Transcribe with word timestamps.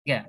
Ya. 0.00 0.24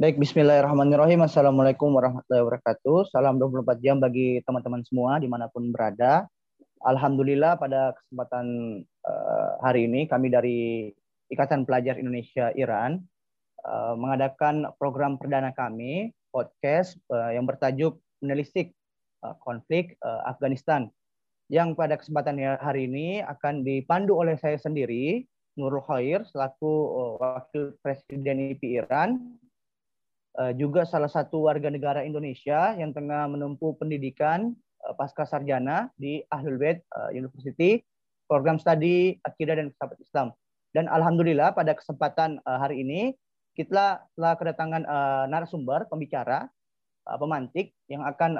Baik, 0.00 0.16
bismillahirrahmanirrahim. 0.16 1.20
Assalamualaikum 1.20 1.92
warahmatullahi 1.92 2.40
wabarakatuh. 2.40 3.12
Salam 3.12 3.36
24 3.36 3.84
jam 3.84 4.00
bagi 4.00 4.40
teman-teman 4.48 4.80
semua 4.88 5.20
di 5.20 5.28
mana 5.28 5.52
pun 5.52 5.68
berada. 5.68 6.24
Alhamdulillah 6.80 7.60
pada 7.60 7.92
kesempatan 8.00 8.46
uh, 9.04 9.50
hari 9.60 9.92
ini 9.92 10.08
kami 10.08 10.32
dari 10.32 10.88
Ikatan 11.28 11.68
Pelajar 11.68 12.00
Indonesia 12.00 12.48
Iran 12.56 13.04
uh, 13.68 13.92
mengadakan 14.00 14.72
program 14.80 15.20
perdana 15.20 15.52
kami, 15.52 16.16
podcast 16.32 16.96
uh, 17.12 17.36
yang 17.36 17.44
bertajuk 17.44 18.00
Menelisik 18.24 18.72
uh, 19.20 19.36
Konflik 19.44 20.00
uh, 20.00 20.24
Afghanistan 20.24 20.88
yang 21.52 21.76
pada 21.76 22.00
kesempatan 22.00 22.40
hari 22.56 22.88
ini 22.88 23.20
akan 23.20 23.68
dipandu 23.68 24.16
oleh 24.16 24.40
saya 24.40 24.56
sendiri, 24.56 25.28
Nurul 25.58 25.82
Khair, 25.86 26.22
selaku 26.28 26.70
uh, 26.70 27.12
Wakil 27.18 27.74
Presiden 27.82 28.54
IPI 28.54 28.86
Iran 28.86 29.38
Eh, 30.38 30.54
juga 30.54 30.86
salah 30.86 31.10
satu 31.10 31.50
warga 31.50 31.66
negara 31.74 32.06
Indonesia 32.06 32.70
yang 32.78 32.94
tengah 32.94 33.26
menempuh 33.26 33.74
pendidikan 33.74 34.54
uh, 34.86 34.94
pasca 34.94 35.26
sarjana 35.26 35.90
di 35.98 36.22
Ahlul 36.30 36.54
Bait 36.54 36.86
University, 37.10 37.82
program 38.30 38.54
studi 38.62 39.18
Akidah 39.26 39.58
dan 39.58 39.74
Filsafat 39.74 39.98
Islam. 39.98 40.28
Dan 40.70 40.86
alhamdulillah 40.86 41.50
pada 41.50 41.74
kesempatan 41.74 42.38
hari 42.46 42.86
ini 42.86 43.18
kita 43.58 44.06
telah 44.14 44.38
kedatangan 44.38 44.86
narasumber 45.26 45.90
pembicara 45.90 46.46
pemantik 47.18 47.74
yang 47.90 48.06
akan 48.06 48.38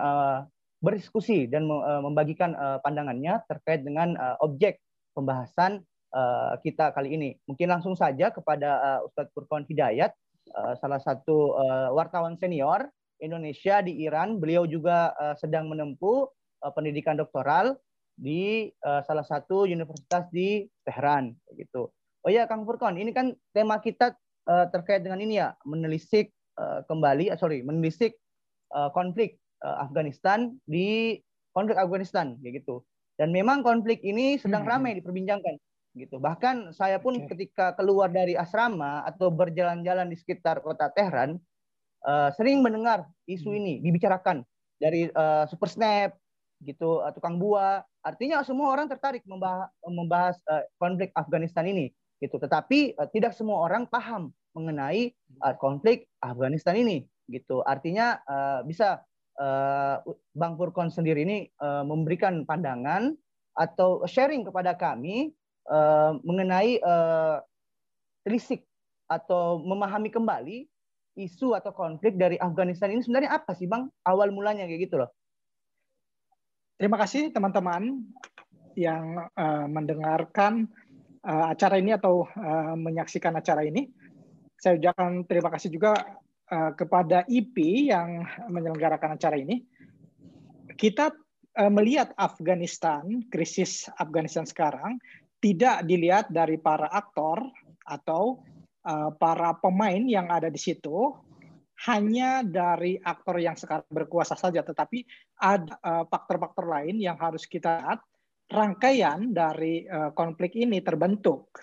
berdiskusi 0.79 1.51
dan 1.51 1.67
membagikan 2.07 2.55
pandangannya 2.87 3.43
terkait 3.51 3.83
dengan 3.83 4.15
objek 4.39 4.79
pembahasan 5.11 5.83
uh, 6.15 6.55
kita 6.63 6.95
kali 6.95 7.15
ini. 7.15 7.31
Mungkin 7.47 7.71
langsung 7.71 7.95
saja 7.95 8.31
kepada 8.31 8.71
uh, 8.79 9.07
Ustadz 9.07 9.33
Furqan 9.35 9.67
Hidayat 9.67 10.15
uh, 10.55 10.75
salah 10.79 11.01
satu 11.03 11.57
uh, 11.57 11.89
wartawan 11.95 12.37
senior 12.39 12.91
Indonesia 13.21 13.83
di 13.85 14.03
Iran. 14.05 14.39
Beliau 14.39 14.67
juga 14.67 15.15
uh, 15.17 15.35
sedang 15.39 15.71
menempuh 15.71 16.27
uh, 16.65 16.73
pendidikan 16.75 17.19
doktoral 17.19 17.77
di 18.21 18.69
uh, 18.85 19.01
salah 19.09 19.25
satu 19.25 19.65
universitas 19.65 20.29
di 20.29 20.69
Tehran 20.85 21.33
gitu. 21.57 21.89
Oh 22.21 22.29
ya 22.29 22.45
Kang 22.45 22.69
Furkon, 22.69 23.01
ini 23.01 23.17
kan 23.17 23.33
tema 23.57 23.81
kita 23.81 24.13
uh, 24.45 24.69
terkait 24.69 25.01
dengan 25.01 25.25
ini 25.25 25.41
ya, 25.41 25.57
menelisik 25.65 26.29
uh, 26.61 26.85
kembali, 26.85 27.33
uh, 27.33 27.39
sorry, 27.41 27.65
menelisik 27.65 28.13
uh, 28.77 28.93
konflik 28.93 29.41
uh, 29.65 29.81
Afghanistan 29.81 30.53
di 30.69 31.17
konflik 31.57 31.81
Afghanistan 31.81 32.37
gitu. 32.45 32.85
Dan 33.17 33.33
memang 33.33 33.65
konflik 33.65 34.01
ini 34.05 34.37
sedang 34.37 34.65
hmm, 34.65 34.69
hmm. 34.69 34.81
ramai 34.81 34.93
diperbincangkan 35.01 35.55
gitu. 35.95 36.23
Bahkan 36.23 36.75
saya 36.77 37.03
pun 37.03 37.19
okay. 37.19 37.35
ketika 37.35 37.75
keluar 37.75 38.11
dari 38.11 38.39
asrama 38.39 39.03
atau 39.07 39.31
berjalan-jalan 39.31 40.11
di 40.11 40.17
sekitar 40.19 40.63
kota 40.63 40.91
Tehran 40.95 41.39
uh, 42.07 42.31
sering 42.35 42.63
mendengar 42.63 43.09
isu 43.27 43.51
hmm. 43.51 43.59
ini 43.59 43.73
dibicarakan 43.83 44.47
dari 44.79 45.11
uh, 45.13 45.45
Super 45.51 45.69
Snap 45.69 46.15
gitu 46.63 47.03
uh, 47.03 47.11
tukang 47.11 47.41
buah. 47.41 47.83
Artinya 48.01 48.41
semua 48.47 48.73
orang 48.73 48.89
tertarik 48.89 49.27
membahas, 49.27 49.69
membahas 49.85 50.37
uh, 50.49 50.65
konflik 50.79 51.11
Afghanistan 51.19 51.67
ini 51.67 51.91
gitu. 52.23 52.39
Tetapi 52.39 52.97
uh, 52.97 53.09
tidak 53.11 53.35
semua 53.35 53.67
orang 53.67 53.89
paham 53.91 54.31
mengenai 54.55 55.11
uh, 55.43 55.55
konflik 55.59 56.07
Afghanistan 56.23 56.79
ini 56.79 57.07
gitu. 57.31 57.63
Artinya 57.67 58.19
uh, 58.27 58.61
bisa 58.67 59.03
uh, 59.39 60.03
Bang 60.35 60.55
Furkon 60.55 60.91
sendiri 60.91 61.23
ini 61.23 61.47
uh, 61.63 61.83
memberikan 61.87 62.43
pandangan 62.47 63.15
atau 63.55 64.07
sharing 64.07 64.47
kepada 64.47 64.79
kami 64.79 65.35
uh, 65.69 66.17
mengenai 66.25 66.81
uh, 66.81 67.43
atau 69.11 69.59
memahami 69.67 70.09
kembali 70.09 70.59
isu 71.19 71.59
atau 71.59 71.75
konflik 71.75 72.15
dari 72.15 72.39
Afghanistan 72.39 72.95
ini 72.95 73.03
sebenarnya 73.03 73.43
apa 73.43 73.53
sih 73.59 73.67
bang? 73.67 73.91
Awal 74.07 74.31
mulanya 74.31 74.65
kayak 74.71 74.87
gitu 74.87 75.03
loh. 75.03 75.11
Terima 76.79 76.97
kasih 76.97 77.35
teman-teman 77.35 78.07
yang 78.79 79.29
uh, 79.35 79.67
mendengarkan 79.67 80.71
acara 81.21 81.77
ini 81.77 81.93
atau 81.93 82.25
menyaksikan 82.81 83.37
acara 83.37 83.61
ini. 83.61 83.93
Saya 84.57 84.81
ucapkan 84.81 85.21
terima 85.29 85.53
kasih 85.53 85.69
juga 85.69 85.93
kepada 86.81 87.29
IP 87.29 87.61
yang 87.93 88.25
menyelenggarakan 88.49 89.21
acara 89.21 89.37
ini. 89.37 89.61
Kita 90.81 91.13
melihat 91.69 92.17
Afghanistan 92.17 93.05
krisis 93.29 93.93
Afghanistan 94.01 94.49
sekarang 94.49 94.97
tidak 95.41 95.89
dilihat 95.89 96.29
dari 96.29 96.61
para 96.61 96.87
aktor 96.93 97.41
atau 97.89 98.45
uh, 98.85 99.11
para 99.17 99.57
pemain 99.57 100.05
yang 100.05 100.29
ada 100.29 100.53
di 100.53 100.61
situ 100.61 101.17
hanya 101.89 102.45
dari 102.45 103.01
aktor 103.01 103.41
yang 103.41 103.57
sekarang 103.57 103.89
berkuasa 103.89 104.37
saja, 104.37 104.61
tetapi 104.61 105.01
ada 105.41 105.81
uh, 105.81 106.05
faktor-faktor 106.05 106.69
lain 106.69 107.01
yang 107.01 107.17
harus 107.17 107.49
kita 107.49 107.81
lihat. 107.81 108.01
Rangkaian 108.51 109.33
dari 109.33 109.89
uh, 109.89 110.13
konflik 110.13 110.59
ini 110.61 110.85
terbentuk. 110.85 111.57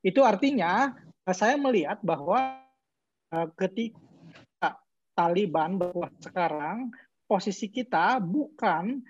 Itu 0.00 0.24
artinya 0.24 0.90
saya 1.28 1.60
melihat 1.60 2.00
bahwa 2.00 2.64
ketika 3.60 4.80
Taliban 5.12 5.76
berkuasa 5.76 6.32
sekarang, 6.32 6.88
posisi 7.28 7.68
kita 7.68 8.16
bukan 8.24 9.04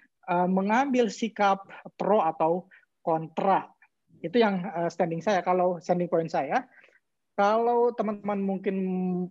mengambil 0.51 1.07
sikap 1.07 1.63
pro 1.95 2.19
atau 2.19 2.67
kontra 3.07 3.71
itu 4.21 4.37
yang 4.41 4.65
uh, 4.65 4.89
standing 4.93 5.25
saya. 5.25 5.41
Kalau 5.41 5.81
standing 5.81 6.09
point 6.09 6.29
saya, 6.29 6.65
kalau 7.37 7.93
teman-teman 7.97 8.41
mungkin 8.41 8.77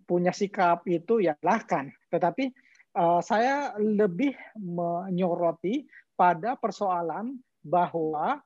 punya 0.04 0.34
sikap 0.34 0.86
itu 0.90 1.22
ya 1.22 1.38
silahkan. 1.38 1.94
Tetapi 2.10 2.50
uh, 2.98 3.22
saya 3.22 3.78
lebih 3.78 4.34
menyoroti 4.58 5.86
pada 6.18 6.58
persoalan 6.58 7.38
bahwa 7.62 8.42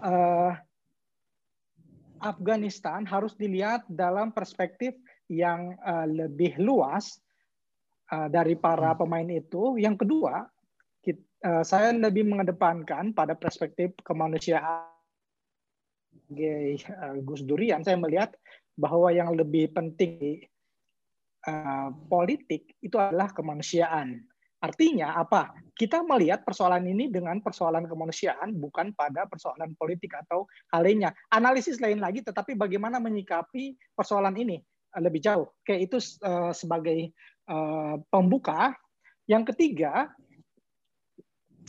uh, 0.00 0.52
Afghanistan 2.22 3.04
harus 3.04 3.36
dilihat 3.36 3.84
dalam 3.90 4.32
perspektif 4.32 4.96
yang 5.28 5.76
uh, 5.84 6.06
lebih 6.08 6.56
luas 6.62 7.20
uh, 8.14 8.30
dari 8.30 8.56
para 8.56 8.94
hmm. 8.94 8.98
pemain 9.02 9.28
itu. 9.28 9.76
Yang 9.76 10.06
kedua, 10.06 10.46
Eh, 11.46 11.62
saya 11.62 11.94
lebih 11.94 12.26
mengedepankan 12.26 13.14
pada 13.14 13.38
perspektif 13.38 13.94
kemanusiaan 14.02 14.90
sebagai 16.26 16.82
uh, 16.90 17.22
Gus 17.22 17.46
Durian, 17.46 17.86
saya 17.86 17.94
melihat 17.94 18.34
bahwa 18.74 19.14
yang 19.14 19.30
lebih 19.30 19.70
penting 19.70 20.42
uh, 21.46 21.94
politik 22.10 22.74
itu 22.82 22.98
adalah 22.98 23.30
kemanusiaan. 23.30 24.26
Artinya 24.58 25.14
apa? 25.22 25.54
Kita 25.70 26.02
melihat 26.02 26.42
persoalan 26.42 26.82
ini 26.90 27.14
dengan 27.14 27.38
persoalan 27.38 27.86
kemanusiaan, 27.86 28.58
bukan 28.58 28.90
pada 28.98 29.30
persoalan 29.30 29.78
politik 29.78 30.18
atau 30.18 30.50
hal 30.74 30.82
lainnya. 30.82 31.14
Analisis 31.30 31.78
lain 31.78 32.02
lagi, 32.02 32.26
tetapi 32.26 32.58
bagaimana 32.58 32.98
menyikapi 32.98 33.78
persoalan 33.94 34.34
ini 34.34 34.58
lebih 34.98 35.22
jauh. 35.22 35.46
Oke, 35.62 35.78
itu 35.78 36.02
uh, 36.26 36.50
sebagai 36.50 37.14
uh, 37.46 38.02
pembuka. 38.10 38.74
Yang 39.30 39.54
ketiga, 39.54 40.10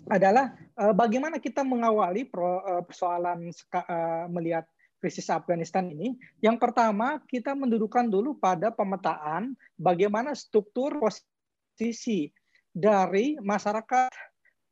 adalah 0.08 0.56
uh, 0.80 0.96
bagaimana 0.96 1.38
kita 1.38 1.64
mengawali 1.64 2.28
pro, 2.28 2.64
uh, 2.64 2.84
persoalan 2.84 3.52
uh, 3.52 4.26
melihat 4.32 4.64
krisis 4.98 5.30
Afghanistan 5.30 5.88
ini. 5.88 6.18
Yang 6.42 6.58
pertama, 6.58 7.22
kita 7.30 7.54
mendudukan 7.54 8.10
dulu 8.10 8.36
pada 8.40 8.74
pemetaan 8.74 9.54
bagaimana 9.78 10.34
struktur 10.34 10.98
posisi 10.98 12.34
dari 12.74 13.38
masyarakat 13.38 14.12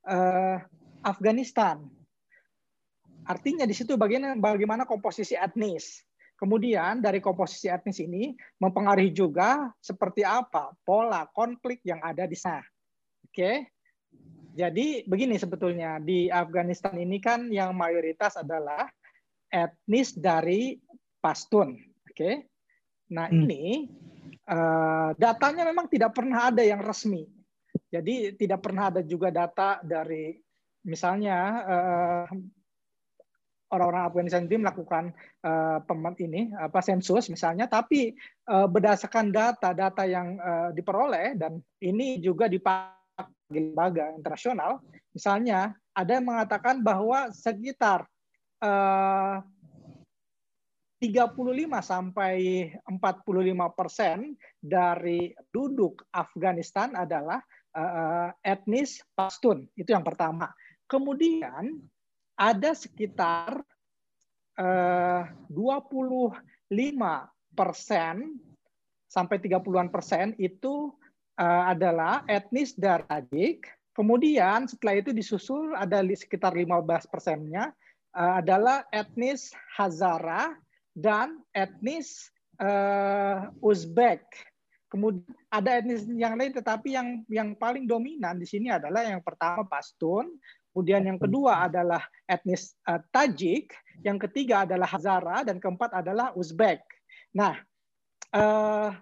uh, 0.10 0.58
Afghanistan. 1.06 1.86
Artinya 3.26 3.66
di 3.66 3.74
situ 3.74 3.98
bagaimana 3.98 4.38
bagaimana 4.38 4.84
komposisi 4.86 5.34
etnis. 5.38 6.02
Kemudian 6.36 7.00
dari 7.00 7.24
komposisi 7.24 7.72
etnis 7.72 8.04
ini 8.04 8.36
mempengaruhi 8.60 9.16
juga 9.16 9.72
seperti 9.80 10.22
apa 10.22 10.76
pola 10.84 11.24
konflik 11.32 11.80
yang 11.88 12.04
ada 12.04 12.28
di 12.28 12.36
sana. 12.36 12.66
Oke. 13.26 13.32
Okay? 13.32 13.56
Jadi 14.56 15.04
begini 15.04 15.36
sebetulnya 15.36 16.00
di 16.00 16.32
Afghanistan 16.32 16.96
ini 16.96 17.20
kan 17.20 17.52
yang 17.52 17.76
mayoritas 17.76 18.40
adalah 18.40 18.88
etnis 19.52 20.16
dari 20.16 20.80
Pashtun, 21.20 21.76
oke? 21.76 22.16
Okay? 22.16 22.48
Nah 23.12 23.28
hmm. 23.28 23.36
ini 23.36 23.64
uh, 24.48 25.12
datanya 25.20 25.68
memang 25.68 25.92
tidak 25.92 26.16
pernah 26.16 26.48
ada 26.48 26.64
yang 26.64 26.80
resmi. 26.80 27.28
Jadi 27.92 28.40
tidak 28.40 28.64
pernah 28.64 28.88
ada 28.88 29.04
juga 29.04 29.28
data 29.28 29.84
dari 29.84 30.32
misalnya 30.88 31.38
uh, 31.68 32.26
orang-orang 33.76 34.08
Afghanistan 34.08 34.48
itu 34.48 34.56
melakukan 34.56 35.12
uh, 35.44 35.84
ini 36.24 36.56
apa 36.56 36.80
sensus 36.80 37.28
misalnya, 37.28 37.68
tapi 37.68 38.16
uh, 38.48 38.72
berdasarkan 38.72 39.36
data-data 39.36 40.08
yang 40.08 40.40
uh, 40.40 40.70
diperoleh 40.72 41.36
dan 41.36 41.60
ini 41.84 42.24
juga 42.24 42.48
dipakai 42.48 43.04
lembaga 43.50 44.10
internasional, 44.14 44.82
misalnya 45.14 45.74
ada 45.94 46.18
yang 46.18 46.28
mengatakan 46.28 46.82
bahwa 46.82 47.30
sekitar 47.30 48.06
uh, 48.62 49.40
35 51.00 51.70
sampai 51.86 52.36
45 52.88 53.78
persen 53.78 54.34
dari 54.58 55.36
duduk 55.54 56.02
Afghanistan 56.10 56.96
adalah 56.98 57.44
uh, 57.76 58.34
etnis 58.42 59.04
Pashtun. 59.14 59.70
Itu 59.78 59.94
yang 59.94 60.02
pertama. 60.02 60.50
Kemudian 60.90 61.78
ada 62.36 62.72
sekitar 62.74 63.62
uh, 64.58 65.24
25 65.52 66.42
persen 67.54 68.16
sampai 69.06 69.38
30-an 69.40 69.88
persen 69.94 70.36
itu 70.36 70.92
uh, 71.40 71.64
adalah 71.72 72.24
etnis 72.28 72.76
dari 72.76 73.04
Tajik. 73.08 73.68
Kemudian 73.96 74.68
setelah 74.68 75.00
itu 75.00 75.16
disusul 75.16 75.72
ada 75.72 76.04
sekitar 76.04 76.52
15 76.52 76.84
persennya 77.08 77.72
uh, 78.12 78.44
adalah 78.44 78.84
etnis 78.92 79.56
Hazara 79.76 80.52
dan 80.92 81.40
etnis 81.56 82.32
uh, 82.60 83.52
Uzbek. 83.64 84.24
Kemudian 84.92 85.28
ada 85.52 85.80
etnis 85.80 86.08
yang 86.08 86.40
lain, 86.40 86.56
tetapi 86.56 86.96
yang 86.96 87.08
yang 87.28 87.50
paling 87.56 87.84
dominan 87.84 88.40
di 88.40 88.48
sini 88.48 88.72
adalah 88.72 89.04
yang 89.04 89.20
pertama 89.20 89.68
Pashtun, 89.68 90.32
kemudian 90.72 91.04
yang 91.04 91.20
kedua 91.20 91.68
adalah 91.68 92.04
etnis 92.28 92.76
uh, 92.88 93.00
Tajik, 93.12 93.76
yang 94.04 94.16
ketiga 94.20 94.64
adalah 94.64 94.88
Hazara, 94.88 95.44
dan 95.44 95.60
keempat 95.60 96.00
adalah 96.00 96.32
Uzbek. 96.36 96.80
Nah, 97.36 97.60
uh, 98.32 98.96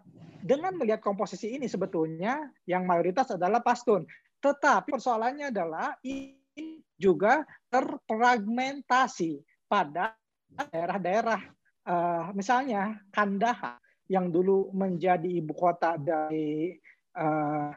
dengan 0.43 0.75
melihat 0.75 0.99
komposisi 0.99 1.55
ini 1.55 1.71
sebetulnya 1.71 2.51
yang 2.67 2.83
mayoritas 2.83 3.31
adalah 3.31 3.63
Pashtun. 3.63 4.03
Tetapi 4.43 4.91
persoalannya 4.91 5.55
adalah 5.55 5.95
ini 6.03 6.83
juga 6.99 7.47
terfragmentasi 7.71 9.39
pada 9.71 10.11
daerah-daerah 10.51 11.41
uh, 11.87 12.35
misalnya 12.35 12.99
Kandahar 13.07 13.79
yang 14.11 14.29
dulu 14.29 14.69
menjadi 14.75 15.25
ibu 15.25 15.55
kota 15.55 15.95
dari 15.95 16.75
uh, 17.15 17.71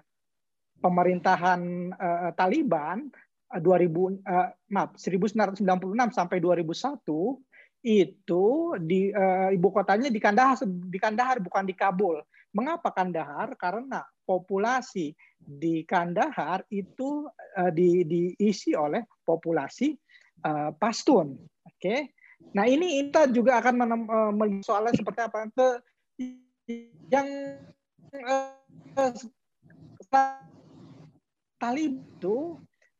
pemerintahan 0.82 1.94
uh, 1.94 2.30
Taliban 2.34 3.06
2000 3.46 3.62
uh, 4.26 4.50
maaf 4.74 4.98
1996 4.98 5.62
sampai 6.10 6.42
2001 6.42 7.06
itu 7.86 8.44
di 8.82 9.14
uh, 9.14 9.54
ibu 9.54 9.68
kotanya 9.70 10.10
di 10.10 10.18
Kandahar 10.18 10.58
di 10.66 10.98
Kandahar 10.98 11.38
bukan 11.38 11.62
di 11.62 11.74
Kabul. 11.78 12.18
Mengapa 12.56 12.88
Kandahar? 12.88 13.52
Karena 13.60 14.00
populasi 14.24 15.12
di 15.36 15.84
Kandahar 15.84 16.64
itu 16.72 17.28
uh, 17.28 17.70
di, 17.70 18.02
diisi 18.08 18.72
oleh 18.72 19.04
populasi 19.20 19.92
uh, 20.48 20.72
Pashtun. 20.72 21.36
Oke. 21.36 21.76
Okay? 21.76 22.00
Nah 22.56 22.64
ini 22.64 23.04
kita 23.04 23.28
juga 23.28 23.60
akan 23.60 23.74
melihat 24.32 24.64
soalnya 24.64 24.96
seperti 24.96 25.20
apa. 25.20 25.38
Ke, 25.52 25.68
yang 27.12 27.28
uh, 28.16 29.12
Talib 31.56 31.92
itu 32.00 32.56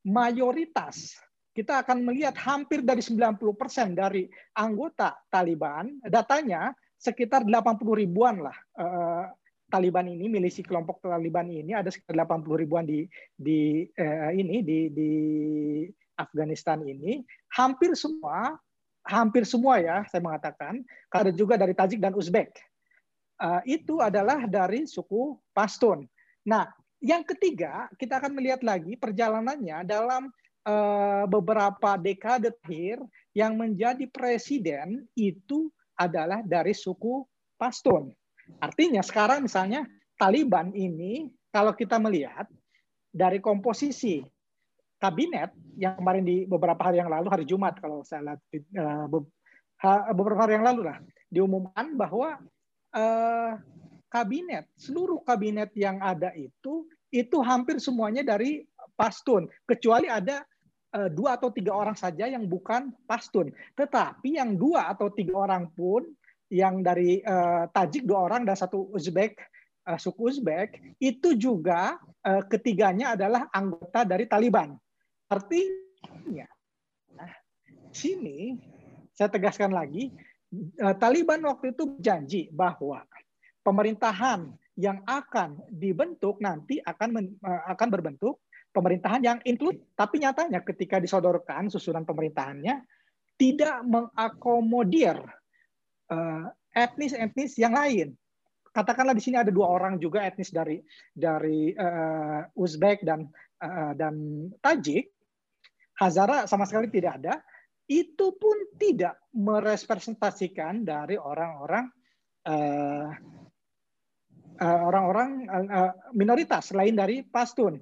mayoritas 0.06 1.16
kita 1.56 1.80
akan 1.80 2.04
melihat 2.04 2.36
hampir 2.36 2.84
dari 2.84 3.00
90% 3.00 3.40
dari 3.96 4.28
anggota 4.60 5.16
Taliban, 5.32 5.88
datanya 6.04 6.68
sekitar 7.00 7.48
80 7.48 7.80
ribuan 7.96 8.44
lah 8.44 8.56
Taliban 9.66 10.06
ini, 10.06 10.30
milisi 10.30 10.62
kelompok 10.62 11.02
Taliban 11.02 11.50
ini 11.50 11.74
ada 11.74 11.90
sekitar 11.90 12.14
80 12.22 12.62
ribuan 12.62 12.86
di 12.86 13.02
di 13.34 13.82
uh, 13.98 14.30
ini 14.30 14.62
di 14.62 14.78
di 14.94 15.12
Afghanistan 16.16 16.80
ini, 16.86 17.26
hampir 17.50 17.92
semua 17.98 18.54
hampir 19.06 19.46
semua 19.46 19.78
ya 19.78 20.02
saya 20.10 20.20
mengatakan, 20.20 20.82
ada 21.14 21.30
juga 21.30 21.54
dari 21.54 21.72
Tajik 21.72 22.02
dan 22.02 22.12
Uzbek. 22.12 22.58
Uh, 23.36 23.62
itu 23.68 24.00
adalah 24.00 24.48
dari 24.48 24.88
suku 24.88 25.36
Pashtun. 25.52 26.08
Nah, 26.48 26.66
yang 27.04 27.22
ketiga 27.22 27.86
kita 28.00 28.18
akan 28.18 28.32
melihat 28.34 28.64
lagi 28.64 28.96
perjalanannya 28.96 29.84
dalam 29.84 30.32
uh, 30.66 31.24
beberapa 31.28 32.00
dekade 32.00 32.50
terakhir 32.64 32.98
yang 33.36 33.54
menjadi 33.60 34.08
presiden 34.08 35.04
itu 35.14 35.68
adalah 35.96 36.40
dari 36.44 36.72
suku 36.72 37.24
Pashtun. 37.60 38.12
Artinya 38.62 39.02
sekarang 39.04 39.44
misalnya 39.44 39.84
Taliban 40.16 40.72
ini 40.72 41.28
kalau 41.52 41.76
kita 41.76 42.00
melihat 42.00 42.48
dari 43.12 43.40
komposisi 43.40 44.24
kabinet 44.96 45.52
yang 45.76 45.96
kemarin 46.00 46.24
di 46.24 46.48
beberapa 46.48 46.80
hari 46.88 47.00
yang 47.04 47.12
lalu 47.12 47.28
hari 47.28 47.44
Jumat 47.44 47.76
kalau 47.80 48.00
saya 48.00 48.32
lihat 48.32 48.40
uh, 48.80 49.06
beberapa 50.16 50.48
hari 50.48 50.56
yang 50.56 50.64
lalu 50.64 50.88
lah 50.88 50.98
diumumkan 51.28 51.96
bahwa 52.00 52.40
uh, 52.96 53.60
kabinet 54.08 54.64
seluruh 54.80 55.20
kabinet 55.20 55.68
yang 55.76 56.00
ada 56.00 56.32
itu 56.32 56.88
itu 57.12 57.36
hampir 57.44 57.76
semuanya 57.76 58.24
dari 58.24 58.64
Pashtun 58.96 59.44
kecuali 59.68 60.08
ada 60.08 60.40
uh, 60.96 61.08
dua 61.12 61.36
atau 61.36 61.52
tiga 61.52 61.76
orang 61.76 61.94
saja 61.94 62.24
yang 62.24 62.48
bukan 62.48 62.92
Pashtun. 63.04 63.52
Tetapi 63.76 64.40
yang 64.40 64.56
dua 64.56 64.88
atau 64.92 65.12
tiga 65.12 65.44
orang 65.48 65.68
pun 65.76 66.08
yang 66.52 66.82
dari 66.82 67.22
uh, 67.22 67.66
Tajik 67.70 68.06
dua 68.06 68.30
orang 68.30 68.46
dan 68.46 68.54
satu 68.54 68.90
Uzbek 68.94 69.38
uh, 69.86 69.98
suku 69.98 70.30
Uzbek 70.30 70.98
itu 70.98 71.34
juga 71.38 71.98
uh, 72.26 72.42
ketiganya 72.46 73.14
adalah 73.14 73.46
anggota 73.54 74.02
dari 74.02 74.26
Taliban. 74.26 74.74
Artinya, 75.26 76.46
nah, 77.14 77.32
sini 77.90 78.58
saya 79.10 79.30
tegaskan 79.30 79.74
lagi, 79.74 80.10
uh, 80.82 80.94
Taliban 80.98 81.42
waktu 81.46 81.74
itu 81.74 81.98
janji 81.98 82.46
bahwa 82.54 83.02
pemerintahan 83.66 84.54
yang 84.76 85.00
akan 85.08 85.64
dibentuk 85.72 86.38
nanti 86.38 86.78
akan 86.84 87.08
men, 87.10 87.26
uh, 87.42 87.64
akan 87.74 87.88
berbentuk 87.90 88.44
pemerintahan 88.70 89.22
yang 89.24 89.38
inklusif. 89.42 89.82
Tapi 89.96 90.20
nyatanya 90.20 90.60
ketika 90.62 91.00
disodorkan 91.00 91.72
susunan 91.72 92.04
pemerintahannya 92.04 92.84
tidak 93.40 93.80
mengakomodir 93.84 95.16
etnis-etnis 96.76 97.56
yang 97.56 97.72
lain. 97.72 98.12
Katakanlah 98.76 99.16
di 99.16 99.24
sini 99.24 99.40
ada 99.40 99.48
dua 99.48 99.72
orang 99.72 99.96
juga 99.96 100.20
etnis 100.20 100.52
dari 100.52 100.76
dari 101.16 101.72
uh, 101.72 102.44
Uzbek 102.60 103.00
dan 103.08 103.24
uh, 103.64 103.96
dan 103.96 104.14
Tajik. 104.60 105.08
Hazara 105.96 106.44
sama 106.44 106.68
sekali 106.68 106.92
tidak 106.92 107.24
ada. 107.24 107.40
Itu 107.88 108.36
pun 108.36 108.76
tidak 108.76 109.16
merepresentasikan 109.32 110.84
dari 110.84 111.16
orang-orang 111.16 111.88
orang-orang 114.62 115.30
uh, 115.50 115.90
minoritas 116.14 116.70
selain 116.70 116.94
dari 116.94 117.24
Pashtun. 117.26 117.80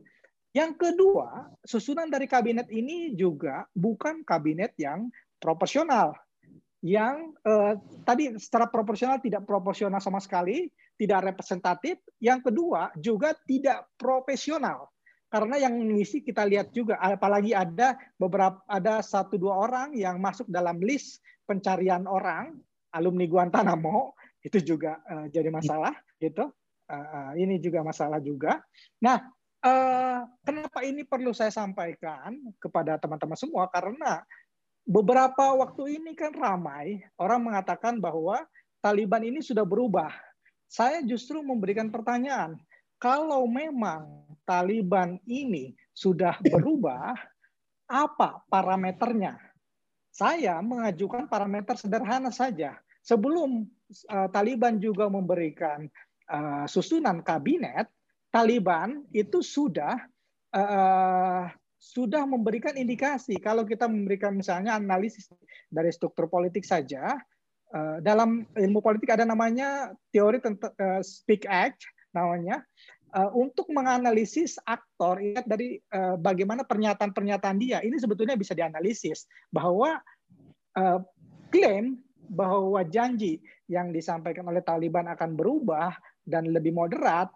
Yang 0.55 0.73
kedua, 0.79 1.51
susunan 1.67 2.07
dari 2.07 2.31
kabinet 2.31 2.71
ini 2.71 3.13
juga 3.19 3.67
bukan 3.75 4.23
kabinet 4.23 4.79
yang 4.79 5.11
proporsional. 5.43 6.15
Yang 6.85 7.17
eh, 7.49 7.75
tadi 8.05 8.37
secara 8.37 8.69
proporsional 8.69 9.17
tidak 9.25 9.49
proporsional 9.49 10.05
sama 10.05 10.21
sekali, 10.21 10.69
tidak 11.01 11.33
representatif. 11.33 11.97
Yang 12.21 12.53
kedua 12.53 12.93
juga 13.01 13.33
tidak 13.49 13.89
profesional. 13.97 14.93
Karena 15.33 15.59
yang 15.65 15.81
mengisi 15.81 16.21
kita 16.21 16.45
lihat 16.45 16.71
juga, 16.77 17.01
apalagi 17.01 17.57
ada 17.57 17.97
beberapa 18.21 18.61
ada 18.69 19.01
satu 19.01 19.41
dua 19.41 19.65
orang 19.65 19.97
yang 19.97 20.21
masuk 20.21 20.47
dalam 20.47 20.79
list 20.79 21.25
pencarian 21.49 22.05
orang 22.05 22.55
alumni 22.95 23.27
Guantanamo 23.27 24.15
itu 24.47 24.61
juga 24.63 25.01
uh, 25.09 25.27
jadi 25.33 25.49
masalah 25.49 25.97
gitu. 26.21 26.53
Uh, 26.85 27.33
ini 27.41 27.57
juga 27.65 27.81
masalah 27.81 28.21
juga. 28.21 28.61
Nah, 29.01 29.25
kenapa 30.45 30.85
ini 30.85 31.09
perlu 31.09 31.33
saya 31.33 31.49
sampaikan 31.49 32.37
kepada 32.61 33.01
teman-teman 33.01 33.41
semua? 33.41 33.65
Karena 33.73 34.21
beberapa 34.85 35.57
waktu 35.57 36.01
ini 36.01 36.13
kan 36.13 36.33
ramai 36.37 37.01
orang 37.17 37.41
mengatakan 37.41 37.99
bahwa 37.99 38.45
Taliban 38.85 39.25
ini 39.25 39.41
sudah 39.41 39.65
berubah. 39.65 40.13
Saya 40.69 41.01
justru 41.01 41.41
memberikan 41.41 41.89
pertanyaan, 41.89 42.61
kalau 43.01 43.49
memang 43.49 44.29
Taliban 44.45 45.17
ini 45.25 45.73
sudah 45.97 46.37
berubah, 46.45 47.17
apa 47.89 48.45
parameternya? 48.53 49.41
Saya 50.13 50.61
mengajukan 50.61 51.27
parameter 51.27 51.81
sederhana 51.81 52.29
saja. 52.29 52.77
Sebelum 53.01 53.65
uh, 54.13 54.29
Taliban 54.31 54.77
juga 54.77 55.09
memberikan 55.09 55.89
uh, 56.29 56.65
susunan 56.69 57.25
kabinet, 57.25 57.89
Taliban 58.29 59.05
itu 59.17 59.41
sudah 59.41 59.97
uh, 60.53 61.49
sudah 61.85 62.25
memberikan 62.25 62.73
indikasi. 62.73 63.37
Kalau 63.37 63.69
kita 63.69 63.85
memberikan 63.85 64.33
misalnya 64.33 64.81
analisis 64.81 65.29
dari 65.69 65.93
struktur 65.93 66.33
politik 66.33 66.65
saja 66.65 67.21
uh, 67.77 68.01
dalam 68.01 68.49
ilmu 68.57 68.81
politik 68.81 69.13
ada 69.13 69.29
namanya 69.29 69.93
teori 70.09 70.41
tentang 70.41 70.73
uh, 70.81 71.05
speak 71.05 71.45
act 71.45 71.85
namanya. 72.17 72.65
Uh, 73.15 73.31
untuk 73.31 73.71
menganalisis 73.71 74.59
aktor 74.67 75.23
dari 75.47 75.79
bagaimana 76.19 76.67
pernyataan-pernyataan 76.67 77.63
dia. 77.63 77.79
Ini 77.79 77.95
sebetulnya 77.95 78.35
bisa 78.35 78.59
dianalisis 78.59 79.31
bahwa 79.55 80.03
klaim 81.55 82.03
bahwa 82.27 82.83
janji 82.91 83.39
yang 83.71 83.95
disampaikan 83.95 84.51
oleh 84.51 84.67
Taliban 84.67 85.07
akan 85.07 85.39
berubah 85.39 85.95
dan 86.27 86.51
lebih 86.51 86.75
moderat 86.75 87.31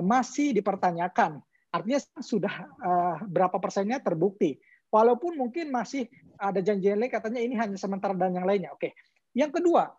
masih 0.00 0.56
dipertanyakan. 0.56 1.44
Artinya 1.70 2.00
sudah 2.18 2.54
uh, 2.82 3.16
berapa 3.30 3.56
persennya 3.62 4.02
terbukti. 4.02 4.58
Walaupun 4.90 5.38
mungkin 5.38 5.70
masih 5.70 6.10
ada 6.34 6.58
janji 6.58 6.90
lain 6.90 7.06
katanya 7.06 7.38
ini 7.38 7.54
hanya 7.54 7.78
sementara 7.78 8.10
dan 8.18 8.34
yang 8.34 8.46
lainnya. 8.46 8.74
Oke. 8.74 8.98
Yang 9.30 9.62
kedua, 9.62 9.94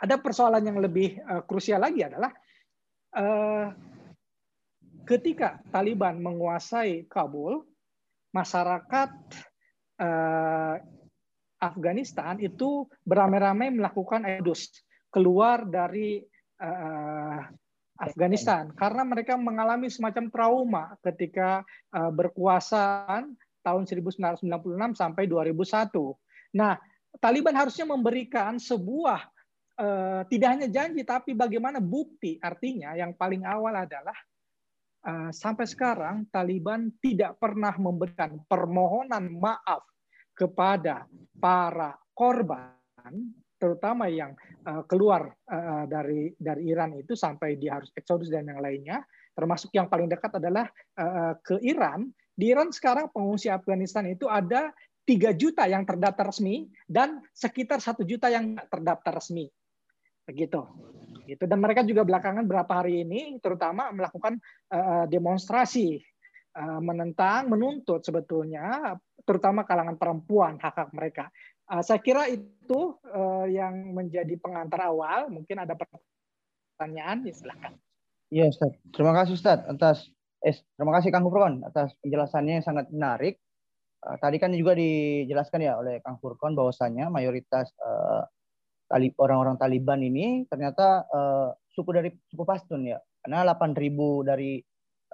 ada 0.00 0.16
persoalan 0.16 0.64
yang 0.64 0.80
lebih 0.80 1.20
uh, 1.20 1.44
krusial 1.44 1.84
lagi 1.84 2.00
adalah 2.08 2.32
uh, 3.12 3.68
ketika 5.04 5.60
Taliban 5.68 6.16
menguasai 6.24 7.04
Kabul, 7.04 7.60
masyarakat 8.32 9.10
uh, 10.00 10.76
Afghanistan 11.60 12.40
itu 12.40 12.88
beramai-ramai 13.04 13.68
melakukan 13.68 14.24
edus 14.24 14.72
keluar 15.12 15.68
dari 15.68 16.24
Afghanistan 18.00 18.72
karena 18.72 19.04
mereka 19.04 19.36
mengalami 19.36 19.92
semacam 19.92 20.32
trauma 20.32 20.84
ketika 21.04 21.60
uh, 21.92 22.08
berkuasa 22.08 23.04
tahun 23.60 23.84
1996 23.84 24.40
sampai 24.96 25.28
2001. 25.28 25.92
Nah, 26.56 26.80
Taliban 27.20 27.52
harusnya 27.52 27.84
memberikan 27.84 28.56
sebuah 28.56 29.20
uh, 29.76 30.22
tidak 30.32 30.48
hanya 30.56 30.68
janji 30.72 31.04
tapi 31.04 31.36
bagaimana 31.36 31.76
bukti. 31.76 32.40
Artinya 32.40 32.96
yang 32.96 33.12
paling 33.12 33.44
awal 33.44 33.76
adalah 33.84 34.16
uh, 35.04 35.28
sampai 35.28 35.68
sekarang 35.68 36.24
Taliban 36.32 36.88
tidak 37.04 37.36
pernah 37.36 37.76
memberikan 37.76 38.40
permohonan 38.48 39.28
maaf 39.28 39.84
kepada 40.32 41.04
para 41.36 42.00
korban 42.16 43.12
terutama 43.60 44.08
yang 44.08 44.32
uh, 44.64 44.80
keluar 44.88 45.28
uh, 45.52 45.84
dari 45.84 46.32
dari 46.40 46.72
Iran 46.72 46.96
itu 46.96 47.12
sampai 47.12 47.60
dia 47.60 47.76
harus 47.76 47.92
eksodus 47.92 48.32
dan 48.32 48.48
yang 48.48 48.64
lainnya 48.64 49.04
termasuk 49.36 49.68
yang 49.76 49.86
paling 49.86 50.08
dekat 50.08 50.40
adalah 50.40 50.66
uh, 50.96 51.36
ke 51.44 51.60
Iran. 51.60 52.08
Di 52.32 52.48
Iran 52.50 52.72
sekarang 52.72 53.12
pengungsi 53.12 53.52
Afghanistan 53.52 54.08
itu 54.08 54.24
ada 54.24 54.72
3 55.04 55.36
juta 55.36 55.68
yang 55.68 55.84
terdaftar 55.84 56.32
resmi 56.32 56.64
dan 56.88 57.20
sekitar 57.36 57.84
satu 57.84 58.00
juta 58.08 58.32
yang 58.32 58.56
terdaftar 58.72 59.20
resmi. 59.20 59.44
Begitu. 60.24 60.60
Gitu. 61.28 61.44
Dan 61.44 61.58
mereka 61.60 61.84
juga 61.84 62.02
belakangan 62.02 62.48
berapa 62.48 62.72
hari 62.72 63.04
ini 63.04 63.36
terutama 63.44 63.92
melakukan 63.92 64.40
uh, 64.72 65.04
demonstrasi 65.04 66.00
menentang 66.82 67.46
menuntut 67.46 68.02
sebetulnya 68.02 68.98
terutama 69.22 69.62
kalangan 69.62 69.94
perempuan 69.94 70.58
hak-hak 70.58 70.90
mereka. 70.90 71.30
Uh, 71.70 71.82
saya 71.86 72.02
kira 72.02 72.26
itu 72.26 72.98
uh, 73.14 73.46
yang 73.46 73.94
menjadi 73.94 74.34
pengantar 74.42 74.90
awal. 74.90 75.30
Mungkin 75.30 75.54
ada 75.54 75.78
pertanyaan, 75.78 77.22
ya 77.22 77.30
silakan. 77.30 77.78
Iya, 78.34 78.50
Ustaz. 78.50 78.74
Terima 78.90 79.14
kasih 79.14 79.38
Ustaz 79.38 79.62
atas 79.70 80.10
eh, 80.42 80.58
terima 80.74 80.98
kasih 80.98 81.14
Kang 81.14 81.22
Furkon 81.22 81.62
atas 81.62 81.94
penjelasannya 82.02 82.58
yang 82.58 82.66
sangat 82.66 82.90
menarik. 82.90 83.38
Uh, 84.02 84.18
tadi 84.18 84.42
kan 84.42 84.50
juga 84.50 84.74
dijelaskan 84.74 85.62
ya 85.62 85.78
oleh 85.78 86.02
Kang 86.02 86.18
Furkon 86.18 86.58
bahwasanya 86.58 87.06
mayoritas 87.06 87.70
uh, 87.78 88.26
talib 88.90 89.14
orang-orang 89.22 89.54
Taliban 89.54 90.02
ini 90.02 90.50
ternyata 90.50 91.06
uh, 91.06 91.54
suku 91.70 91.94
dari 91.94 92.10
suku 92.26 92.42
Pashtun 92.42 92.82
ya. 92.82 92.98
Karena 93.22 93.46
8.000 93.46 93.78
dari 94.26 94.58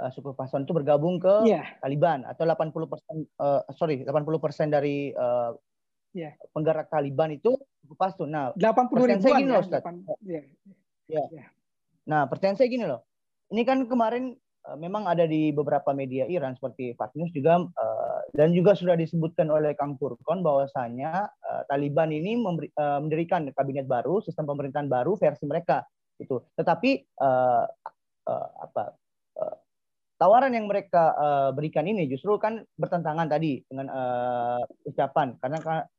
uh, 0.01 0.09
suku 0.09 0.33
Pashtun 0.33 0.65
itu 0.65 0.73
bergabung 0.73 1.21
ke 1.21 1.45
yeah. 1.45 1.69
Taliban 1.85 2.25
atau 2.25 2.49
80 2.49 2.73
persen 2.89 3.17
uh, 3.45 3.61
sorry 3.77 4.09
80 4.09 4.41
persen 4.41 4.73
dari 4.73 5.13
uh, 5.13 5.53
yeah. 6.17 6.33
penggerak 6.57 6.89
Taliban 6.89 7.37
itu 7.37 7.61
suku 7.85 7.95
Pashtun. 7.95 8.33
Nah, 8.33 8.57
80 8.57 8.89
ribuan 8.97 9.39
gini 9.45 9.53
ya, 9.53 9.61
loh, 9.61 9.63
Ustaz. 9.63 9.83
8, 9.85 10.25
yeah. 10.25 10.45
Ya. 11.07 11.25
Yeah. 11.29 11.49
Nah, 12.09 12.25
pertanyaan 12.27 12.57
saya 12.57 12.73
gini 12.73 12.89
loh. 12.89 13.05
Ini 13.53 13.63
kan 13.63 13.85
kemarin 13.87 14.35
uh, 14.67 14.75
memang 14.81 15.07
ada 15.07 15.29
di 15.29 15.55
beberapa 15.55 15.95
media 15.95 16.27
Iran 16.27 16.59
seperti 16.59 16.97
Fox 16.99 17.15
News 17.15 17.31
juga 17.31 17.63
uh, 17.63 18.21
dan 18.35 18.51
juga 18.51 18.75
sudah 18.75 18.99
disebutkan 18.99 19.47
oleh 19.53 19.77
Kang 19.79 19.95
Furkon 20.01 20.43
bahwasanya 20.43 21.31
uh, 21.31 21.63
Taliban 21.71 22.11
ini 22.11 22.35
memberi, 22.35 22.73
uh, 22.75 22.99
mendirikan 22.99 23.47
kabinet 23.55 23.87
baru, 23.87 24.19
sistem 24.25 24.51
pemerintahan 24.51 24.91
baru 24.91 25.15
versi 25.15 25.47
mereka 25.47 25.87
itu. 26.19 26.43
Tetapi 26.59 26.91
uh, 27.23 27.65
uh, 28.27 28.49
apa 28.67 28.97
tawaran 30.17 30.53
yang 30.57 30.67
mereka 30.69 31.13
uh, 31.17 31.51
berikan 31.53 31.85
ini 31.85 32.09
justru 32.09 32.37
kan 32.41 32.65
bertentangan 32.81 33.29
tadi 33.29 33.61
dengan 33.69 33.93
uh, 33.93 34.63
ucapan 34.89 35.37
karena 35.41 35.59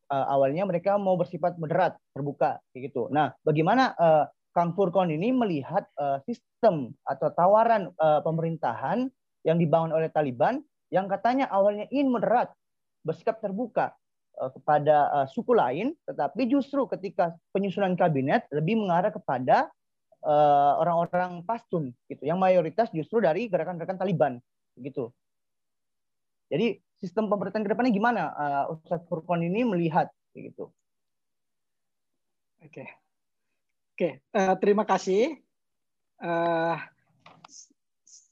uh, 0.09 0.25
awalnya 0.33 0.65
mereka 0.65 0.97
mau 0.97 1.15
bersifat 1.15 1.55
moderat 1.61 1.95
terbuka 2.17 2.57
kayak 2.73 2.91
gitu. 2.91 3.09
Nah, 3.13 3.33
bagaimana 3.45 3.93
uh, 3.97 4.25
Kang 4.57 4.73
Furkon 4.73 5.13
ini 5.13 5.29
melihat 5.29 5.85
uh, 6.01 6.17
sistem 6.25 6.89
atau 7.05 7.29
tawaran 7.29 7.93
uh, 8.01 8.25
pemerintahan 8.25 9.05
yang 9.45 9.61
dibangun 9.61 9.93
oleh 9.93 10.09
Taliban 10.09 10.65
yang 10.89 11.05
katanya 11.05 11.45
awalnya 11.51 11.85
ingin 11.93 12.09
moderat, 12.09 12.49
bersikap 13.05 13.37
terbuka 13.37 13.93
uh, 14.41 14.49
kepada 14.49 15.13
uh, 15.13 15.27
suku 15.29 15.53
lain, 15.53 15.93
tetapi 16.09 16.49
justru 16.49 16.89
ketika 16.89 17.37
penyusunan 17.53 17.93
kabinet 17.93 18.49
lebih 18.49 18.81
mengarah 18.81 19.13
kepada 19.13 19.69
orang-orang 20.25 21.41
uh, 21.41 21.43
Pashtun 21.45 21.93
gitu 22.09 22.23
yang 22.25 22.41
mayoritas 22.41 22.89
justru 22.89 23.21
dari 23.21 23.45
gerakan-gerakan 23.47 23.99
Taliban 23.99 24.33
gitu. 24.79 25.13
Jadi 26.47 26.79
sistem 26.97 27.29
pemerintahan 27.29 27.63
ke 27.63 27.71
depannya 27.71 27.93
gimana 27.93 28.21
uh, 28.33 28.73
Ustadz 28.73 29.05
Furqan 29.05 29.45
ini 29.45 29.67
melihat 29.67 30.09
gitu. 30.33 30.73
Oke. 32.63 32.85
Oke, 33.97 34.09
uh, 34.33 34.55
terima 34.57 34.85
kasih. 34.85 35.37
Uh, 36.17 36.77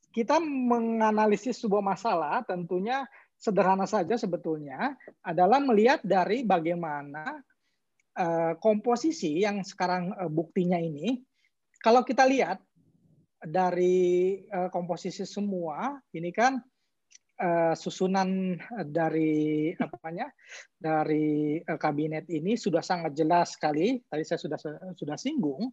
kita 0.09 0.39
menganalisis 0.41 1.59
sebuah 1.59 1.83
masalah 1.83 2.41
tentunya 2.47 3.05
sederhana 3.35 3.85
saja 3.85 4.15
sebetulnya 4.15 4.95
adalah 5.21 5.59
melihat 5.59 5.99
dari 6.01 6.41
bagaimana 6.41 7.43
komposisi 8.63 9.43
yang 9.43 9.59
sekarang 9.59 10.15
buktinya 10.31 10.79
ini 10.79 11.19
kalau 11.85 12.01
kita 12.01 12.25
lihat 12.25 12.57
dari 13.45 14.41
uh, 14.49 14.73
komposisi 14.73 15.21
semua, 15.21 16.01
ini 16.17 16.33
kan 16.33 16.57
uh, 17.37 17.77
susunan 17.77 18.57
dari 18.89 19.69
apa 19.77 19.93
namanya 20.01 20.33
dari 20.73 21.61
uh, 21.61 21.77
kabinet 21.77 22.25
ini 22.33 22.57
sudah 22.57 22.81
sangat 22.81 23.13
jelas 23.13 23.53
sekali. 23.53 24.01
Tadi 24.01 24.23
saya 24.25 24.41
sudah 24.41 24.57
sudah 24.97 25.13
singgung. 25.13 25.69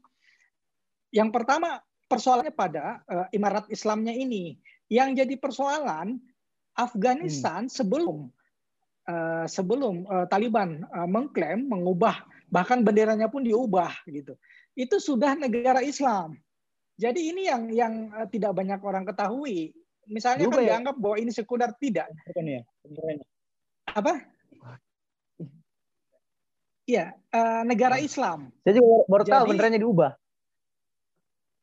Yang 1.08 1.32
pertama 1.32 1.80
persoalannya 2.12 2.52
pada 2.52 3.00
uh, 3.08 3.26
Imarat 3.32 3.72
Islamnya 3.72 4.12
ini. 4.12 4.60
Yang 4.92 5.24
jadi 5.24 5.34
persoalan 5.40 6.20
Afghanistan 6.76 7.64
hmm. 7.64 7.72
sebelum 7.72 8.28
uh, 9.08 9.48
sebelum 9.48 10.04
uh, 10.04 10.28
Taliban 10.28 10.84
uh, 10.92 11.08
mengklaim 11.08 11.72
mengubah 11.72 12.20
bahkan 12.52 12.84
benderanya 12.84 13.32
pun 13.32 13.40
diubah 13.40 14.04
gitu 14.04 14.36
itu 14.76 14.96
sudah 14.98 15.36
negara 15.36 15.84
Islam. 15.84 16.36
Jadi 16.96 17.32
ini 17.32 17.48
yang 17.48 17.62
yang 17.72 17.94
eh, 18.14 18.28
tidak 18.28 18.56
banyak 18.56 18.80
orang 18.80 19.04
ketahui. 19.08 19.72
Misalnya 20.10 20.50
kan 20.50 20.60
ya? 20.60 20.68
dianggap 20.74 20.96
bahwa 20.98 21.16
ini 21.16 21.30
sekuler 21.30 21.70
tidak. 21.78 22.10
Ya? 22.34 22.62
Apa? 23.94 24.18
Iya, 26.82 27.14
uh, 27.30 27.62
negara 27.62 28.02
Islam. 28.02 28.50
Saya 28.66 28.82
juga 28.82 29.06
baru 29.06 29.22
tahu 29.22 29.44
benderanya 29.54 29.78
diubah. 29.78 30.12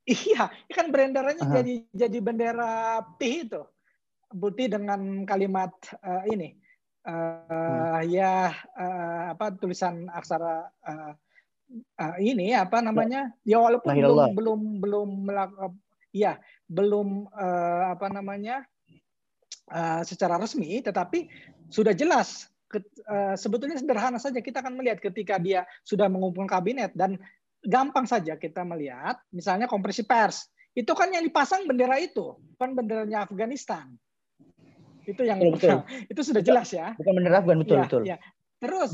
Iya, 0.07 0.49
kan 0.71 0.89
benderanya 0.89 1.43
Aha. 1.43 1.53
jadi 1.59 1.73
jadi 1.91 2.17
bendera 2.23 3.03
P 3.19 3.45
itu. 3.45 3.61
Putih 4.31 4.71
dengan 4.71 5.27
kalimat 5.27 5.75
uh, 6.01 6.23
ini. 6.31 6.55
Uh, 6.99 7.15
hmm. 7.47 8.11
ya 8.11 8.51
uh, 8.75 9.31
apa 9.31 9.55
tulisan 9.55 10.11
aksara 10.11 10.67
uh, 10.83 11.15
uh, 11.99 12.17
ini 12.19 12.53
apa 12.53 12.81
namanya? 12.81 13.33
Ya 13.45 13.61
walaupun 13.61 13.93
belum 13.93 14.33
belum 14.35 14.59
belum 14.81 15.09
melakukan 15.29 15.73
ya 16.09 16.41
belum 16.69 17.29
uh, 17.29 17.93
apa 17.93 18.07
namanya? 18.09 18.65
Uh, 19.69 20.01
secara 20.01 20.41
resmi 20.41 20.81
tetapi 20.81 21.29
sudah 21.69 21.93
jelas 21.93 22.49
ke, 22.65 22.81
uh, 23.05 23.37
sebetulnya 23.37 23.77
sederhana 23.77 24.17
saja. 24.17 24.41
Kita 24.41 24.65
akan 24.65 24.81
melihat 24.81 24.97
ketika 24.97 25.37
dia 25.37 25.65
sudah 25.85 26.09
mengumpulkan 26.09 26.49
kabinet 26.49 26.89
dan 26.97 27.21
gampang 27.61 28.09
saja 28.09 28.39
kita 28.39 28.65
melihat 28.65 29.21
misalnya 29.29 29.69
kompresi 29.69 30.01
pers. 30.05 30.49
Itu 30.73 30.97
kan 30.97 31.13
yang 31.13 31.25
dipasang 31.25 31.69
bendera 31.69 32.01
itu 32.01 32.37
kan 32.57 32.73
benderanya 32.73 33.25
Afghanistan. 33.29 33.93
Itu 35.05 35.25
yang 35.25 35.41
betul, 35.41 35.57
betul. 35.57 35.79
itu 36.13 36.21
sudah 36.21 36.41
jelas 36.41 36.69
ya. 36.73 36.93
Bukan 36.97 37.13
bendera 37.13 37.41
Afgan 37.41 37.57
betul 37.61 37.77
ya, 37.77 37.85
betul. 37.85 38.03
ya. 38.05 38.17
terus 38.59 38.91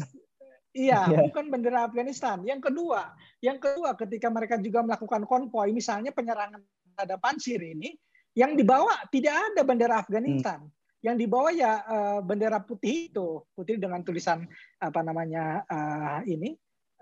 Iya, 0.76 1.08
yeah. 1.08 1.24
bukan 1.32 1.48
bendera 1.48 1.88
Afghanistan. 1.88 2.44
Yang 2.44 2.68
kedua, 2.68 3.16
yang 3.40 3.64
kedua 3.64 3.96
ketika 3.96 4.28
mereka 4.28 4.60
juga 4.60 4.84
melakukan 4.84 5.24
konvoi, 5.24 5.72
misalnya 5.72 6.12
penyerangan 6.12 6.60
terhadap 6.92 7.24
Pansir 7.24 7.64
ini, 7.64 7.96
yang 8.36 8.60
dibawa 8.60 8.92
tidak 9.08 9.40
ada 9.40 9.64
bendera 9.64 10.04
Afghanistan. 10.04 10.68
Hmm. 10.68 10.74
Yang 11.00 11.16
dibawa 11.24 11.50
ya 11.56 11.80
uh, 11.86 12.20
bendera 12.20 12.60
putih 12.60 13.08
itu, 13.08 13.48
putih 13.56 13.80
dengan 13.80 14.04
tulisan 14.04 14.44
apa 14.82 15.00
namanya 15.00 15.64
uh, 15.64 16.20
ini 16.28 16.52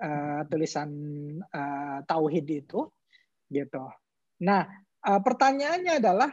uh, 0.03 0.45
tulisan 0.45 0.91
uh, 1.49 2.03
tauhid 2.05 2.45
itu 2.45 2.93
gitu. 3.49 3.83
Nah, 4.43 4.69
uh, 5.07 5.21
pertanyaannya 5.23 6.03
adalah 6.03 6.29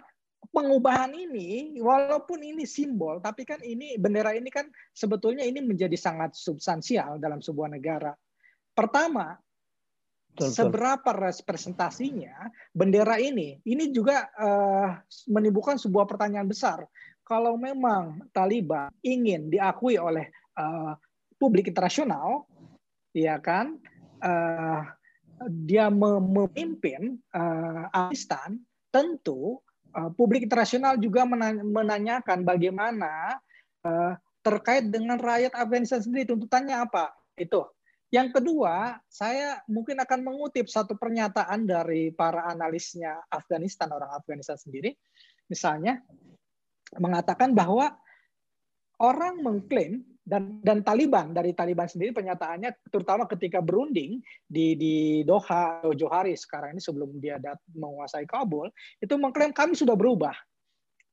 pengubahan 0.49 1.13
ini 1.13 1.77
walaupun 1.79 2.41
ini 2.41 2.65
simbol 2.65 3.21
tapi 3.21 3.45
kan 3.45 3.61
ini 3.61 4.01
bendera 4.01 4.33
ini 4.33 4.49
kan 4.49 4.67
sebetulnya 4.91 5.45
ini 5.45 5.61
menjadi 5.61 5.95
sangat 5.95 6.33
substansial 6.33 7.21
dalam 7.21 7.45
sebuah 7.45 7.69
negara. 7.71 8.17
Pertama, 8.73 9.37
betul, 10.33 10.49
seberapa 10.49 11.11
representasinya 11.13 12.49
bendera 12.73 13.21
ini? 13.21 13.61
Ini 13.61 13.93
juga 13.93 14.27
uh, 14.33 14.97
menimbulkan 15.29 15.77
sebuah 15.77 16.09
pertanyaan 16.09 16.49
besar. 16.49 16.89
Kalau 17.21 17.55
memang 17.55 18.27
Taliban 18.35 18.91
ingin 19.07 19.53
diakui 19.53 20.01
oleh 20.01 20.33
uh, 20.59 20.99
publik 21.39 21.71
internasional, 21.71 22.49
ya 23.15 23.39
kan, 23.39 23.79
uh, 24.19 24.83
dia 25.47 25.87
memimpin 25.89 27.23
uh, 27.33 27.87
Afghanistan, 27.95 28.59
tentu 28.91 29.63
publik 30.15 30.47
internasional 30.47 30.97
juga 30.97 31.27
menanyakan 31.63 32.47
bagaimana 32.47 33.39
uh, 33.85 34.15
terkait 34.41 34.89
dengan 34.89 35.21
rakyat 35.21 35.53
Afghanistan 35.53 36.01
sendiri. 36.01 36.31
Tuntutannya 36.31 36.77
apa? 36.77 37.13
Itu. 37.37 37.69
Yang 38.11 38.43
kedua, 38.43 38.99
saya 39.07 39.63
mungkin 39.71 40.03
akan 40.03 40.27
mengutip 40.27 40.67
satu 40.67 40.99
pernyataan 40.99 41.63
dari 41.63 42.11
para 42.11 42.43
analisnya 42.51 43.23
Afghanistan 43.31 43.87
orang 43.95 44.11
Afghanistan 44.11 44.59
sendiri, 44.59 44.99
misalnya 45.47 46.03
mengatakan 46.99 47.55
bahwa 47.55 47.95
orang 48.99 49.39
mengklaim 49.39 50.03
dan 50.31 50.63
dan 50.63 50.87
Taliban 50.87 51.35
dari 51.35 51.51
Taliban 51.51 51.91
sendiri 51.91 52.15
penyataannya 52.15 52.71
terutama 52.87 53.27
ketika 53.27 53.59
berunding 53.59 54.23
di 54.47 54.79
di 54.79 54.95
Doha 55.27 55.83
Johari 55.99 56.39
sekarang 56.39 56.79
ini 56.79 56.83
sebelum 56.83 57.19
dia 57.19 57.43
dat, 57.43 57.59
menguasai 57.75 58.31
Kabul 58.31 58.71
itu 59.03 59.11
mengklaim 59.19 59.51
kami 59.51 59.75
sudah 59.75 59.99
berubah 59.99 60.39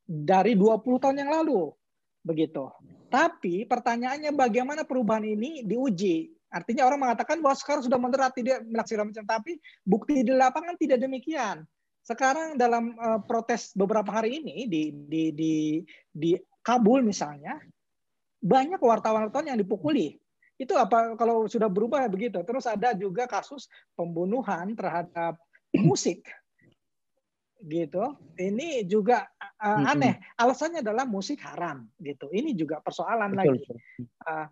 dari 0.05 0.53
20 0.53 1.01
tahun 1.01 1.17
yang 1.25 1.33
lalu 1.33 1.73
begitu. 2.21 2.69
Tapi 3.09 3.65
pertanyaannya 3.65 4.35
bagaimana 4.37 4.85
perubahan 4.85 5.25
ini 5.25 5.65
diuji? 5.65 6.31
Artinya 6.47 6.87
orang 6.87 7.09
mengatakan 7.09 7.41
bahwa 7.43 7.55
sekarang 7.59 7.83
sudah 7.83 7.99
moderat 7.99 8.31
tidak 8.37 8.63
melaksanakan 8.63 9.11
macam 9.11 9.25
tapi 9.25 9.51
bukti 9.83 10.23
di 10.23 10.31
lapangan 10.31 10.77
tidak 10.79 11.01
demikian. 11.01 11.65
Sekarang 12.05 12.55
dalam 12.55 12.95
uh, 12.95 13.19
protes 13.19 13.75
beberapa 13.75 14.07
hari 14.15 14.39
ini 14.39 14.63
di 14.69 14.95
di 14.95 15.23
di 15.35 15.53
di 16.07 16.31
Kabul 16.63 17.03
misalnya 17.03 17.59
banyak 18.41 18.81
wartawan-wartawan 18.81 19.53
yang 19.53 19.59
dipukuli. 19.59 20.17
Itu 20.57 20.73
apa 20.73 21.13
kalau 21.13 21.45
sudah 21.45 21.69
berubah 21.69 22.09
begitu. 22.09 22.41
Terus 22.41 22.65
ada 22.65 22.93
juga 22.97 23.29
kasus 23.29 23.69
pembunuhan 23.93 24.73
terhadap 24.73 25.37
musik. 25.87 26.25
Gitu. 27.57 28.03
Ini 28.37 28.85
juga 28.85 29.25
uh, 29.61 29.89
aneh. 29.89 30.21
Alasannya 30.37 30.81
adalah 30.81 31.05
musik 31.05 31.41
haram 31.45 31.85
gitu. 32.01 32.29
Ini 32.29 32.53
juga 32.53 32.81
persoalan 32.81 33.33
betul, 33.33 33.41
lagi. 33.41 33.59
Betul. 33.65 33.77
Uh, 34.25 34.47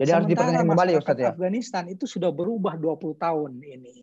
Jadi 0.00 0.10
harus 0.16 0.26
dipertanyakan 0.32 0.68
kembali 0.72 0.92
Ustaz 0.96 1.18
ya. 1.18 1.30
Afghanistan 1.34 1.84
itu 1.92 2.04
sudah 2.08 2.30
berubah 2.32 2.74
20 2.78 3.20
tahun 3.20 3.52
ini. 3.60 3.94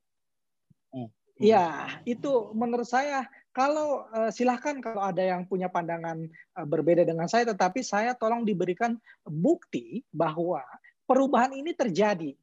Hmm. 0.94 1.10
Ya, 1.42 1.90
itu 2.06 2.54
menurut 2.54 2.86
saya 2.86 3.26
kalau 3.58 4.06
uh, 4.14 4.30
silahkan 4.30 4.78
kalau 4.78 5.02
ada 5.02 5.26
yang 5.26 5.42
punya 5.50 5.66
pandangan 5.66 6.30
uh, 6.54 6.68
berbeda 6.70 7.02
dengan 7.02 7.26
saya, 7.26 7.50
tetapi 7.50 7.82
saya 7.82 8.14
tolong 8.14 8.46
diberikan 8.46 8.94
bukti 9.26 10.06
bahwa 10.14 10.62
perubahan 11.10 11.58
ini 11.58 11.74
terjadi. 11.74 12.38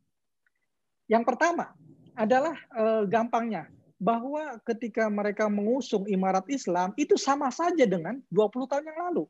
Yang 1.06 1.22
pertama 1.22 1.70
adalah 2.18 2.58
uh, 2.74 3.06
gampangnya 3.06 3.70
bahwa 4.02 4.58
ketika 4.66 5.06
mereka 5.06 5.46
mengusung 5.46 6.02
imarat 6.10 6.50
Islam 6.50 6.90
itu 6.98 7.14
sama 7.14 7.46
saja 7.54 7.86
dengan 7.86 8.18
20 8.34 8.66
tahun 8.66 8.90
yang 8.90 8.98
lalu 9.06 9.24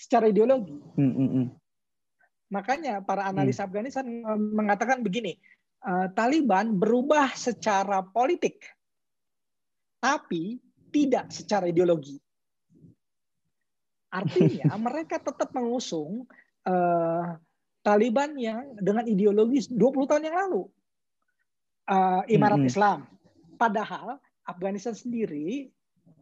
secara 0.00 0.32
ideologi. 0.32 0.80
Mm 0.96 1.12
-hmm. 1.12 1.46
Makanya 2.48 3.04
para 3.04 3.28
analis 3.28 3.60
mm. 3.60 3.64
Afghanistan 3.68 4.04
mengatakan 4.56 5.04
begini, 5.04 5.36
Taliban 6.16 6.80
berubah 6.80 7.30
secara 7.36 8.00
politik 8.02 8.64
tapi 10.00 10.58
tidak 10.90 11.30
secara 11.30 11.68
ideologi. 11.70 12.18
Artinya 14.10 14.74
mereka 14.90 15.22
tetap 15.22 15.54
mengusung 15.54 16.26
uh, 16.66 17.38
Taliban 17.80 18.36
yang 18.36 18.76
dengan 18.76 19.08
ideologi 19.08 19.70
20 19.72 19.78
tahun 20.10 20.26
yang 20.26 20.36
lalu. 20.36 20.62
Uh, 21.88 22.22
Imarat 22.28 22.60
hmm. 22.60 22.70
Islam. 22.70 22.98
Padahal 23.56 24.20
Afghanistan 24.44 24.92
sendiri 24.96 25.70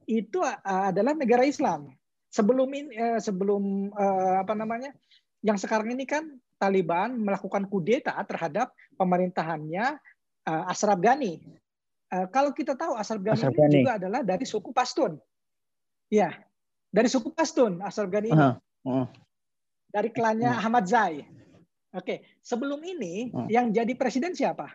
itu 0.07 0.39
uh, 0.43 0.85
adalah 0.91 1.17
negara 1.17 1.43
Islam. 1.43 1.91
Sebelum 2.29 2.69
ini 2.77 2.93
uh, 2.95 3.19
sebelum 3.19 3.91
uh, 3.91 4.45
apa 4.45 4.55
namanya? 4.55 4.93
Yang 5.43 5.67
sekarang 5.67 5.95
ini 5.95 6.05
kan 6.07 6.29
Taliban 6.59 7.15
melakukan 7.23 7.71
kudeta 7.71 8.15
terhadap 8.27 8.75
pemerintahannya 8.99 9.99
uh, 10.47 10.65
Ashraf 10.67 10.99
Ghani 10.99 11.39
Uh, 12.09 12.25
kalau 12.33 12.57
kita 12.57 12.73
tahu 12.73 12.97
asal 12.97 13.21
Ghani, 13.21 13.37
asal 13.37 13.53
Ghani. 13.53 13.85
juga 13.85 14.01
adalah 14.01 14.21
dari 14.25 14.49
suku 14.49 14.73
Pastun. 14.73 15.21
Ya, 16.09 16.33
dari 16.89 17.05
suku 17.05 17.29
Pastun 17.37 17.85
asal 17.85 18.09
Ghani 18.09 18.33
ini. 18.33 18.41
Uh 18.41 18.57
-huh. 18.89 19.05
Dari 19.93 20.09
klannya 20.09 20.49
uh 20.49 20.57
-huh. 20.57 20.65
Ahmad 20.65 20.89
Zai. 20.89 21.29
Oke, 21.93 22.25
sebelum 22.41 22.81
ini 22.81 23.29
uh 23.29 23.45
-huh. 23.45 23.49
yang 23.53 23.69
jadi 23.69 23.93
presiden 23.93 24.33
siapa? 24.33 24.73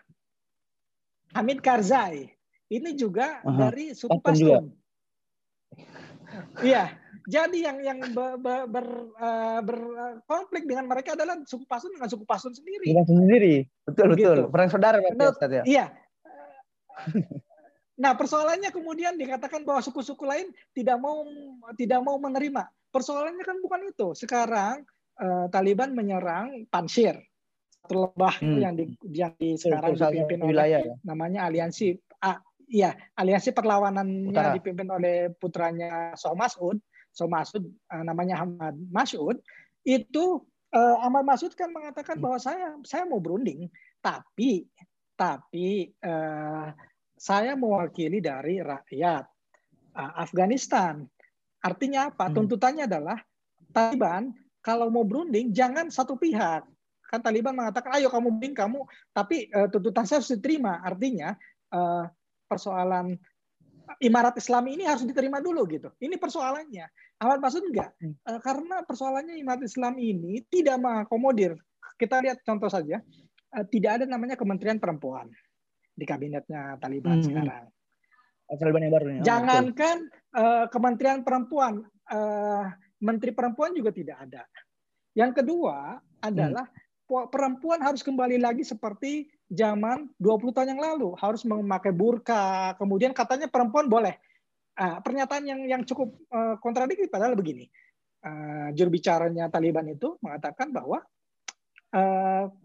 Hamid 1.34 1.66
Karzai. 1.66 2.30
Ini 2.70 2.94
juga 2.94 3.42
uh 3.42 3.50
-huh. 3.50 3.58
dari 3.58 3.98
suku 3.98 4.18
Pastun. 4.22 4.70
Iya, 6.66 6.94
jadi 7.30 7.58
yang 7.72 7.78
yang 7.82 8.00
ber, 8.12 8.42
ber, 8.42 8.66
ber, 8.66 8.86
uh, 9.22 9.62
berkonflik 9.62 10.66
dengan 10.66 10.90
mereka 10.90 11.14
adalah 11.18 11.40
suku 11.46 11.66
Pastun 11.66 11.98
dengan 11.98 12.10
suku 12.10 12.26
Pastun 12.30 12.54
sendiri. 12.54 12.94
Dengan 12.94 13.06
sendiri, 13.10 13.64
betul 13.86 14.06
betul. 14.14 14.38
Gitu. 14.44 14.52
Perang 14.52 14.70
saudara 14.70 14.98
ya. 15.02 15.64
Iya, 15.64 15.86
Nah, 17.94 18.18
persoalannya 18.18 18.74
kemudian 18.74 19.14
dikatakan 19.22 19.62
bahwa 19.62 19.78
suku-suku 19.86 20.26
lain 20.26 20.50
tidak 20.74 20.98
mau 20.98 21.22
tidak 21.78 22.02
mau 22.02 22.18
menerima. 22.18 22.66
Persoalannya 22.90 23.46
kan 23.46 23.58
bukan 23.62 23.82
itu. 23.86 24.18
Sekarang 24.18 24.82
eh, 25.22 25.46
Taliban 25.54 25.94
menyerang 25.94 26.66
Pansir, 26.74 27.14
satu 27.70 28.10
lembah 28.10 28.36
hmm. 28.42 28.58
yang 28.58 28.74
di 28.74 28.86
yang 29.14 29.34
di 29.38 29.60
sekarang 29.60 29.94
dipimpin 29.94 30.42
oleh 30.42 30.50
wilayah, 30.50 30.82
ya? 30.82 30.96
namanya 31.06 31.46
aliansi 31.46 31.94
ah, 32.26 32.42
iya, 32.66 32.98
aliansi 33.14 33.54
perlawanannya 33.54 34.34
Utara. 34.34 34.56
dipimpin 34.58 34.90
oleh 34.90 35.30
putranya 35.38 36.18
So 36.18 36.34
Masud, 36.34 36.82
So 37.14 37.30
Masud 37.30 37.62
eh, 37.70 38.04
namanya 38.08 38.42
Ahmad 38.42 38.74
Masud. 38.90 39.38
Itu 39.86 40.50
eh, 40.74 40.96
Ahmad 40.98 41.30
Masud 41.30 41.54
kan 41.54 41.70
mengatakan 41.70 42.18
hmm. 42.18 42.24
bahwa 42.26 42.38
saya 42.42 42.74
saya 42.88 43.06
mau 43.06 43.22
berunding, 43.22 43.70
tapi 44.02 44.66
tapi 45.24 45.88
uh, 46.04 46.68
saya 47.16 47.56
mewakili 47.56 48.20
dari 48.20 48.60
rakyat 48.60 49.24
uh, 49.96 50.14
Afghanistan. 50.20 51.08
Artinya 51.64 52.12
apa? 52.12 52.28
Hmm. 52.28 52.44
Tuntutannya 52.44 52.84
adalah 52.92 53.24
Taliban 53.72 54.36
kalau 54.60 54.92
mau 54.92 55.08
berunding 55.08 55.56
jangan 55.56 55.88
satu 55.88 56.20
pihak. 56.20 56.68
Kan 57.08 57.22
Taliban 57.24 57.56
mengatakan, 57.56 57.96
ayo 57.96 58.12
kamu 58.12 58.36
berunding 58.36 58.56
kamu, 58.58 58.84
tapi 59.16 59.48
uh, 59.56 59.72
tuntutan 59.72 60.04
saya 60.04 60.20
harus 60.20 60.36
diterima. 60.36 60.84
Artinya 60.84 61.40
uh, 61.72 62.04
persoalan 62.52 63.16
imarat 64.04 64.36
Islam 64.36 64.68
ini 64.68 64.84
harus 64.84 65.08
diterima 65.08 65.40
dulu 65.40 65.64
gitu. 65.72 65.88
Ini 66.04 66.20
persoalannya. 66.20 66.84
Ahmad 67.24 67.40
Masud 67.40 67.64
enggak. 67.64 67.96
Hmm. 68.04 68.20
karena 68.44 68.84
persoalannya 68.84 69.40
imarat 69.40 69.64
Islam 69.64 69.96
ini 69.96 70.44
tidak 70.52 70.76
mengakomodir. 70.84 71.56
Kita 71.96 72.20
lihat 72.20 72.44
contoh 72.44 72.68
saja 72.68 73.00
tidak 73.70 74.02
ada 74.02 74.06
namanya 74.10 74.34
Kementerian 74.34 74.82
Perempuan 74.82 75.30
di 75.94 76.06
kabinetnya 76.10 76.82
Taliban 76.82 77.22
hmm. 77.22 77.26
sekarang. 77.26 77.66
Taliban 78.54 78.82
yang 78.86 78.94
baru. 78.94 79.06
Oh, 79.06 79.26
Jangankan 79.26 79.98
uh, 80.36 80.66
Kementerian 80.70 81.22
Perempuan, 81.26 81.82
uh, 82.12 82.66
Menteri 83.02 83.32
Perempuan 83.34 83.74
juga 83.74 83.90
tidak 83.94 84.18
ada. 84.30 84.44
Yang 85.14 85.42
kedua 85.42 86.02
adalah 86.22 86.66
hmm. 86.70 87.30
perempuan 87.30 87.80
harus 87.82 88.02
kembali 88.02 88.42
lagi 88.42 88.66
seperti 88.66 89.30
zaman 89.50 90.10
20 90.18 90.54
tahun 90.54 90.70
yang 90.78 90.82
lalu, 90.82 91.14
harus 91.18 91.46
memakai 91.46 91.94
burka. 91.94 92.74
Kemudian 92.78 93.14
katanya 93.14 93.50
perempuan 93.50 93.90
boleh. 93.90 94.18
Uh, 94.74 94.98
pernyataan 95.06 95.46
yang 95.46 95.62
yang 95.70 95.82
cukup 95.86 96.18
uh, 96.34 96.58
kontradiktif 96.58 97.06
padahal 97.14 97.38
begini. 97.38 97.70
Uh, 98.24 98.74
juru 98.74 98.98
bicaranya 98.98 99.46
Taliban 99.52 99.86
itu 99.86 100.18
mengatakan 100.18 100.74
bahwa 100.74 101.04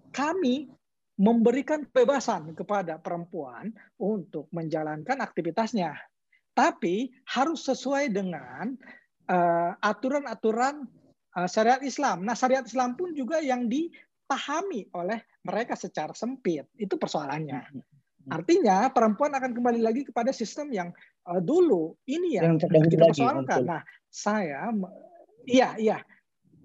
kami 0.09 0.73
memberikan 1.21 1.85
kebebasan 1.85 2.57
kepada 2.57 2.97
perempuan 2.97 3.69
untuk 4.01 4.49
menjalankan 4.55 5.21
aktivitasnya. 5.21 5.93
Tapi 6.57 7.13
harus 7.29 7.69
sesuai 7.69 8.11
dengan 8.11 8.73
uh, 9.31 9.77
aturan-aturan 9.85 10.89
uh, 11.37 11.49
syariat 11.51 11.85
Islam. 11.85 12.25
Nah, 12.25 12.35
syariat 12.35 12.65
Islam 12.65 12.97
pun 12.97 13.13
juga 13.13 13.39
yang 13.45 13.69
di 13.69 13.93
dipahami 14.29 14.93
oleh 14.93 15.25
mereka 15.41 15.73
secara 15.73 16.13
sempit. 16.13 16.69
Itu 16.77 17.01
persoalannya. 17.01 17.61
Hmm, 17.65 17.83
Artinya 18.29 18.93
perempuan 18.93 19.33
akan 19.33 19.57
kembali 19.57 19.81
lagi 19.81 20.05
kepada 20.05 20.37
sistem 20.37 20.69
yang 20.69 20.89
uh, 21.25 21.41
dulu 21.41 21.97
ini 22.05 22.37
yang, 22.37 22.61
yang 22.61 22.85
kita 22.93 23.09
persoalkan. 23.09 23.65
Nah, 23.65 23.81
saya 24.13 24.69
iya 25.49 25.81
iya 25.81 25.99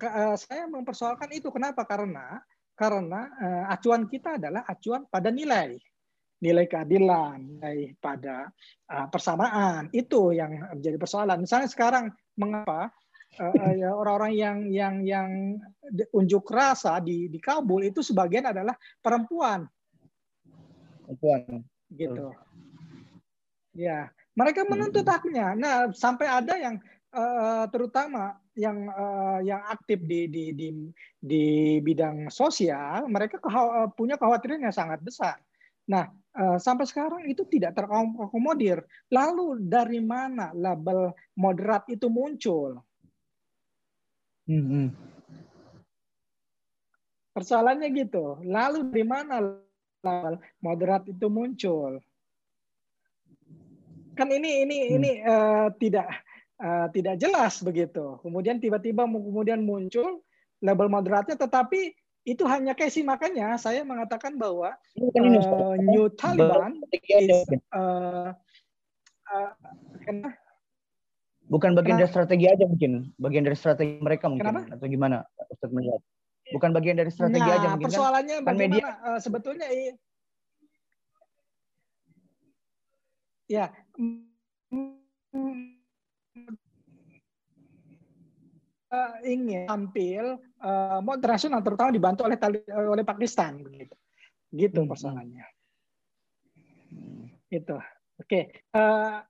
uh, 0.03 0.35
saya 0.35 0.67
mempersoalkan 0.67 1.31
itu 1.31 1.47
kenapa? 1.55 1.87
Karena 1.87 2.43
karena 2.73 3.29
uh, 3.37 3.65
acuan 3.73 4.09
kita 4.09 4.41
adalah 4.41 4.65
acuan 4.65 5.05
pada 5.07 5.29
nilai 5.29 5.77
nilai 6.43 6.67
keadilan, 6.67 7.39
nilai 7.39 7.95
pada 8.03 8.51
uh, 8.91 9.07
persamaan 9.07 9.87
itu 9.95 10.35
yang 10.35 10.75
menjadi 10.75 10.99
persoalan. 10.99 11.39
Misalnya 11.47 11.71
sekarang 11.71 12.11
mengapa 12.35 12.91
uh, 13.39 13.71
ya 13.71 13.95
orang-orang 13.95 14.35
yang 14.35 14.57
yang 14.67 14.95
yang 15.07 15.29
unjuk 16.11 16.43
rasa 16.51 16.99
di 16.99 17.31
di 17.31 17.39
Kabul 17.39 17.87
itu 17.87 18.03
sebagian 18.03 18.51
adalah 18.51 18.75
perempuan. 18.99 19.63
Perempuan. 21.07 21.63
Gitu. 21.95 22.27
Ya, 23.73 24.11
mereka 24.35 24.67
menuntut 24.67 25.07
haknya. 25.07 25.55
Nah, 25.55 25.89
sampai 25.95 26.27
ada 26.27 26.53
yang 26.59 26.75
uh, 27.15 27.65
terutama 27.71 28.37
yang 28.53 28.89
uh, 28.89 29.39
yang 29.41 29.61
aktif 29.65 30.01
di 30.05 30.29
di 30.29 30.53
di 30.53 30.67
di 31.17 31.45
bidang 31.81 32.29
sosial, 32.29 33.09
mereka 33.09 33.41
punya 33.97 34.17
kekhawatiran 34.17 34.65
yang 34.69 34.75
sangat 34.75 35.01
besar. 35.01 35.37
Nah, 35.89 36.07
uh, 36.37 36.57
sampai 36.61 36.87
sekarang 36.87 37.27
itu 37.27 37.43
tidak 37.49 37.75
terakomodir. 37.75 38.85
Lalu 39.11 39.59
dari 39.67 39.99
mana 39.99 40.55
label 40.55 41.11
moderat 41.35 41.83
itu 41.91 42.07
muncul? 42.07 42.79
Hmm. 44.47 44.91
Persoalannya 47.33 47.89
gitu. 47.95 48.39
Lalu 48.45 48.91
dari 48.91 49.05
mana 49.07 49.41
label 50.03 50.39
moderat 50.63 51.03
itu 51.09 51.27
muncul? 51.27 51.99
Kan 54.13 54.29
ini 54.29 54.63
ini 54.63 54.77
hmm. 54.77 54.95
ini 54.99 55.11
uh, 55.25 55.67
tidak 55.81 56.07
uh, 56.63 56.87
tidak 56.95 57.19
jelas 57.19 57.59
begitu. 57.59 58.17
Kemudian 58.23 58.63
tiba-tiba 58.63 59.03
kemudian 59.03 59.61
muncul 59.67 60.23
label 60.63 60.87
moderatnya, 60.87 61.35
tetapi 61.35 61.91
itu 62.23 62.43
hanya 62.47 62.71
Casey. 62.71 63.03
Makanya 63.03 63.59
saya 63.59 63.83
mengatakan 63.83 64.39
bahwa 64.39 64.71
uh, 64.95 65.75
New 65.75 66.07
Taliban 66.15 66.79
is, 66.95 67.43
uh, 67.75 68.31
uh, 69.27 69.51
bukan 71.51 71.75
bagian 71.75 71.99
dari 71.99 72.09
strategi 72.09 72.47
aja 72.47 72.63
mungkin. 72.63 73.11
Bagian 73.19 73.43
dari 73.43 73.57
strategi 73.59 73.99
mereka 73.99 74.31
mungkin 74.31 74.63
kenapa? 74.63 74.79
atau 74.79 74.87
gimana 74.87 75.27
Ustaz 75.51 75.69
melihat 75.75 75.99
bukan 76.51 76.71
bagian 76.75 76.97
dari 76.99 77.11
strategi 77.11 77.43
nah, 77.43 77.55
aja 77.59 77.67
mungkin 77.75 77.87
kan? 77.87 77.91
persoalannya 77.91 78.37
kan, 78.39 78.47
bagaimana? 78.47 78.71
Media... 78.71 78.87
uh, 79.03 79.19
sebetulnya 79.19 79.67
ya 83.47 83.65
uh, 88.93 89.13
ingin 89.25 89.65
tampil 89.65 90.37
uh, 90.61 90.99
moderasional 91.01 91.65
terutama 91.65 91.89
dibantu 91.89 92.29
oleh 92.29 92.37
oleh 92.69 93.05
Pakistan 93.05 93.61
begitu. 93.65 93.95
Gitu 94.53 94.79
hmm. 94.85 94.89
persoalannya. 94.89 95.45
Hmm. 96.93 97.25
Itu. 97.49 97.77
Oke. 98.21 98.29
Okay. 98.29 98.43
Uh, 98.77 99.25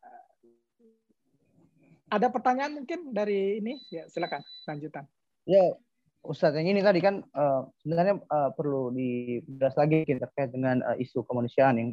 ada 2.14 2.30
pertanyaan 2.30 2.78
mungkin 2.78 3.10
dari 3.10 3.58
ini? 3.58 3.80
Ya, 3.90 4.06
silakan 4.06 4.46
lanjutan. 4.70 5.10
Ya, 5.50 5.74
Ustadz, 6.22 6.56
yang 6.62 6.70
ini 6.70 6.86
tadi 6.86 7.02
kan 7.02 7.26
uh, 7.34 7.66
sebenarnya 7.82 8.22
uh, 8.30 8.54
perlu 8.54 8.94
dibahas 8.94 9.74
lagi 9.76 10.06
terkait 10.06 10.54
dengan 10.54 10.80
uh, 10.86 10.96
isu 10.96 11.26
kemanusiaan 11.26 11.76
yang 11.82 11.90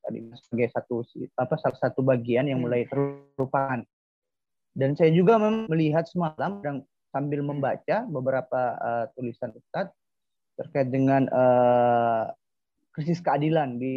tadi 0.00 0.26
sebagai 0.48 0.68
satu 0.72 1.04
apa 1.36 1.54
salah 1.60 1.78
satu 1.78 2.00
bagian 2.00 2.48
yang 2.48 2.64
hmm. 2.64 2.66
mulai 2.66 2.82
terlupakan. 2.88 3.84
Dan 4.74 4.98
saya 4.98 5.14
juga 5.14 5.38
melihat 5.70 6.02
semalam 6.10 6.58
dan 6.58 6.82
sambil 7.14 7.46
membaca 7.46 8.02
beberapa 8.10 8.60
uh, 8.74 9.04
tulisan 9.14 9.54
Ustadz 9.54 9.94
terkait 10.58 10.90
dengan 10.90 11.30
uh, 11.30 12.26
krisis 12.90 13.22
keadilan 13.22 13.78
di 13.78 13.94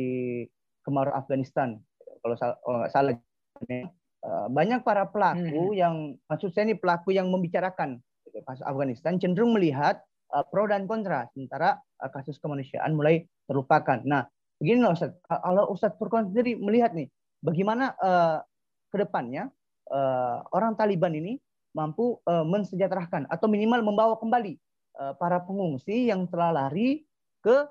Kemarau 0.85 1.17
Afghanistan. 1.17 1.81
Kalau, 2.21 2.37
nggak 2.37 2.93
salah, 2.93 3.17
uh, 3.17 4.47
banyak 4.53 4.85
para 4.85 5.09
pelaku 5.09 5.73
hmm. 5.73 5.77
yang 5.77 5.95
maksud 6.29 6.53
saya 6.53 6.69
ini 6.69 6.77
pelaku 6.77 7.09
yang 7.13 7.29
membicarakan 7.33 7.97
gitu, 8.29 8.37
kasus 8.45 8.61
Afghanistan 8.61 9.17
cenderung 9.17 9.57
melihat 9.57 9.97
uh, 10.33 10.45
pro 10.45 10.69
dan 10.69 10.85
kontra, 10.85 11.25
sementara 11.33 11.81
uh, 12.01 12.09
kasus 12.13 12.37
kemanusiaan 12.37 12.93
mulai 12.93 13.25
terlupakan. 13.49 14.05
Nah, 14.05 14.29
begini 14.61 14.85
loh 14.85 14.93
Ustaz, 14.93 15.13
kalau 15.25 15.73
Ustadz 15.73 15.97
Furqan 15.97 16.29
sendiri 16.29 16.53
melihat 16.57 16.93
nih, 16.93 17.09
bagaimana 17.41 17.97
uh, 17.97 18.45
ke 18.93 19.01
depannya 19.01 19.49
uh, 19.91 20.43
orang 20.53 20.75
Taliban 20.75 21.13
ini 21.15 21.39
mampu 21.75 22.17
uh, 22.25 22.45
mensejahterakan 22.47 23.29
atau 23.29 23.45
minimal 23.45 23.85
membawa 23.85 24.15
kembali 24.17 24.57
uh, 24.97 25.13
para 25.15 25.43
pengungsi 25.43 26.09
yang 26.09 26.25
telah 26.25 26.49
lari 26.49 27.05
ke 27.45 27.67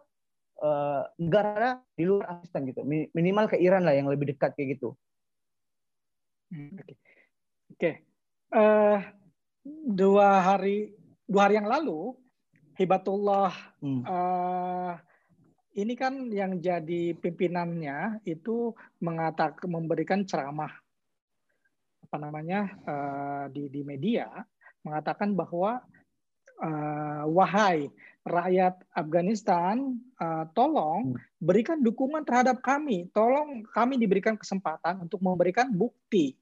uh, 0.63 1.03
negara 1.19 1.83
di 1.99 2.05
luar 2.07 2.39
Afghanistan 2.39 2.63
gitu. 2.71 2.81
Minimal 2.87 3.51
ke 3.51 3.57
Iran 3.59 3.83
lah 3.83 3.97
yang 3.97 4.07
lebih 4.07 4.31
dekat 4.31 4.55
kayak 4.55 4.79
gitu. 4.79 4.95
Hmm, 6.55 6.79
oke. 6.79 6.85
Okay. 6.87 6.95
Okay. 7.77 7.95
Uh, 8.55 9.03
dua 9.67 10.39
hari 10.47 10.95
dua 11.27 11.51
hari 11.51 11.59
yang 11.59 11.67
lalu 11.67 12.15
Hibatullah 12.79 13.51
hmm. 13.83 14.03
uh, 14.07 14.95
ini 15.75 15.99
kan 15.99 16.31
yang 16.31 16.63
jadi 16.63 17.19
pimpinannya 17.19 18.23
itu 18.25 18.73
mengatakan 19.03 19.67
memberikan 19.67 20.23
ceramah 20.23 20.71
apa 22.07 22.17
namanya 22.23 22.71
uh, 22.87 23.45
di 23.51 23.67
di 23.67 23.83
media 23.83 24.31
mengatakan 24.87 25.35
bahwa 25.35 25.83
uh, 26.63 27.27
wahai 27.27 27.91
rakyat 28.27 28.79
Afghanistan 28.95 29.99
uh, 30.19 30.47
tolong 30.55 31.15
hmm. 31.15 31.19
berikan 31.43 31.79
dukungan 31.83 32.23
terhadap 32.23 32.63
kami. 32.63 33.11
Tolong 33.11 33.67
kami 33.71 33.99
diberikan 33.99 34.39
kesempatan 34.39 35.03
untuk 35.03 35.23
memberikan 35.23 35.71
bukti. 35.71 36.35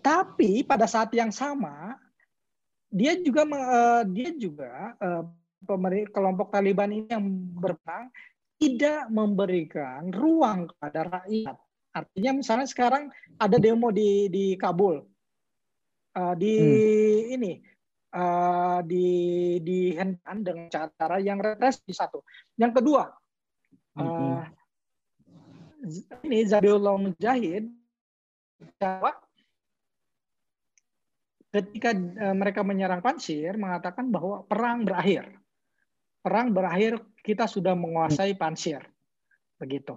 Tapi 0.00 0.64
pada 0.64 0.88
saat 0.88 1.12
yang 1.12 1.32
sama 1.32 1.96
dia 2.88 3.16
juga 3.20 3.44
uh, 3.44 4.02
dia 4.08 4.32
juga 4.36 4.96
uh, 5.00 5.24
kelompok 6.12 6.48
Taliban 6.52 6.88
ini 6.88 7.08
yang 7.12 7.24
berperang 7.52 8.08
tidak 8.56 9.08
memberikan 9.12 10.08
ruang 10.12 10.68
kepada 10.72 11.20
rakyat 11.20 11.56
Artinya 11.90 12.30
misalnya 12.38 12.68
sekarang 12.70 13.10
ada 13.34 13.56
demo 13.58 13.90
di 13.90 14.30
di 14.30 14.54
Kabul, 14.54 15.02
uh, 16.14 16.34
di 16.38 16.54
hmm. 16.54 17.34
ini 17.34 17.52
uh, 18.14 18.78
di 18.86 19.06
dihentikan 19.58 20.38
dengan 20.42 20.66
cara 20.70 21.18
yang 21.18 21.42
represi 21.42 21.90
satu. 21.90 22.22
Yang 22.54 22.72
kedua, 22.78 23.10
uh, 23.98 24.42
ini 26.22 26.38
Zabiullah 26.46 26.94
Mujahid 26.94 27.66
bahwa 28.78 29.16
ketika 31.50 31.90
uh, 31.90 32.36
mereka 32.38 32.62
menyerang 32.62 33.02
Pansir 33.02 33.58
mengatakan 33.58 34.14
bahwa 34.14 34.46
perang 34.46 34.86
berakhir. 34.86 35.26
Perang 36.20 36.52
berakhir, 36.52 37.00
kita 37.24 37.48
sudah 37.48 37.72
menguasai 37.72 38.36
Pansir. 38.36 38.84
Begitu. 39.56 39.96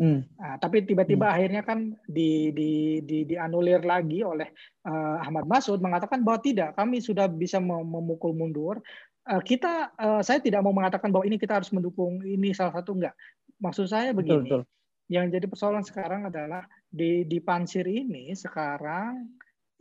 Hmm. 0.00 0.24
Nah, 0.40 0.56
tapi 0.56 0.88
tiba-tiba 0.88 1.28
hmm. 1.28 1.34
akhirnya 1.36 1.62
kan 1.62 1.92
di, 2.08 2.48
di, 2.56 3.04
di, 3.04 3.28
dianulir 3.28 3.84
lagi 3.84 4.24
oleh 4.24 4.48
uh, 4.88 5.20
Ahmad 5.20 5.44
Masud 5.44 5.76
mengatakan 5.84 6.24
bahwa 6.24 6.40
tidak, 6.40 6.72
kami 6.72 7.04
sudah 7.04 7.28
bisa 7.28 7.60
memukul 7.60 8.32
mundur. 8.32 8.80
Uh, 9.28 9.44
kita, 9.44 9.92
uh, 10.00 10.24
saya 10.24 10.40
tidak 10.40 10.64
mau 10.64 10.72
mengatakan 10.72 11.12
bahwa 11.12 11.28
ini 11.28 11.36
kita 11.36 11.60
harus 11.60 11.68
mendukung 11.68 12.24
ini 12.24 12.56
salah 12.56 12.80
satu 12.80 12.96
enggak. 12.96 13.12
Maksud 13.60 13.92
saya 13.92 14.16
begini, 14.16 14.40
betul, 14.40 14.64
betul. 14.64 15.12
yang 15.12 15.28
jadi 15.28 15.44
persoalan 15.44 15.84
sekarang 15.84 16.32
adalah 16.32 16.64
di 16.88 17.28
di 17.28 17.36
Pansir 17.44 17.84
ini 17.84 18.32
sekarang 18.32 19.28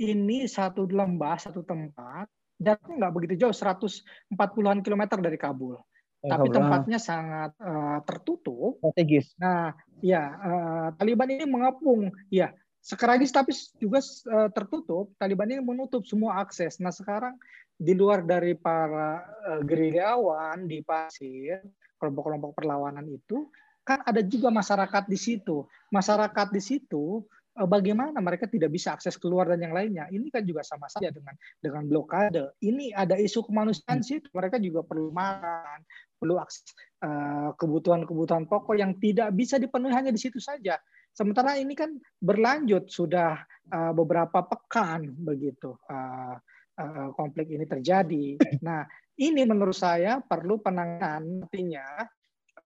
ini 0.04 0.52
satu 0.52 0.84
lembah, 0.84 1.40
satu 1.40 1.64
tempat, 1.64 2.28
jaraknya 2.60 3.08
nggak 3.08 3.14
begitu 3.16 3.48
jauh, 3.48 3.56
140-an 3.56 4.84
kilometer 4.84 5.16
dari 5.24 5.40
Kabul 5.40 5.80
tapi 6.20 6.48
tempatnya 6.52 7.00
sangat 7.00 7.56
uh, 7.64 8.04
tertutup. 8.04 8.76
Strategis. 8.84 9.32
Nah, 9.40 9.72
ya 10.04 10.24
uh, 10.36 10.88
Taliban 11.00 11.32
ini 11.32 11.48
mengepung, 11.48 12.12
ya 12.28 12.52
sekaragis 12.84 13.32
tapi 13.32 13.56
juga 13.80 14.04
uh, 14.32 14.52
tertutup. 14.52 15.16
Taliban 15.16 15.48
ini 15.48 15.64
menutup 15.64 16.04
semua 16.04 16.44
akses. 16.44 16.84
Nah, 16.84 16.92
sekarang 16.92 17.40
di 17.80 17.96
luar 17.96 18.28
dari 18.28 18.60
para 18.60 19.24
uh, 19.48 19.62
gerilyawan 19.64 20.68
di 20.68 20.84
pasir, 20.84 21.64
kelompok-kelompok 21.96 22.52
perlawanan 22.52 23.08
itu, 23.08 23.48
kan 23.88 24.04
ada 24.04 24.20
juga 24.20 24.52
masyarakat 24.52 25.08
di 25.08 25.16
situ. 25.16 25.64
Masyarakat 25.90 26.48
di 26.52 26.62
situ 26.62 27.24
eh, 27.24 27.39
bagaimana 27.68 28.20
mereka 28.24 28.48
tidak 28.48 28.72
bisa 28.72 28.96
akses 28.96 29.20
keluar 29.20 29.50
dan 29.52 29.60
yang 29.60 29.76
lainnya. 29.76 30.06
Ini 30.08 30.28
kan 30.32 30.48
juga 30.48 30.64
sama 30.64 30.88
saja 30.88 31.12
dengan 31.12 31.36
dengan 31.60 31.84
blokade. 31.90 32.56
Ini 32.64 32.96
ada 32.96 33.20
isu 33.20 33.48
kemanusiaan 33.48 34.00
sih, 34.00 34.24
mereka 34.32 34.62
juga 34.62 34.86
perlu 34.86 35.12
makan, 35.12 35.84
perlu 36.16 36.40
akses 36.40 36.72
eh, 37.04 37.50
kebutuhan-kebutuhan 37.58 38.48
pokok 38.48 38.76
yang 38.80 38.96
tidak 39.02 39.36
bisa 39.36 39.60
dipenuhi 39.60 39.92
hanya 39.92 40.12
di 40.14 40.22
situ 40.22 40.40
saja. 40.40 40.80
Sementara 41.10 41.58
ini 41.58 41.74
kan 41.76 41.98
berlanjut 42.22 42.88
sudah 42.88 43.44
uh, 43.74 43.92
beberapa 43.92 44.46
pekan 44.46 45.10
begitu 45.20 45.76
uh, 45.90 46.38
uh, 46.80 47.08
konflik 47.18 47.50
ini 47.52 47.66
terjadi. 47.66 48.40
Nah, 48.68 48.86
ini 49.20 49.44
menurut 49.44 49.76
saya 49.76 50.24
perlu 50.24 50.64
penanganan 50.64 51.44
artinya 51.44 52.08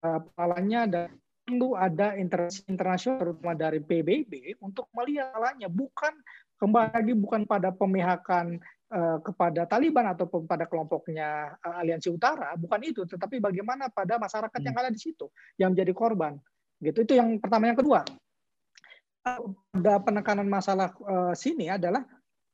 uh, 0.05 0.85
dan 0.85 1.09
perlu 1.43 1.75
ada 1.75 2.15
intervensi 2.15 2.63
internasional 2.71 3.19
terutama 3.19 3.53
dari 3.53 3.83
PBB 3.83 4.57
untuk 4.63 4.87
melihat 4.95 5.35
salahnya. 5.35 5.67
Bukan 5.67 6.13
kembali 6.57 6.89
lagi 6.95 7.13
bukan 7.19 7.41
pada 7.43 7.69
pemihakan 7.75 8.57
uh, 8.95 9.19
kepada 9.19 9.67
Taliban 9.67 10.07
ataupun 10.07 10.47
pada 10.47 10.63
kelompoknya 10.65 11.59
uh, 11.59 11.81
Aliansi 11.83 12.07
Utara. 12.07 12.55
Bukan 12.55 12.79
itu 12.87 13.03
tetapi 13.03 13.43
bagaimana 13.43 13.91
pada 13.91 14.15
masyarakat 14.15 14.59
yang 14.63 14.75
hmm. 14.75 14.83
ada 14.87 14.89
di 14.89 14.99
situ 15.03 15.27
yang 15.59 15.75
menjadi 15.75 15.91
korban. 15.91 16.39
Gitu 16.79 17.03
itu 17.03 17.13
yang 17.19 17.35
pertama. 17.43 17.67
Yang 17.67 17.83
kedua 17.83 18.01
pada 19.23 19.93
penekanan 20.03 20.47
masalah 20.51 20.91
uh, 21.07 21.31
sini 21.31 21.71
adalah 21.71 22.03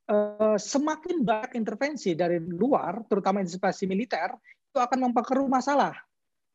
uh, 0.06 0.56
semakin 0.56 1.26
banyak 1.26 1.58
intervensi 1.58 2.14
dari 2.14 2.38
luar 2.38 3.10
terutama 3.10 3.42
investasi 3.42 3.90
militer 3.90 4.30
itu 4.70 4.78
akan 4.78 5.10
memperkeruh 5.10 5.50
masalah. 5.50 5.98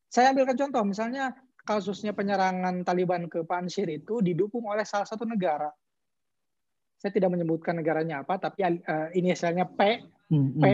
Saya 0.06 0.30
ambilkan 0.30 0.54
contoh 0.54 0.86
misalnya 0.86 1.34
kasusnya 1.64 2.12
penyerangan 2.12 2.84
Taliban 2.84 3.26
ke 3.26 3.42
Panjshir 3.42 3.88
itu 3.88 4.20
didukung 4.20 4.68
oleh 4.68 4.84
salah 4.84 5.08
satu 5.08 5.24
negara. 5.24 5.72
Saya 7.00 7.12
tidak 7.12 7.32
menyebutkan 7.32 7.76
negaranya 7.76 8.24
apa, 8.24 8.40
tapi 8.40 8.64
uh, 8.64 9.08
inisialnya 9.12 9.68
P, 9.68 10.04
hmm, 10.32 10.60
P, 10.60 10.64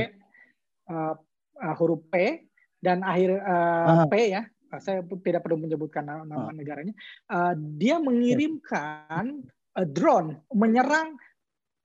uh, 0.91 1.15
uh, 1.59 1.75
huruf 1.79 2.07
P 2.11 2.47
dan 2.83 3.03
akhir 3.03 3.39
uh, 3.41 4.07
P 4.11 4.15
ya. 4.35 4.43
Saya 4.79 5.03
tidak 5.03 5.43
perlu 5.43 5.59
menyebutkan 5.59 6.07
nama, 6.07 6.23
nama 6.23 6.55
negaranya. 6.55 6.95
Uh, 7.27 7.59
dia 7.75 7.99
mengirimkan 7.99 9.43
uh, 9.75 9.87
drone 9.87 10.39
menyerang 10.55 11.19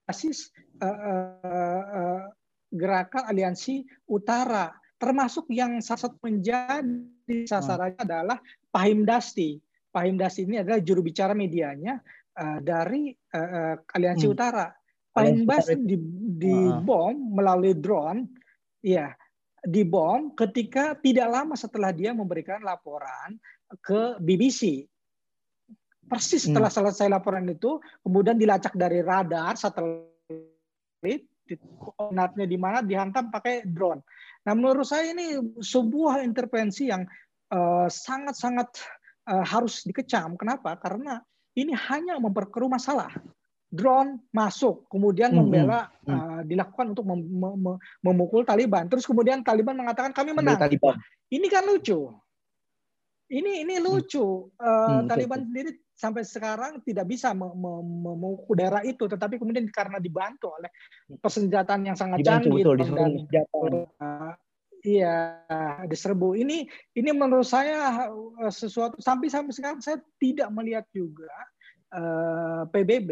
basis 0.06 0.54
uh, 0.78 0.86
uh, 0.86 1.82
uh, 1.82 2.22
gerakan 2.70 3.26
aliansi 3.26 3.82
utara 4.06 4.70
termasuk 4.96 5.48
yang 5.52 5.76
salah 5.84 6.08
satu 6.08 6.16
menjadi 6.24 7.44
sasarannya 7.48 8.00
adalah 8.00 8.38
Pahim 8.72 9.04
Dasti. 9.04 9.60
Pahim 9.92 10.16
Dasti 10.16 10.44
ini 10.44 10.60
adalah 10.60 10.80
juru 10.80 11.04
bicara 11.04 11.32
medianya 11.32 12.00
uh, 12.36 12.58
dari 12.60 13.12
uh, 13.12 13.76
Aliansi 13.76 14.26
hmm. 14.28 14.34
Utara. 14.34 14.66
Pahim 15.12 15.48
Dasti 15.48 15.76
di, 15.80 15.96
di 16.36 16.56
bom 16.84 17.36
melalui 17.36 17.72
drone, 17.76 18.24
ya 18.84 19.08
dibom 19.66 20.36
ketika 20.38 20.94
tidak 21.02 21.28
lama 21.28 21.58
setelah 21.58 21.90
dia 21.90 22.14
memberikan 22.14 22.62
laporan 22.62 23.34
ke 23.82 24.20
BBC. 24.22 24.86
Persis 26.06 26.46
hmm. 26.46 26.54
setelah 26.54 26.70
hmm. 26.70 26.78
selesai 26.78 27.06
laporan 27.10 27.50
itu, 27.50 27.82
kemudian 28.06 28.38
dilacak 28.38 28.78
dari 28.78 29.02
radar 29.02 29.58
satelit, 29.58 31.26
koordinatnya 31.82 32.46
di 32.46 32.58
mana 32.60 32.78
dihantam 32.78 33.26
pakai 33.34 33.66
drone. 33.66 34.06
Nah, 34.46 34.54
menurut 34.54 34.86
saya 34.86 35.10
ini 35.10 35.42
sebuah 35.58 36.22
intervensi 36.22 36.86
yang 36.86 37.02
Eh, 37.46 37.86
sangat-sangat 37.86 38.74
uh, 39.30 39.46
harus 39.46 39.86
dikecam. 39.86 40.34
Kenapa? 40.34 40.74
Karena 40.82 41.22
ini 41.54 41.70
hanya 41.70 42.18
memperkeruh 42.18 42.66
masalah. 42.66 43.14
Drone 43.70 44.18
masuk, 44.34 44.90
kemudian 44.90 45.30
membela 45.30 45.90
hmm, 46.06 46.10
uh, 46.10 46.40
dilakukan 46.42 46.94
untuk 46.94 47.06
mem 47.06 47.22
mem 47.22 47.78
memukul 48.02 48.42
Taliban. 48.42 48.90
Terus 48.90 49.06
kemudian 49.06 49.46
Taliban 49.46 49.78
mengatakan 49.78 50.10
kami 50.10 50.34
menang. 50.34 50.58
Taliban. 50.58 50.98
Ini 51.30 51.46
kan 51.46 51.66
lucu. 51.70 52.10
Ini 53.30 53.62
ini 53.62 53.74
hmm. 53.78 53.84
lucu. 53.86 54.50
Uh, 54.58 54.66
hmm, 54.66 55.00
Taliban 55.06 55.46
sendiri 55.46 55.70
sampai 55.96 56.22
sekarang 56.22 56.84
tidak 56.84 57.08
bisa 57.08 57.32
memukul 57.32 58.52
daerah 58.52 58.84
itu, 58.84 59.08
tetapi 59.08 59.40
kemudian 59.40 59.64
karena 59.72 59.96
dibantu 59.96 60.52
oleh 60.52 60.68
persenjataan 61.18 61.88
yang 61.88 61.96
sangat 61.96 62.20
dibantu, 62.20 62.52
canggih 62.52 62.62
betul, 62.62 62.76
dan 62.92 64.36
Iya, 64.86 65.42
diserbu. 65.90 66.38
Ini 66.38 66.62
ini 66.94 67.10
menurut 67.10 67.48
saya 67.48 68.06
eh, 68.38 68.52
sesuatu 68.54 69.02
sampai 69.02 69.26
sampai 69.26 69.50
sekarang 69.50 69.82
saya 69.82 69.98
tidak 70.22 70.46
melihat 70.54 70.86
juga 70.94 71.26
uh, 71.90 72.62
eh, 72.62 72.62
PBB 72.70 73.10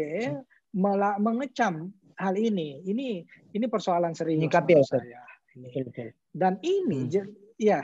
malah 0.79 1.19
mengecam 1.19 1.91
hal 2.15 2.39
ini. 2.39 2.79
Ini 2.87 3.27
ini 3.51 3.65
persoalan 3.67 4.15
serius 4.15 4.39
Nyikapi, 4.39 4.79
saya. 4.87 5.19
Ini. 5.51 6.15
Dan 6.31 6.63
ini 6.63 7.11
hmm. 7.11 7.59
ya 7.59 7.83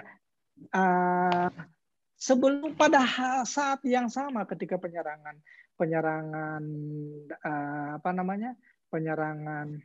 uh, 0.72 1.52
sebelum 2.22 2.78
pada 2.78 3.02
saat 3.50 3.82
yang 3.82 4.06
sama 4.06 4.46
ketika 4.46 4.78
penyerangan 4.78 5.42
penyerangan 5.74 6.62
uh, 7.42 7.98
apa 7.98 8.10
namanya 8.14 8.54
penyerangan 8.94 9.82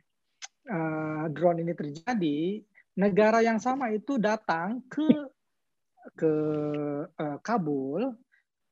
uh, 0.69 1.25
drone 1.33 1.65
ini 1.65 1.73
terjadi 1.73 2.61
negara 3.01 3.41
yang 3.41 3.57
sama 3.57 3.89
itu 3.89 4.21
datang 4.21 4.85
ke 4.85 5.09
ke 6.13 6.33
uh, 7.09 7.37
Kabul 7.41 8.13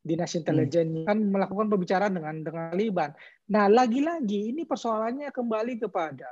dinas 0.06 0.38
hmm. 0.38 0.39
intelijen 0.45 0.88
hmm. 1.01 1.06
kan 1.10 1.17
melakukan 1.17 1.67
pembicaraan 1.73 2.13
dengan 2.13 2.45
dengan 2.45 2.69
Taliban. 2.69 3.12
Nah, 3.49 3.65
lagi-lagi 3.65 4.54
ini 4.54 4.62
persoalannya 4.69 5.34
kembali 5.34 5.82
kepada 5.82 6.30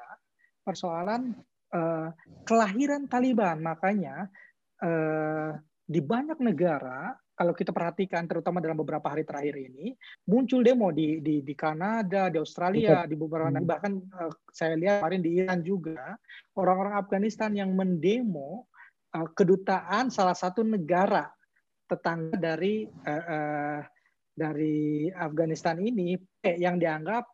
persoalan 0.62 1.34
uh, 1.74 2.13
kelahiran 2.46 3.10
Taliban. 3.10 3.65
Makanya 3.65 4.30
uh, 4.86 5.58
di 5.89 6.00
banyak 6.00 6.38
negara 6.38 7.17
kalau 7.34 7.54
kita 7.58 7.74
perhatikan 7.74 8.30
terutama 8.30 8.62
dalam 8.62 8.78
beberapa 8.78 9.10
hari 9.10 9.26
terakhir 9.26 9.58
ini 9.58 9.98
muncul 10.30 10.62
demo 10.62 10.93
di 10.93 11.17
di 11.17 11.41
di 11.41 11.54
Kanada, 11.58 12.30
di 12.30 12.38
Australia, 12.38 13.10
di 13.10 13.17
beberapa 13.17 13.50
hmm. 13.50 13.65
bahkan 13.65 13.98
uh, 13.98 14.30
saya 14.54 14.78
lihat 14.78 15.02
kemarin 15.02 15.22
di 15.26 15.32
Iran 15.41 15.60
juga 15.65 16.13
orang-orang 16.54 16.93
Afghanistan 17.02 17.52
yang 17.58 17.74
mendemo 17.74 18.69
uh, 19.17 19.28
kedutaan 19.34 20.13
salah 20.13 20.38
satu 20.38 20.62
negara 20.62 21.34
tetangga 21.89 22.38
dari 22.38 22.86
uh, 22.86 23.24
uh, 23.26 23.80
dari 24.34 25.10
Afghanistan 25.13 25.78
ini 25.78 26.17
yang 26.46 26.78
dianggap 26.78 27.26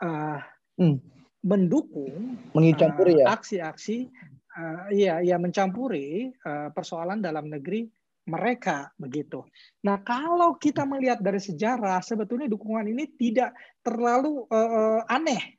uh, 0.00 0.40
hmm. 0.80 0.96
mendukung 1.44 2.40
mencampuri 2.56 3.20
uh, 3.20 3.28
ya 3.28 3.36
aksi-aksi 3.36 4.08
uh, 4.56 4.88
iya 4.92 5.20
iya 5.20 5.36
mencampuri 5.36 6.32
uh, 6.44 6.68
persoalan 6.72 7.20
dalam 7.20 7.48
negeri 7.48 7.88
mereka 8.26 8.94
begitu. 8.94 9.42
Nah, 9.82 9.98
kalau 10.02 10.54
kita 10.54 10.86
melihat 10.86 11.18
dari 11.18 11.42
sejarah, 11.42 11.98
sebetulnya 12.04 12.46
dukungan 12.46 12.86
ini 12.86 13.10
tidak 13.18 13.50
terlalu 13.82 14.46
uh, 14.46 15.02
aneh. 15.10 15.58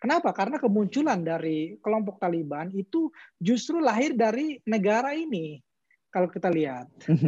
Kenapa? 0.00 0.32
Karena 0.32 0.56
kemunculan 0.56 1.20
dari 1.20 1.76
kelompok 1.84 2.16
Taliban 2.16 2.72
itu 2.72 3.12
justru 3.36 3.84
lahir 3.84 4.16
dari 4.16 4.56
negara 4.64 5.12
ini. 5.12 5.60
Kalau 6.08 6.32
kita 6.32 6.48
lihat. 6.48 6.88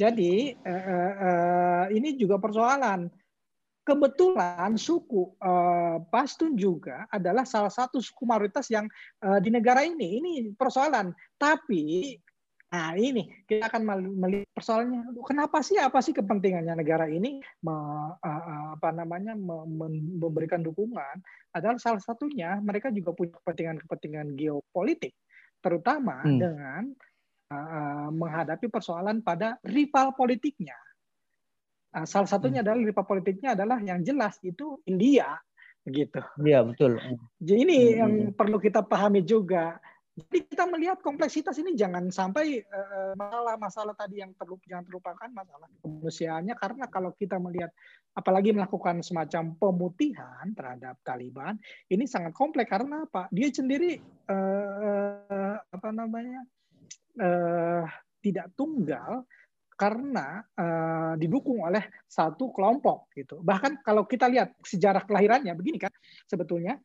Jadi 0.00 0.54
uh, 0.62 1.14
uh, 1.18 1.84
ini 1.90 2.14
juga 2.14 2.38
persoalan. 2.38 3.10
Kebetulan 3.82 4.78
suku 4.78 5.34
uh, 5.42 5.98
Pashtun 6.06 6.54
juga 6.54 7.02
adalah 7.10 7.42
salah 7.42 7.68
satu 7.68 7.98
suku 7.98 8.22
mayoritas 8.22 8.70
yang 8.70 8.86
uh, 9.26 9.42
di 9.42 9.50
negara 9.50 9.82
ini. 9.82 10.22
Ini 10.22 10.32
persoalan. 10.54 11.10
Tapi 11.34 12.14
Nah 12.72 12.96
ini 12.96 13.28
kita 13.44 13.68
akan 13.68 13.84
melihat 14.16 14.48
persoalannya. 14.56 15.12
Kenapa 15.28 15.60
sih 15.60 15.76
apa 15.76 16.00
sih 16.00 16.16
kepentingannya 16.16 16.72
negara 16.72 17.04
ini 17.04 17.44
me, 17.60 17.76
apa 18.72 18.88
namanya 18.96 19.36
memberikan 19.36 20.64
dukungan? 20.64 21.20
Adalah 21.52 21.76
salah 21.76 22.00
satunya 22.00 22.56
mereka 22.64 22.88
juga 22.88 23.12
punya 23.12 23.36
kepentingan-kepentingan 23.36 24.32
geopolitik, 24.40 25.12
terutama 25.60 26.24
hmm. 26.24 26.38
dengan 26.40 26.82
uh, 27.52 28.08
menghadapi 28.08 28.72
persoalan 28.72 29.20
pada 29.20 29.60
rival 29.68 30.16
politiknya. 30.16 30.80
Uh, 31.92 32.08
salah 32.08 32.24
satunya 32.24 32.64
hmm. 32.64 32.72
adalah 32.72 32.80
rival 32.88 33.04
politiknya 33.04 33.52
adalah 33.52 33.84
yang 33.84 34.00
jelas 34.00 34.40
itu 34.40 34.80
India, 34.88 35.36
begitu. 35.84 36.24
Iya 36.40 36.64
betul. 36.64 36.96
Jadi 37.36 37.58
ini 37.68 37.78
hmm. 37.84 37.96
yang 38.00 38.12
perlu 38.32 38.56
kita 38.56 38.80
pahami 38.80 39.20
juga 39.20 39.76
jadi 40.12 40.44
kita 40.44 40.68
melihat 40.68 41.00
kompleksitas 41.00 41.56
ini 41.56 41.72
jangan 41.72 42.12
sampai 42.12 42.60
eh, 42.60 43.12
masalah-masalah 43.16 43.96
uh, 43.96 43.98
tadi 43.98 44.20
yang 44.20 44.36
terlup 44.36 44.60
jangan 44.68 44.84
terlupakan 44.84 45.28
masalah 45.32 45.64
kemanusiaannya 45.80 46.52
karena 46.60 46.84
kalau 46.92 47.16
kita 47.16 47.40
melihat 47.40 47.72
apalagi 48.12 48.52
melakukan 48.52 49.00
semacam 49.00 49.56
pemutihan 49.56 50.52
terhadap 50.52 51.00
Taliban 51.00 51.56
ini 51.88 52.04
sangat 52.04 52.36
kompleks 52.36 52.68
karena 52.68 53.08
apa? 53.08 53.32
Dia 53.32 53.48
sendiri 53.48 53.96
uh, 54.28 55.56
apa 55.64 55.88
namanya 55.96 56.44
uh, 57.16 57.88
tidak 58.20 58.52
tunggal 58.52 59.24
karena 59.80 60.44
uh, 60.60 61.16
didukung 61.16 61.64
oleh 61.64 61.88
satu 62.04 62.52
kelompok 62.52 63.08
gitu. 63.16 63.40
Bahkan 63.40 63.80
kalau 63.80 64.04
kita 64.04 64.28
lihat 64.28 64.60
sejarah 64.60 65.08
kelahirannya 65.08 65.56
begini 65.56 65.80
kan 65.80 65.90
sebetulnya 66.28 66.76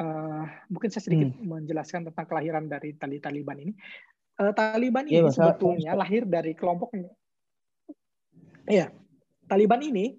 uh, 0.00 0.44
mungkin 0.72 0.88
saya 0.88 1.04
sedikit 1.04 1.30
hmm. 1.36 1.44
menjelaskan 1.44 2.08
tentang 2.08 2.26
kelahiran 2.26 2.64
dari 2.66 2.96
tali 2.96 3.20
Taliban 3.20 3.60
ini. 3.60 3.72
Uh, 4.40 4.56
Taliban 4.56 5.04
iya, 5.04 5.20
ini 5.20 5.28
ya, 5.28 5.32
sebetulnya 5.32 5.92
lahir 5.92 6.24
dari 6.24 6.56
kelompok 6.56 6.96
Iya, 8.70 8.86
Taliban 9.50 9.82
ini 9.82 10.14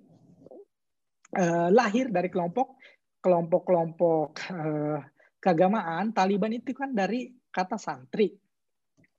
uh, 1.40 1.70
lahir 1.72 2.12
dari 2.12 2.28
kelompok 2.28 2.78
kelompok-kelompok 3.22 4.30
uh, 4.52 5.00
keagamaan. 5.40 6.12
Taliban 6.12 6.52
itu 6.52 6.74
kan 6.76 6.92
dari 6.92 7.32
kata 7.48 7.78
santri, 7.78 8.34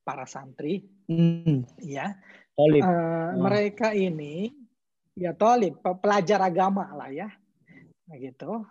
para 0.03 0.27
santri, 0.29 0.85
hmm. 1.09 1.81
ya. 1.83 2.13
Uh, 2.53 2.69
hmm. 2.69 3.41
Mereka 3.41 3.97
ini 3.97 4.53
ya 5.17 5.33
tolib, 5.33 5.81
pelajar 5.81 6.45
agama 6.45 6.93
lah 6.93 7.09
ya, 7.09 7.29
gitu. 8.13 8.69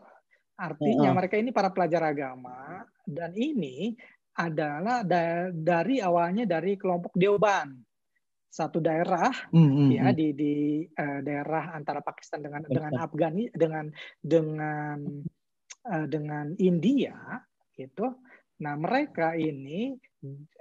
Artinya 0.62 1.10
mereka 1.18 1.42
ini 1.42 1.50
para 1.50 1.74
pelajar 1.74 2.06
agama 2.06 2.86
dan 3.02 3.34
ini 3.34 3.98
adalah 4.38 5.02
da 5.02 5.50
dari 5.50 5.98
awalnya 6.00 6.46
dari 6.46 6.78
kelompok 6.78 7.18
Deoban 7.18 7.82
satu 8.52 8.84
daerah 8.84 9.32
mm-hmm. 9.52 9.88
ya 9.96 10.12
di 10.12 10.28
di 10.36 10.54
uh, 10.84 11.20
daerah 11.24 11.72
antara 11.72 12.04
Pakistan 12.04 12.44
dengan 12.44 12.62
Betul. 12.68 12.74
dengan 12.78 12.94
Afgani 13.00 13.44
dengan 13.56 13.86
dengan 14.20 14.98
uh, 15.88 16.06
dengan 16.12 16.52
India 16.60 17.16
gitu. 17.72 18.12
Nah 18.62 18.76
mereka 18.76 19.34
ini 19.40 19.96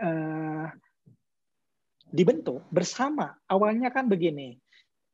uh, 0.00 0.66
dibentuk 2.08 2.62
bersama. 2.70 3.34
Awalnya 3.50 3.90
kan 3.90 4.06
begini. 4.06 4.54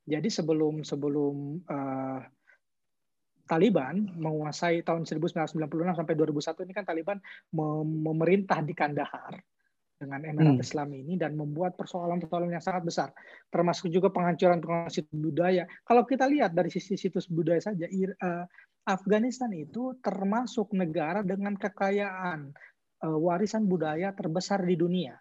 Jadi 0.06 0.28
sebelum 0.30 0.84
sebelum 0.86 1.64
uh, 1.66 2.20
Taliban 3.46 4.10
menguasai 4.18 4.82
tahun 4.82 5.06
1996 5.06 5.54
sampai 5.94 6.14
2001 6.18 6.66
ini 6.66 6.72
kan 6.74 6.84
Taliban 6.84 7.18
memerintah 7.54 8.58
di 8.60 8.74
Kandahar 8.74 9.38
dengan 9.96 10.20
Emirat 10.28 10.60
hmm. 10.60 10.64
Islam 10.66 10.88
ini 10.92 11.16
dan 11.16 11.32
membuat 11.40 11.72
persoalan-persoalan 11.80 12.52
yang 12.52 12.60
sangat 12.60 12.84
besar, 12.84 13.08
termasuk 13.48 13.88
juga 13.88 14.12
penghancuran 14.12 14.60
penghancuran 14.60 15.08
budaya. 15.08 15.64
Kalau 15.88 16.04
kita 16.04 16.28
lihat 16.28 16.52
dari 16.52 16.68
sisi 16.68 17.00
situs 17.00 17.32
budaya 17.32 17.64
saja, 17.64 17.88
uh, 17.88 18.44
Afghanistan 18.86 19.48
itu 19.56 19.96
termasuk 20.04 20.76
negara 20.76 21.24
dengan 21.24 21.56
kekayaan 21.56 22.52
uh, 23.08 23.18
warisan 23.18 23.64
budaya 23.64 24.12
terbesar 24.12 24.60
di 24.68 24.76
dunia. 24.76 25.16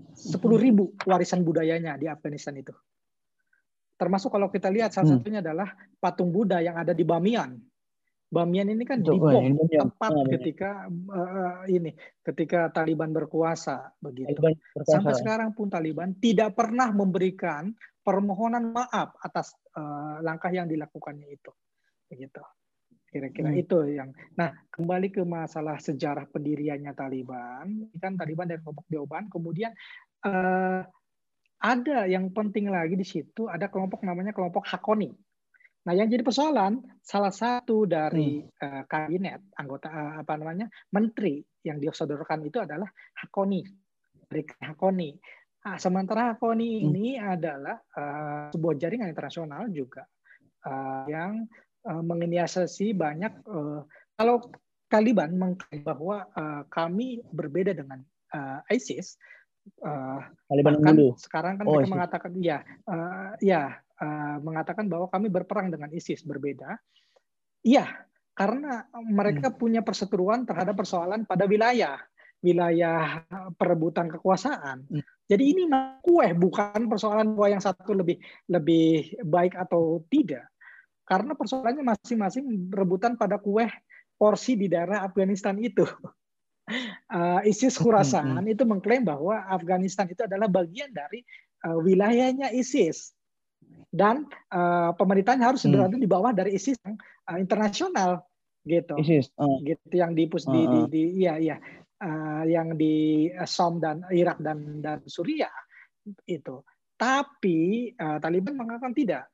10 0.00 0.40
ribu 0.56 0.96
warisan 1.08 1.44
budayanya 1.44 1.96
di 1.96 2.08
Afghanistan 2.08 2.56
itu. 2.56 2.72
Termasuk 4.00 4.32
kalau 4.32 4.48
kita 4.48 4.72
lihat 4.72 4.96
salah 4.96 5.12
hmm. 5.12 5.20
satunya 5.20 5.40
adalah 5.44 5.68
patung 6.00 6.32
Buddha 6.32 6.64
yang 6.64 6.80
ada 6.80 6.96
di 6.96 7.04
Bamiyan 7.04 7.60
Bamiyan 8.30 8.78
ini 8.78 8.86
kan 8.86 9.02
dibom 9.02 9.58
tepat 9.66 10.14
ketika 10.38 10.86
uh, 10.86 11.66
ini 11.66 11.90
ketika 12.22 12.70
Taliban 12.70 13.10
berkuasa 13.10 13.90
begitu. 13.98 14.38
Taliban 14.38 14.54
berkuasa. 14.70 14.94
Sampai 14.94 15.14
sekarang 15.18 15.50
pun 15.50 15.66
Taliban 15.66 16.14
tidak 16.14 16.54
pernah 16.54 16.94
memberikan 16.94 17.74
permohonan 18.06 18.70
maaf 18.70 19.18
atas 19.18 19.50
uh, 19.74 20.22
langkah 20.22 20.54
yang 20.54 20.70
dilakukannya 20.70 21.26
itu. 21.26 21.50
Begitu. 22.06 22.38
Kira-kira 23.10 23.50
hmm. 23.50 23.62
itu 23.66 23.78
yang. 23.98 24.14
Nah, 24.38 24.54
kembali 24.70 25.10
ke 25.10 25.26
masalah 25.26 25.82
sejarah 25.82 26.30
pendiriannya 26.30 26.94
Taliban. 26.94 27.90
Kan 27.98 28.14
Taliban 28.14 28.46
dari 28.46 28.62
kelompok 28.62 28.86
Deoban, 28.86 29.26
kemudian 29.26 29.74
uh, 30.22 30.86
ada 31.60 32.08
yang 32.08 32.32
penting 32.32 32.72
lagi 32.72 32.96
di 32.96 33.04
situ 33.04 33.46
ada 33.46 33.68
kelompok 33.68 34.00
namanya 34.04 34.32
kelompok 34.32 34.64
Hakoni 34.64 35.12
Nah, 35.80 35.96
yang 35.96 36.12
jadi 36.12 36.20
persoalan 36.20 36.84
salah 37.00 37.32
satu 37.32 37.88
dari 37.88 38.44
hmm. 38.44 38.52
uh, 38.60 38.82
kabinet 38.84 39.40
anggota 39.56 39.88
uh, 39.88 40.20
apa 40.20 40.36
namanya 40.36 40.68
menteri 40.92 41.40
yang 41.64 41.80
disodorkan 41.80 42.44
itu 42.44 42.60
adalah 42.60 42.88
Hakoni 43.16 43.64
dari 44.28 44.44
Hakoni. 44.60 45.16
Nah, 45.64 45.76
sementara 45.80 46.36
Hakoni 46.36 46.84
hmm. 46.84 46.84
ini 46.84 47.06
adalah 47.16 47.80
uh, 47.96 48.52
sebuah 48.52 48.76
jaringan 48.76 49.08
internasional 49.08 49.72
juga 49.72 50.04
uh, 50.68 51.08
yang 51.08 51.48
uh, 51.88 52.02
menginisiasi 52.04 52.92
banyak 52.92 53.40
uh, 53.48 53.80
kalau 54.20 54.52
Taliban 54.90 55.32
mengklaim 55.32 55.80
bahwa 55.80 56.28
uh, 56.34 56.66
kami 56.68 57.24
berbeda 57.32 57.72
dengan 57.72 58.04
uh, 58.36 58.60
ISIS. 58.68 59.16
Uh, 59.80 60.20
Taliban 60.48 60.80
dulu. 60.80 61.16
Sekarang 61.16 61.60
kan 61.60 61.64
oh, 61.68 61.78
mereka 61.78 61.92
mengatakan 61.92 62.32
ya, 62.40 62.64
uh, 62.88 63.36
ya 63.40 63.80
Eh, 64.00 64.36
mengatakan 64.40 64.88
bahwa 64.88 65.12
kami 65.12 65.28
berperang 65.28 65.68
dengan 65.68 65.92
ISIS 65.92 66.24
berbeda. 66.24 66.80
Iya, 67.60 67.84
karena 68.32 68.88
mereka 68.96 69.52
hmm. 69.52 69.60
punya 69.60 69.84
perseteruan 69.84 70.48
terhadap 70.48 70.72
persoalan 70.72 71.28
pada 71.28 71.44
wilayah, 71.44 72.00
wilayah 72.40 73.28
perebutan 73.60 74.08
kekuasaan. 74.08 74.88
Hmm. 74.88 75.04
Jadi 75.28 75.44
ini 75.52 75.68
kue 76.00 76.32
bukan 76.32 76.88
persoalan 76.88 77.36
bahwa 77.36 77.48
yang 77.52 77.60
satu 77.60 77.92
lebih 77.92 78.16
lebih 78.48 79.20
baik 79.20 79.52
atau 79.52 80.00
tidak. 80.08 80.48
Karena 81.04 81.36
persoalannya 81.36 81.84
masing-masing 81.84 82.72
rebutan 82.72 83.20
pada 83.20 83.36
kue 83.36 83.68
porsi 84.16 84.56
di 84.56 84.72
daerah 84.72 85.04
Afghanistan 85.04 85.60
itu. 85.60 85.84
Uh, 87.10 87.40
ISIS 87.44 87.76
Khurasan 87.76 88.38
hmm. 88.38 88.52
itu 88.52 88.62
mengklaim 88.62 89.02
bahwa 89.02 89.42
Afghanistan 89.50 90.06
itu 90.06 90.22
adalah 90.24 90.46
bagian 90.46 90.90
dari 90.94 91.22
uh, 91.66 91.78
wilayahnya 91.78 92.54
ISIS 92.54 93.12
dan 93.90 94.26
uh, 94.54 94.94
pemerintahnya 94.94 95.50
harus 95.50 95.66
hmm. 95.66 95.74
berada 95.74 95.96
di 95.98 96.08
bawah 96.08 96.30
dari 96.30 96.54
ISIS 96.54 96.78
yang 96.86 96.94
uh, 97.26 97.38
internasional 97.38 98.22
gitu. 98.64 98.94
ISIS. 99.02 99.34
Uh. 99.34 99.58
Gitu 99.66 99.98
yang 99.98 100.14
di, 100.14 100.30
uh. 100.30 100.38
di, 100.38 100.60
di, 100.62 100.80
di 100.86 101.02
iya 101.26 101.34
iya 101.36 101.56
uh, 102.00 102.44
yang 102.46 102.78
di 102.78 103.28
Som 103.44 103.82
dan 103.82 104.06
Irak 104.14 104.38
dan 104.40 104.80
dan 104.80 105.02
Suriah 105.04 105.52
itu. 106.24 106.62
Tapi 107.00 107.90
uh, 107.96 108.20
Taliban 108.20 108.60
mengatakan 108.60 108.92
tidak. 108.92 109.24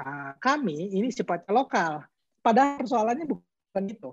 Uh, 0.00 0.32
kami 0.40 0.96
ini 0.96 1.12
sifatnya 1.12 1.52
lokal. 1.52 2.00
Padahal 2.40 2.80
persoalannya 2.80 3.28
bukan 3.28 3.84
itu. 3.84 4.10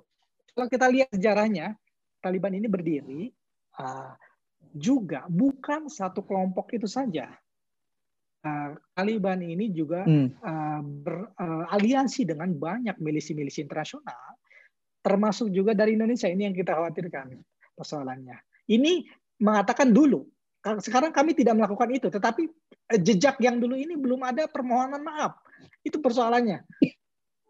Kalau 0.51 0.67
kita 0.67 0.91
lihat 0.91 1.09
sejarahnya, 1.15 1.79
Taliban 2.27 2.51
ini 2.59 2.67
berdiri 2.67 3.31
uh, 3.79 4.11
juga 4.75 5.23
bukan 5.31 5.87
satu 5.87 6.27
kelompok 6.27 6.75
itu 6.75 6.85
saja 6.91 7.31
uh, 8.47 8.69
Taliban 8.93 9.39
ini 9.41 9.69
juga 9.71 10.03
hmm. 10.03 10.27
uh, 10.41 10.81
beraliansi 10.83 12.21
uh, 12.25 12.27
dengan 12.35 12.49
banyak 12.53 12.97
milisi-milisi 12.99 13.63
internasional, 13.63 14.37
termasuk 15.03 15.49
juga 15.53 15.73
dari 15.77 15.95
Indonesia. 15.95 16.29
Ini 16.29 16.51
yang 16.51 16.55
kita 16.57 16.73
khawatirkan 16.75 17.37
persoalannya. 17.77 18.37
Ini 18.67 19.05
mengatakan 19.39 19.93
dulu, 19.93 20.25
sekarang 20.81 21.13
kami 21.13 21.37
tidak 21.37 21.55
melakukan 21.55 21.89
itu, 21.93 22.07
tetapi 22.11 22.49
jejak 22.99 23.39
yang 23.39 23.61
dulu 23.61 23.77
ini 23.77 23.95
belum 23.95 24.25
ada 24.25 24.49
permohonan 24.49 25.03
maaf. 25.03 25.39
Itu 25.85 26.03
persoalannya. 26.03 26.65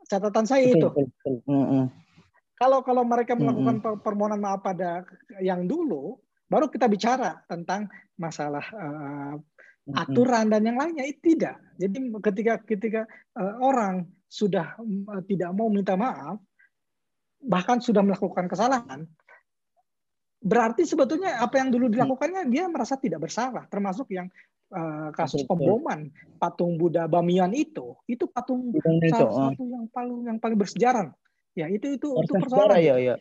Catatan 0.07 0.45
saya 0.47 0.71
itu. 0.71 0.87
Kalau 2.57 2.81
kalau 2.81 3.05
mereka 3.05 3.37
melakukan 3.37 4.01
permohonan 4.01 4.41
maaf 4.41 4.65
pada 4.65 5.05
yang 5.37 5.69
dulu, 5.69 6.17
baru 6.49 6.65
kita 6.73 6.89
bicara 6.89 7.37
tentang 7.45 7.85
masalah 8.17 8.65
uh, 8.73 9.37
aturan 9.93 10.49
dan 10.49 10.65
yang 10.65 10.81
lainnya. 10.81 11.05
Itu 11.05 11.37
tidak. 11.37 11.61
Jadi 11.77 11.97
ketika 12.17 12.53
ketika 12.65 13.01
uh, 13.37 13.61
orang 13.61 14.09
sudah 14.25 14.73
uh, 14.81 15.21
tidak 15.29 15.53
mau 15.53 15.69
minta 15.69 15.93
maaf, 15.93 16.41
bahkan 17.45 17.77
sudah 17.77 18.01
melakukan 18.01 18.49
kesalahan, 18.49 19.05
berarti 20.41 20.81
sebetulnya 20.81 21.37
apa 21.37 21.61
yang 21.61 21.69
dulu 21.69 21.93
dilakukannya 21.93 22.49
dia 22.49 22.65
merasa 22.65 22.97
tidak 22.97 23.29
bersalah, 23.29 23.69
termasuk 23.69 24.09
yang 24.09 24.25
uh, 24.73 25.13
kasus 25.13 25.45
pemboman 25.45 26.09
patung 26.41 26.73
Buddha 26.81 27.05
Bamiyan 27.05 27.53
itu, 27.53 27.93
itu 28.09 28.25
patung 28.25 28.73
salah 29.13 29.53
satu 29.53 29.61
yang 29.61 29.85
paling 29.93 30.25
yang 30.25 30.37
paling 30.41 30.57
bersejarah. 30.57 31.13
Ya 31.57 31.65
itu 31.73 31.97
itu 31.97 32.07
itu 32.13 32.33
persoalan. 32.37 32.77
Ya, 32.77 32.95
ya 33.01 33.15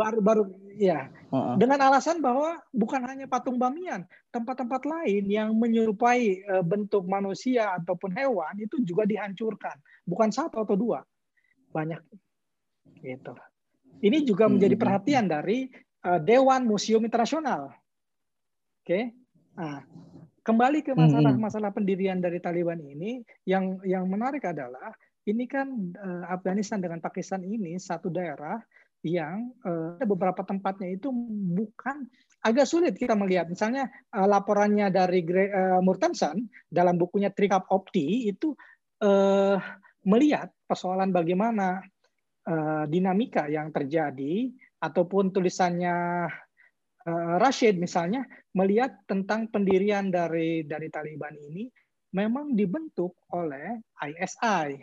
baru 0.00 0.18
baru 0.24 0.42
ya 0.80 1.12
uh-uh. 1.28 1.60
dengan 1.60 1.76
alasan 1.92 2.24
bahwa 2.24 2.56
bukan 2.72 3.04
hanya 3.04 3.28
patung 3.28 3.60
Bamiyan, 3.60 4.08
tempat-tempat 4.32 4.88
lain 4.88 5.28
yang 5.28 5.52
menyerupai 5.52 6.40
uh, 6.48 6.64
bentuk 6.64 7.04
manusia 7.04 7.76
ataupun 7.76 8.16
hewan 8.16 8.56
itu 8.56 8.80
juga 8.80 9.04
dihancurkan, 9.04 9.76
bukan 10.08 10.32
satu 10.32 10.64
atau 10.64 10.72
dua, 10.72 11.04
banyak. 11.76 12.00
Gitu. 13.04 13.32
Ini 14.00 14.24
juga 14.24 14.48
hmm. 14.48 14.52
menjadi 14.56 14.76
perhatian 14.80 15.28
dari 15.28 15.68
uh, 16.08 16.16
Dewan 16.16 16.64
Museum 16.64 17.04
Internasional. 17.04 17.68
Oke, 18.80 18.88
okay? 18.88 19.04
nah, 19.52 19.84
kembali 20.40 20.80
ke 20.80 20.96
masalah-masalah 20.96 21.68
hmm. 21.68 21.76
pendirian 21.76 22.18
dari 22.24 22.40
Taliban 22.40 22.80
ini, 22.80 23.20
yang 23.44 23.76
yang 23.84 24.08
menarik 24.08 24.40
adalah 24.48 24.96
ini 25.28 25.44
kan 25.44 25.68
uh, 25.96 26.24
Afghanistan 26.30 26.80
dengan 26.80 27.02
Pakistan 27.02 27.44
ini 27.44 27.76
satu 27.76 28.08
daerah 28.08 28.56
yang 29.00 29.52
uh, 29.64 30.00
beberapa 30.04 30.44
tempatnya 30.44 30.96
itu 30.96 31.08
bukan 31.56 32.04
agak 32.44 32.68
sulit 32.68 32.96
kita 32.96 33.16
melihat. 33.16 33.48
Misalnya 33.48 33.88
uh, 34.12 34.28
laporannya 34.28 34.88
dari 34.92 35.24
Murtansan 35.80 36.44
dalam 36.68 36.96
bukunya 36.96 37.32
Trikap 37.32 37.68
Opti 37.68 38.28
itu 38.28 38.52
uh, 39.04 39.56
melihat 40.04 40.48
persoalan 40.64 41.12
bagaimana 41.12 41.84
uh, 42.48 42.84
dinamika 42.88 43.48
yang 43.48 43.68
terjadi 43.72 44.48
ataupun 44.80 45.32
tulisannya 45.32 46.28
uh, 47.04 47.34
Rashid 47.36 47.76
misalnya 47.76 48.24
melihat 48.56 49.04
tentang 49.04 49.52
pendirian 49.52 50.08
dari 50.08 50.64
dari 50.64 50.88
Taliban 50.88 51.36
ini 51.36 51.68
memang 52.10 52.58
dibentuk 52.58 53.14
oleh 53.30 53.78
ISI, 54.02 54.80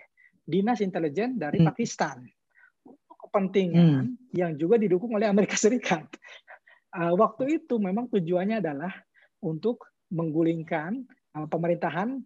Dinas 0.48 0.80
Intelijen 0.80 1.36
dari 1.36 1.60
hmm. 1.60 1.68
Pakistan 1.68 2.24
kepentingan 3.28 4.08
hmm. 4.08 4.32
yang 4.32 4.56
juga 4.56 4.80
didukung 4.80 5.12
oleh 5.12 5.28
Amerika 5.28 5.60
Serikat. 5.60 6.08
Uh, 6.96 7.14
waktu 7.20 7.60
itu 7.60 7.76
memang 7.78 8.08
tujuannya 8.08 8.64
adalah 8.64 8.96
untuk 9.44 9.92
menggulingkan 10.08 11.04
uh, 11.36 11.46
pemerintahan 11.52 12.24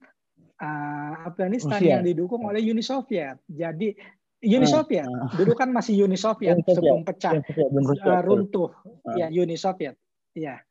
uh, 0.61 1.13
Afghanistan 1.25 1.81
Rusia. 1.81 1.91
yang 1.97 2.03
didukung 2.05 2.45
oleh 2.45 2.61
Uni 2.61 2.85
Soviet. 2.85 3.41
Jadi 3.49 3.97
Uni 4.41 4.69
Soviet, 4.69 5.09
uh, 5.09 5.25
uh. 5.25 5.33
dulu 5.33 5.57
kan 5.57 5.73
masih 5.73 6.05
Uni 6.05 6.17
Soviet 6.17 6.61
sebelum 6.65 7.01
pecah, 7.01 7.41
uh, 7.41 8.21
runtuh, 8.21 8.69
uh. 8.69 9.17
ya 9.17 9.33
Uni 9.33 9.57
Soviet, 9.57 9.97
ya 10.37 10.61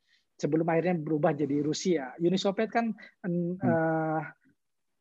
sebelum 0.40 0.64
akhirnya 0.64 0.96
berubah 0.96 1.36
jadi 1.36 1.60
Rusia. 1.60 2.16
Uni 2.16 2.40
Soviet 2.40 2.72
kan 2.72 2.96
uh, 3.28 4.20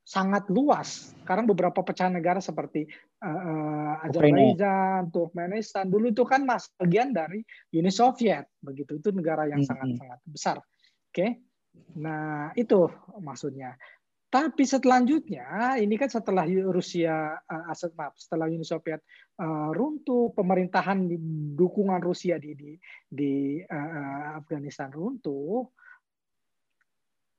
sangat 0.10 0.50
luas. 0.50 1.14
Sekarang 1.22 1.46
beberapa 1.46 1.86
pecahan 1.86 2.18
negara 2.18 2.42
seperti 2.42 2.90
uh, 3.22 4.02
Azerbaijan, 4.02 5.14
Turkmenistan, 5.14 5.86
dulu 5.86 6.10
itu 6.10 6.26
kan 6.26 6.42
mas 6.50 6.66
bagian 6.82 7.14
dari 7.14 7.46
Uni 7.78 7.94
Soviet, 7.94 8.50
begitu 8.58 8.98
itu 8.98 9.14
negara 9.14 9.46
yang 9.46 9.62
sangat-sangat 9.62 10.20
hmm. 10.26 10.32
besar. 10.34 10.58
Oke, 10.58 11.14
okay? 11.14 11.30
nah 11.94 12.50
itu 12.58 12.90
maksudnya. 13.22 13.78
Tapi 14.30 14.62
selanjutnya, 14.62 15.78
ini 15.82 15.98
kan 15.98 16.06
setelah 16.06 16.46
Rusia, 16.46 17.34
uh, 17.50 17.90
maaf, 17.98 18.14
setelah 18.14 18.46
Uni 18.46 18.66
Soviet 18.66 19.02
uh, 19.42 19.74
runtuh, 19.74 20.34
pemerintahan 20.34 21.06
dukungan 21.54 22.02
Rusia 22.02 22.38
di 22.38 22.54
di, 22.54 22.72
di 23.10 23.58
uh, 23.62 24.38
Afghanistan 24.38 24.94
runtuh, 24.94 25.66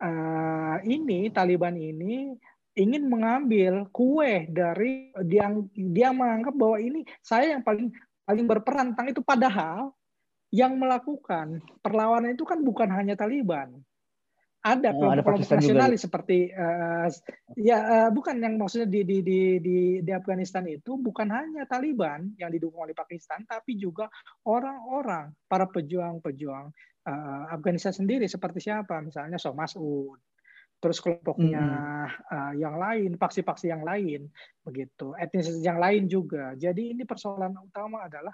uh, 0.02 0.76
ini 0.82 1.30
Taliban 1.30 1.78
ini 1.78 2.34
ingin 2.78 3.10
mengambil 3.10 3.90
kue 3.90 4.46
dari 4.46 5.10
dia 5.26 5.50
dia 5.74 6.08
menganggap 6.14 6.54
bahwa 6.54 6.78
ini 6.78 7.02
saya 7.18 7.58
yang 7.58 7.62
paling 7.66 7.90
paling 8.22 8.46
berperan 8.46 8.94
tentang 8.94 9.10
itu. 9.10 9.20
Padahal 9.26 9.90
yang 10.54 10.78
melakukan 10.78 11.62
perlawanan 11.82 12.34
itu 12.34 12.46
kan 12.46 12.62
bukan 12.62 12.90
hanya 12.90 13.18
Taliban. 13.18 13.74
Ada 14.60 14.92
oh, 14.92 15.08
kelompok-kelompok 15.08 15.56
nasionalis 15.56 16.04
seperti 16.04 16.52
uh, 16.52 17.08
ya 17.56 17.80
uh, 17.80 18.10
bukan 18.12 18.44
yang 18.44 18.60
maksudnya 18.60 18.92
di, 18.92 19.08
di 19.08 19.24
di 19.24 19.40
di 19.56 19.78
di 20.04 20.12
Afghanistan 20.12 20.68
itu 20.68 21.00
bukan 21.00 21.32
hanya 21.32 21.64
Taliban 21.64 22.36
yang 22.36 22.52
didukung 22.52 22.84
oleh 22.84 22.92
Pakistan 22.92 23.40
tapi 23.48 23.80
juga 23.80 24.12
orang-orang 24.44 25.32
para 25.48 25.64
pejuang-pejuang 25.64 26.66
uh, 27.08 27.44
Afghanistan 27.56 27.96
sendiri 27.96 28.28
seperti 28.28 28.60
siapa? 28.60 29.00
Misalnya 29.00 29.40
Somas 29.40 29.72
Ud 29.80 30.20
terus 30.80 30.98
kelompoknya 31.04 31.60
hmm. 31.60 32.32
uh, 32.32 32.52
yang 32.56 32.80
lain, 32.80 33.14
faksi-faksi 33.20 33.68
yang 33.68 33.84
lain, 33.84 34.32
begitu, 34.64 35.12
etnis 35.20 35.52
yang 35.60 35.76
lain 35.76 36.08
juga. 36.08 36.56
Jadi 36.56 36.96
ini 36.96 37.04
persoalan 37.04 37.52
utama 37.60 38.08
adalah 38.08 38.32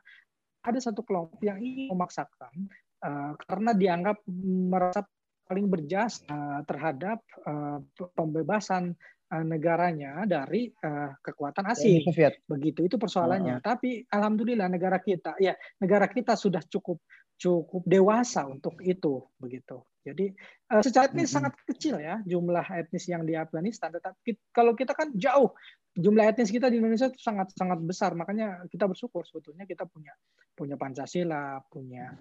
ada 0.63 0.79
satu 0.79 1.03
kelompok 1.03 1.43
yang 1.43 1.59
ingin 1.59 1.91
memaksakan 1.91 2.55
uh, 3.03 3.33
karena 3.47 3.71
dianggap 3.75 4.23
merasa 4.71 5.03
paling 5.47 5.67
berjasa 5.71 6.27
uh, 6.27 6.61
terhadap 6.67 7.23
uh, 7.47 7.79
pembebasan 8.15 8.95
uh, 9.31 9.45
negaranya 9.47 10.27
dari 10.27 10.71
uh, 10.83 11.15
kekuatan 11.23 11.67
asing. 11.71 12.03
Begitu 12.47 12.87
itu 12.87 12.97
persoalannya. 12.99 13.59
Uh 13.59 13.63
-huh. 13.63 13.67
Tapi 13.75 14.03
alhamdulillah 14.11 14.67
negara 14.67 14.99
kita, 14.99 15.39
ya 15.39 15.55
negara 15.83 16.11
kita 16.11 16.35
sudah 16.35 16.63
cukup 16.67 16.99
cukup 17.37 17.83
dewasa 17.85 18.49
untuk 18.49 18.81
itu, 18.81 19.25
begitu. 19.37 19.85
Jadi 20.07 20.31
uh, 20.71 20.83
secara 20.87 21.11
etnis 21.11 21.27
mm 21.27 21.27
-hmm. 21.27 21.35
sangat 21.35 21.53
kecil 21.67 21.97
ya 21.99 22.23
jumlah 22.23 22.63
etnis 22.79 23.11
yang 23.11 23.27
di 23.27 23.35
Afghanistan. 23.35 23.91
Tetapi 23.91 24.55
kalau 24.55 24.79
kita 24.79 24.95
kan 24.95 25.11
jauh 25.19 25.51
jumlah 25.99 26.31
etnis 26.31 26.55
kita 26.55 26.71
di 26.71 26.79
Indonesia 26.79 27.11
itu 27.11 27.19
sangat 27.19 27.51
sangat 27.59 27.83
besar. 27.83 28.15
Makanya 28.15 28.71
kita 28.71 28.87
bersyukur 28.87 29.27
sebetulnya 29.27 29.67
kita 29.67 29.83
punya 29.91 30.15
punya 30.55 30.79
Pancasila, 30.79 31.59
punya 31.67 32.15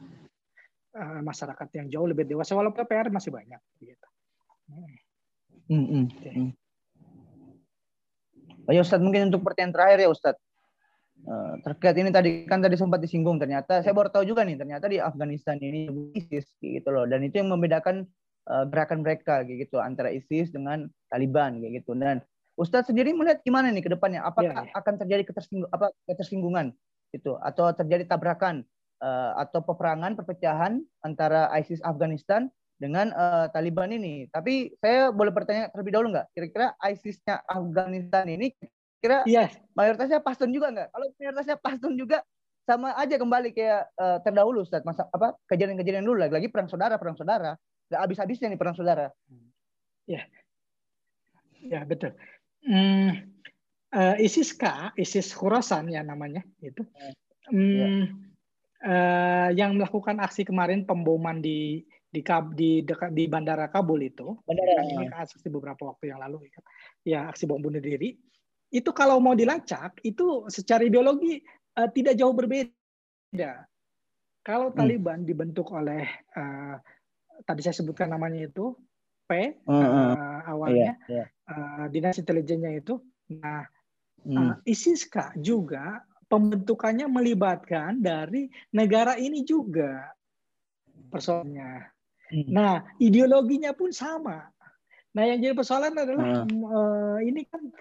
uh, 0.97 1.21
masyarakat 1.21 1.67
yang 1.77 1.87
jauh 1.93 2.07
lebih 2.09 2.25
dewasa. 2.25 2.57
Walaupun 2.57 2.89
PR 2.89 3.13
masih 3.13 3.29
banyak. 3.29 3.61
Gitu. 3.77 4.07
Mm 5.69 5.85
-hmm. 5.85 6.03
okay. 6.09 6.37
Ya 8.65 8.81
Ustadz 8.81 9.05
mungkin 9.05 9.29
untuk 9.29 9.45
pertanyaan 9.45 9.73
terakhir 9.77 9.97
ya 10.01 10.09
Ustadz. 10.09 10.44
Eh, 11.25 11.53
terkait 11.65 11.97
ini 11.97 12.13
tadi 12.13 12.45
kan 12.45 12.61
tadi 12.61 12.77
sempat 12.77 13.01
disinggung 13.01 13.41
ternyata 13.41 13.81
saya 13.81 13.97
baru 13.97 14.13
tahu 14.13 14.29
juga 14.29 14.45
nih 14.45 14.61
ternyata 14.61 14.85
di 14.85 15.01
Afghanistan 15.01 15.57
ini 15.57 15.89
ISIS 16.13 16.45
gitu 16.61 16.85
loh 16.93 17.09
dan 17.09 17.25
itu 17.25 17.41
yang 17.41 17.49
membedakan 17.49 18.05
uh, 18.45 18.69
gerakan 18.69 19.01
mereka 19.01 19.41
gitu 19.41 19.81
antara 19.81 20.13
ISIS 20.13 20.53
dengan 20.53 20.85
Taliban 21.09 21.57
kayak 21.57 21.81
gitu 21.81 21.97
dan 21.97 22.21
Ustadz 22.61 22.93
sendiri 22.93 23.09
melihat 23.17 23.41
gimana 23.41 23.73
nih 23.73 23.81
ke 23.81 23.89
depannya 23.89 24.21
apakah 24.21 24.69
ya, 24.69 24.69
ya. 24.69 24.77
akan 24.77 24.93
terjadi 25.01 25.23
ketersinggung 25.25 25.65
apa 25.73 25.89
ketersinggungan 26.05 26.77
itu 27.09 27.33
atau 27.41 27.73
terjadi 27.73 28.05
tabrakan 28.05 28.61
uh, 29.01 29.33
atau 29.41 29.65
peperangan 29.65 30.13
perpecahan 30.13 30.77
antara 31.01 31.49
ISIS 31.57 31.81
Afghanistan 31.81 32.53
dengan 32.77 33.09
uh, 33.17 33.49
Taliban 33.49 33.89
ini. 33.89 34.29
Tapi 34.29 34.77
saya 34.77 35.09
boleh 35.09 35.33
bertanya 35.33 35.73
terlebih 35.73 35.95
dahulu 35.95 36.13
nggak? 36.13 36.27
Kira-kira 36.37 36.67
ISIS-nya 36.85 37.41
Afghanistan 37.49 38.29
ini 38.29 38.53
kira 39.05 39.21
yes. 39.29 39.53
mayoritasnya 39.77 40.19
pastun 40.25 40.49
juga 40.49 40.73
nggak? 40.73 40.89
Kalau 40.89 41.05
mayoritasnya 41.21 41.57
pastun 41.61 41.93
juga 41.93 42.25
sama 42.65 42.97
aja 42.97 43.21
kembali 43.21 43.53
kayak 43.53 43.93
uh, 43.93 44.17
terdahulu 44.25 44.65
Ustaz 44.65 44.81
masa 44.81 45.05
apa 45.13 45.37
kejadian-kejadian 45.45 46.01
dulu 46.01 46.25
lagi 46.25 46.33
lagi 46.33 46.49
perang 46.49 46.65
saudara 46.65 46.97
perang 46.97 47.13
saudara 47.13 47.53
nggak 47.89 48.01
habis-habisnya 48.01 48.49
nih 48.49 48.59
perang 48.59 48.73
saudara. 48.73 49.13
Ya, 50.09 50.25
ya 51.61 51.85
betul. 51.85 52.13
Hmm, 52.65 53.29
uh, 53.93 54.15
ISIS 54.17 54.57
K, 54.57 54.93
ISIS 54.97 55.33
Khurasan 55.37 55.93
ya 55.93 56.01
namanya 56.01 56.41
itu, 56.65 56.81
hmm, 57.53 57.77
ya. 57.77 57.87
uh, 58.89 59.49
yang 59.53 59.77
melakukan 59.77 60.17
aksi 60.17 60.45
kemarin 60.45 60.85
pemboman 60.85 61.45
di 61.45 61.85
di 62.09 62.21
di 62.57 62.81
dekat 62.81 63.13
di 63.13 63.29
bandara 63.29 63.69
Kabul 63.69 64.01
itu, 64.01 64.33
bandara 64.49 64.81
kan, 64.81 65.25
aksi 65.25 65.45
beberapa 65.53 65.93
waktu 65.93 66.09
yang 66.09 66.21
lalu 66.21 66.49
ya, 66.49 66.59
ya 67.05 67.19
aksi 67.29 67.45
bom 67.45 67.61
bunuh 67.61 67.81
diri 67.81 68.17
itu 68.75 68.91
kalau 68.91 69.23
mau 69.23 69.31
dilacak 69.31 70.03
itu 70.03 70.51
secara 70.51 70.83
ideologi 70.83 71.39
uh, 71.79 71.87
tidak 71.95 72.19
jauh 72.19 72.35
berbeda. 72.35 73.63
Kalau 74.43 74.67
hmm. 74.69 74.75
Taliban 74.75 75.23
dibentuk 75.23 75.71
oleh 75.71 76.03
uh, 76.35 76.75
tadi 77.47 77.63
saya 77.63 77.79
sebutkan 77.79 78.11
namanya 78.11 78.51
itu 78.51 78.75
P 79.25 79.31
uh, 79.65 79.71
uh, 79.71 80.39
awalnya 80.45 80.99
iya, 81.07 81.23
iya. 81.23 81.25
Uh, 81.47 81.85
dinas 81.87 82.19
intelijennya 82.19 82.83
itu. 82.83 82.99
Nah, 83.31 83.63
hmm. 84.27 84.35
uh, 84.37 84.55
ISIS 84.67 85.07
juga 85.39 86.03
pembentukannya 86.29 87.07
melibatkan 87.07 88.03
dari 88.03 88.51
negara 88.75 89.15
ini 89.15 89.41
juga 89.47 90.13
persoalannya. 91.09 91.89
Hmm. 92.29 92.49
Nah, 92.51 92.73
ideologinya 92.99 93.71
pun 93.71 93.93
sama. 93.95 94.45
Nah, 95.15 95.23
yang 95.23 95.39
jadi 95.39 95.55
persoalan 95.55 95.95
adalah 95.95 96.43
uh. 96.43 96.45
Uh, 96.45 97.17
ini 97.23 97.47
kan 97.47 97.71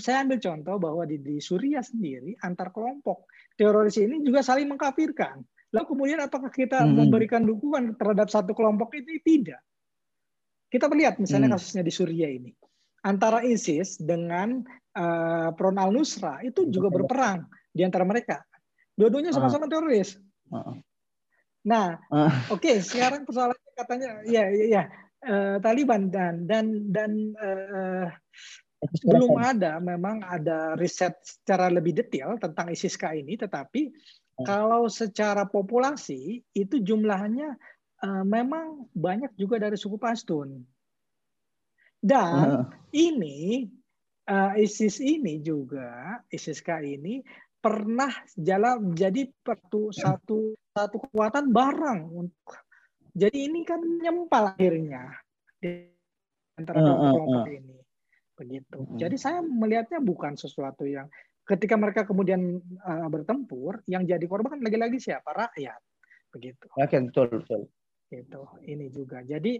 saya 0.00 0.24
ambil 0.24 0.38
contoh 0.40 0.76
bahwa 0.80 1.02
di, 1.04 1.20
di 1.20 1.36
Suriah 1.38 1.84
sendiri 1.84 2.36
antar 2.40 2.72
kelompok 2.72 3.28
teroris 3.56 4.00
ini 4.00 4.24
juga 4.24 4.40
saling 4.40 4.68
mengkafirkan. 4.68 5.44
Lalu 5.72 5.86
kemudian 5.88 6.20
apakah 6.20 6.52
kita 6.52 6.84
hmm. 6.84 6.92
memberikan 7.04 7.44
dukungan 7.44 7.96
terhadap 7.96 8.28
satu 8.28 8.52
kelompok 8.52 8.92
ini? 8.96 9.20
Tidak. 9.20 9.60
Kita 10.68 10.88
melihat 10.88 11.20
misalnya 11.20 11.52
hmm. 11.52 11.56
kasusnya 11.56 11.84
di 11.84 11.92
Suriah 11.92 12.32
ini. 12.32 12.52
Antara 13.02 13.42
ISIS 13.42 13.98
dengan 13.98 14.62
uh, 14.94 15.48
Front 15.56 15.78
al-Nusra 15.80 16.44
itu 16.44 16.68
juga 16.68 16.92
berperang 16.92 17.48
di 17.72 17.82
antara 17.82 18.04
mereka. 18.04 18.44
Dua-duanya 18.94 19.32
ah. 19.32 19.36
sama-sama 19.36 19.66
teroris. 19.68 20.16
Uh. 20.52 20.76
Nah, 21.66 21.98
uh. 22.12 22.32
oke, 22.52 22.62
okay, 22.62 22.76
sekarang 22.84 23.24
persoalannya 23.24 23.72
katanya 23.74 24.10
ya 24.28 24.44
ya, 24.52 24.64
ya 24.68 24.82
uh, 25.26 25.56
Taliban 25.62 26.10
dan 26.10 26.44
dan 26.46 26.90
dan 26.90 27.34
uh, 27.38 28.06
belum 28.82 29.38
ada 29.38 29.78
memang 29.78 30.26
ada 30.26 30.74
riset 30.74 31.14
secara 31.22 31.70
lebih 31.70 31.94
detail 31.94 32.34
tentang 32.42 32.66
ISIS-K 32.74 33.14
ini, 33.14 33.38
tetapi 33.38 33.94
hmm. 33.94 34.42
kalau 34.42 34.90
secara 34.90 35.46
populasi 35.46 36.42
itu 36.50 36.76
jumlahnya 36.82 37.54
uh, 38.02 38.24
memang 38.26 38.90
banyak 38.90 39.30
juga 39.38 39.62
dari 39.62 39.78
suku 39.78 39.94
Pashtun. 39.94 40.66
Dan 42.02 42.66
uh. 42.66 42.66
ini 42.90 43.70
uh, 44.26 44.58
ISIS 44.58 44.98
ini 44.98 45.38
juga 45.38 46.18
ISIS-K 46.26 46.82
ini 46.82 47.22
pernah 47.62 48.10
jalan 48.34 48.90
jadi 48.90 49.30
satu 49.46 49.94
satu 49.94 50.58
satu 50.74 50.96
kekuatan 51.06 51.54
barang 51.54 52.10
untuk 52.10 52.58
jadi 53.14 53.46
ini 53.46 53.62
kan 53.62 53.78
nyempal 53.78 54.50
akhirnya 54.50 55.14
di 55.62 55.86
antara 56.58 56.82
kelompok-kelompok 56.82 57.46
ini 57.54 57.81
begitu. 58.36 58.88
Jadi 58.96 59.16
saya 59.20 59.44
melihatnya 59.44 60.00
bukan 60.00 60.34
sesuatu 60.34 60.88
yang 60.88 61.06
ketika 61.42 61.74
mereka 61.74 62.06
kemudian 62.06 62.62
uh, 62.86 63.08
bertempur 63.10 63.82
yang 63.90 64.06
jadi 64.06 64.22
korban 64.24 64.58
kan 64.58 64.62
lagi-lagi 64.62 64.98
siapa 65.02 65.34
rakyat 65.34 65.80
begitu. 66.32 66.66
Rakyat 66.78 67.02
betul 67.10 67.26
betul. 67.42 67.62
Gitu. 68.08 68.42
Ini 68.68 68.86
juga. 68.92 69.24
Jadi 69.26 69.58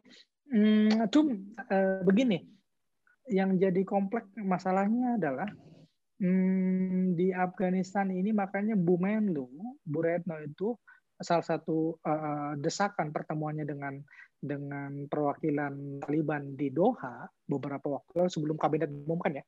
hmm, 0.53 1.11
cum 1.11 1.27
uh, 1.69 2.01
begini 2.07 2.39
yang 3.31 3.55
jadi 3.59 3.83
kompleks 3.87 4.31
masalahnya 4.39 5.19
adalah 5.19 5.49
hmm, 6.23 7.15
di 7.19 7.31
Afghanistan 7.35 8.11
ini 8.11 8.31
makanya 8.35 8.79
Bu 8.79 8.99
Menlu, 8.99 9.47
Bu 9.83 9.99
Retno 10.03 10.39
itu 10.43 10.75
salah 11.23 11.47
satu 11.47 11.97
uh, 12.03 12.59
desakan 12.59 13.15
pertemuannya 13.15 13.65
dengan 13.65 13.97
dengan 14.43 15.07
perwakilan 15.07 16.03
Taliban 16.03 16.59
di 16.59 16.75
Doha 16.75 17.25
beberapa 17.47 17.99
waktu 17.99 18.27
lalu 18.27 18.31
sebelum 18.31 18.57
kabinet 18.59 18.91
diumumkan 18.91 19.39
ya. 19.39 19.45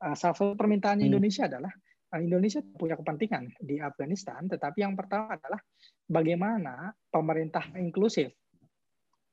Uh, 0.00 0.16
salah 0.16 0.34
satu 0.34 0.56
permintaannya 0.56 1.04
hmm. 1.04 1.12
Indonesia 1.12 1.44
adalah 1.44 1.72
uh, 2.16 2.20
Indonesia 2.20 2.64
punya 2.64 2.96
kepentingan 2.96 3.60
di 3.60 3.76
Afghanistan, 3.78 4.48
tetapi 4.48 4.80
yang 4.80 4.96
pertama 4.96 5.36
adalah 5.36 5.60
bagaimana 6.08 6.90
pemerintah 7.12 7.68
inklusif. 7.76 8.32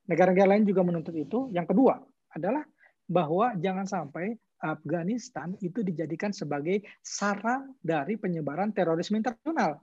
Negara-negara 0.05 0.53
lain 0.53 0.69
juga 0.69 0.85
menuntut 0.85 1.15
itu. 1.17 1.49
Yang 1.49 1.73
kedua 1.73 1.97
adalah 2.35 2.61
bahwa 3.09 3.57
jangan 3.57 3.89
sampai 3.89 4.37
Afghanistan 4.61 5.53
itu 5.61 5.85
dijadikan 5.85 6.33
sebagai 6.33 6.81
sarang 7.03 7.77
dari 7.81 8.17
penyebaran 8.17 8.73
terorisme 8.73 9.21
internasional. 9.21 9.81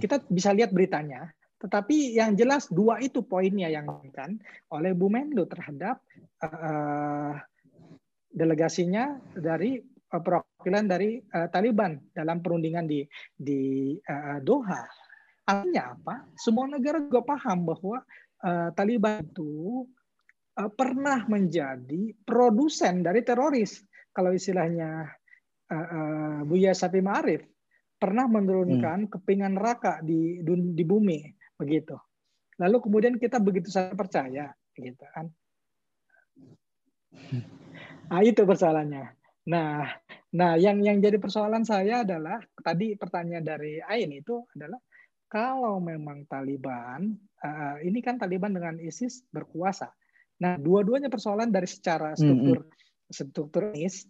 Kita 0.00 0.22
bisa 0.30 0.54
lihat 0.54 0.70
beritanya, 0.70 1.28
tetapi 1.60 2.16
yang 2.16 2.38
jelas 2.38 2.70
dua 2.70 3.02
itu 3.02 3.20
poinnya 3.26 3.68
yang 3.68 3.86
kan 4.14 4.38
oleh 4.72 4.94
Bu 4.96 5.10
Menlu 5.12 5.44
terhadap 5.50 6.00
uh, 6.40 7.34
delegasinya 8.30 9.18
dari 9.36 9.82
uh, 9.82 10.22
perwakilan 10.22 10.84
dari 10.86 11.20
uh, 11.20 11.50
Taliban 11.50 11.98
dalam 12.14 12.40
perundingan 12.40 12.86
di 12.86 13.04
di 13.36 13.94
uh, 14.00 14.38
Doha. 14.40 14.86
Artinya 15.44 15.98
apa? 15.98 16.14
Semua 16.38 16.70
negara 16.70 17.02
juga 17.02 17.26
paham 17.26 17.68
bahwa 17.68 18.00
uh, 18.46 18.70
Taliban 18.72 19.26
itu 19.26 19.84
Eh, 20.60 20.70
pernah 20.76 21.24
menjadi 21.30 22.12
produsen 22.26 23.00
dari 23.00 23.24
teroris. 23.24 23.80
Kalau 24.10 24.34
istilahnya 24.34 25.06
uh, 25.70 25.78
uh, 25.78 26.38
Buya 26.42 26.74
Sapi 26.74 26.98
Ma'arif 26.98 27.46
pernah 28.00 28.24
menurunkan 28.24 29.06
hmm. 29.06 29.10
kepingan 29.12 29.60
neraka 29.60 30.00
di 30.00 30.40
di 30.48 30.84
bumi 30.88 31.20
begitu. 31.60 31.94
Lalu 32.56 32.76
kemudian 32.80 33.14
kita 33.20 33.36
begitu 33.36 33.68
saja 33.68 33.92
percaya 33.92 34.46
gitu 34.72 35.04
kan. 35.12 35.28
Nah, 38.10 38.22
itu 38.24 38.42
persoalannya. 38.42 39.06
Nah, 39.52 39.86
nah 40.32 40.52
yang 40.56 40.80
yang 40.80 40.98
jadi 40.98 41.20
persoalan 41.20 41.62
saya 41.68 42.02
adalah 42.02 42.40
tadi 42.64 42.96
pertanyaan 42.96 43.44
dari 43.44 43.78
Ain 43.84 44.10
itu 44.10 44.40
adalah 44.56 44.80
kalau 45.30 45.78
memang 45.78 46.26
Taliban 46.26 47.12
uh, 47.44 47.76
ini 47.84 48.00
kan 48.00 48.18
Taliban 48.18 48.56
dengan 48.56 48.80
ISIS 48.82 49.22
berkuasa 49.30 49.92
Nah, 50.40 50.56
dua-duanya 50.56 51.12
persoalan 51.12 51.52
dari 51.52 51.68
secara 51.68 52.16
struktur 52.16 52.64
mm 52.64 52.68
-hmm. 52.72 53.12
struktur 53.12 53.62
etnis. 53.70 54.08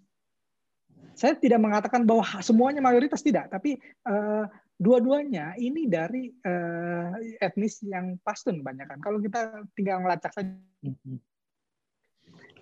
Saya 1.15 1.37
tidak 1.37 1.61
mengatakan 1.61 2.09
bahwa 2.09 2.25
semuanya 2.41 2.81
mayoritas 2.81 3.21
tidak, 3.21 3.53
tapi 3.53 3.77
uh, 4.09 4.49
dua-duanya 4.81 5.53
ini 5.61 5.85
dari 5.85 6.33
uh, 6.33 7.13
etnis 7.45 7.85
yang 7.85 8.17
Pashtun 8.25 8.65
banyak 8.65 8.89
kan. 8.89 8.99
Kalau 9.05 9.21
kita 9.21 9.69
tinggal 9.77 10.01
ngelacak 10.01 10.33
saja. 10.33 10.57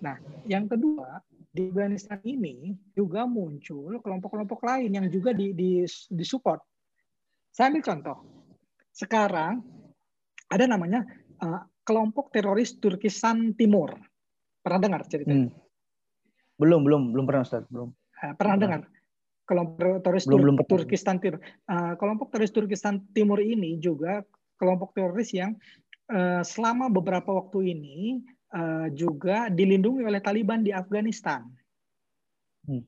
Nah, 0.03 0.15
yang 0.43 0.67
kedua 0.67 1.23
di 1.49 1.71
Afghanistan 1.71 2.19
ini 2.27 2.75
juga 2.91 3.23
muncul 3.23 3.99
kelompok-kelompok 4.03 4.59
lain 4.67 4.91
yang 4.91 5.07
juga 5.07 5.31
di, 5.31 5.55
di, 5.55 5.87
di 5.87 6.25
support. 6.27 6.59
Saya 7.49 7.71
ambil 7.71 7.83
contoh. 7.83 8.17
Sekarang 8.91 9.63
ada 10.51 10.65
namanya 10.67 11.07
uh, 11.39 11.63
kelompok 11.87 12.35
teroris 12.35 12.75
Turkistan 12.75 13.55
Timur. 13.55 13.95
Pernah 14.59 14.79
dengar 14.83 15.01
ceritanya? 15.07 15.47
Hmm. 15.47 15.55
Belum, 16.59 16.83
belum, 16.83 17.15
belum 17.15 17.23
pernah 17.23 17.47
Ustaz, 17.47 17.63
belum. 17.71 17.95
Uh, 18.19 18.33
pernah 18.35 18.55
belum 18.59 18.63
dengar? 18.67 18.81
Kelompok 19.49 20.05
teroris 20.05 20.25
belum, 20.29 20.37
Tur 20.37 20.43
belum 20.45 20.55
Turkistan 20.67 21.17
Timur. 21.17 21.39
Uh, 21.65 21.93
kelompok 21.97 22.27
teroris 22.29 22.53
Turkistan 22.53 23.01
Timur 23.15 23.41
ini 23.41 23.81
juga 23.81 24.21
kelompok 24.61 24.93
teroris 24.93 25.33
yang 25.33 25.57
uh, 26.13 26.43
selama 26.45 26.91
beberapa 26.91 27.33
waktu 27.33 27.73
ini 27.73 28.21
uh, 28.53 28.91
juga 28.93 29.49
dilindungi 29.49 30.05
oleh 30.05 30.21
Taliban 30.21 30.61
di 30.61 30.69
Afghanistan. 30.75 31.47
Hmm. 32.67 32.85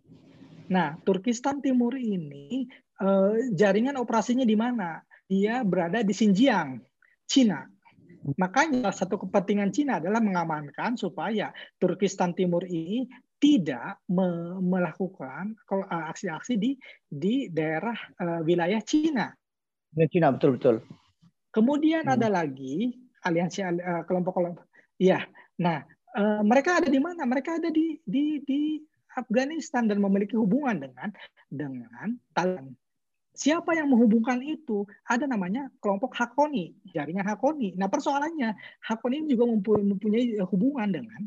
Nah, 0.69 0.95
Turkistan 1.01 1.59
Timur 1.59 1.97
ini 1.97 2.69
uh, 3.01 3.35
jaringan 3.55 3.97
operasinya 3.97 4.45
di 4.45 4.55
mana? 4.55 5.01
Dia 5.25 5.63
berada 5.63 6.03
di 6.03 6.11
Xinjiang, 6.11 6.79
Cina. 7.25 7.63
Makanya 8.37 8.93
satu 8.93 9.17
kepentingan 9.17 9.73
Cina 9.73 9.97
adalah 9.97 10.21
mengamankan 10.21 10.93
supaya 10.93 11.49
Turkistan 11.81 12.37
Timur 12.37 12.61
ini 12.69 13.09
tidak 13.41 13.97
me 14.05 14.61
melakukan 14.61 15.57
eh, 15.57 16.05
aksi-aksi 16.13 16.53
di 16.61 16.77
di 17.09 17.49
daerah 17.49 17.97
uh, 18.21 18.39
wilayah 18.45 18.79
Cina. 18.85 19.33
Cina 20.13 20.29
betul 20.29 20.61
betul. 20.61 20.75
Kemudian 21.49 22.05
hmm. 22.05 22.15
ada 22.15 22.27
lagi 22.29 22.93
aliansi 23.25 23.65
uh, 23.65 24.05
kelompok-kelompok. 24.05 24.69
Ya, 25.01 25.25
nah 25.57 25.81
uh, 26.13 26.45
mereka 26.45 26.77
ada 26.77 26.87
di 26.87 27.01
mana? 27.01 27.25
Mereka 27.25 27.57
ada 27.57 27.73
di 27.73 27.97
di 28.05 28.45
di 28.45 28.77
Afghanistan 29.17 29.89
dan 29.89 29.99
memiliki 29.99 30.37
hubungan 30.37 30.77
dengan 30.87 31.09
dengan 31.49 32.15
Taliban. 32.37 32.77
Siapa 33.31 33.73
yang 33.73 33.87
menghubungkan 33.87 34.43
itu? 34.43 34.83
Ada 35.07 35.23
namanya 35.23 35.71
kelompok 35.79 36.11
Hakoni, 36.13 36.75
jaringan 36.91 37.23
Hakoni. 37.23 37.73
Nah 37.79 37.87
persoalannya 37.87 38.53
Hakoni 38.83 39.23
juga 39.23 39.47
mempunyai 39.47 40.35
hubungan 40.51 40.91
dengan 40.91 41.21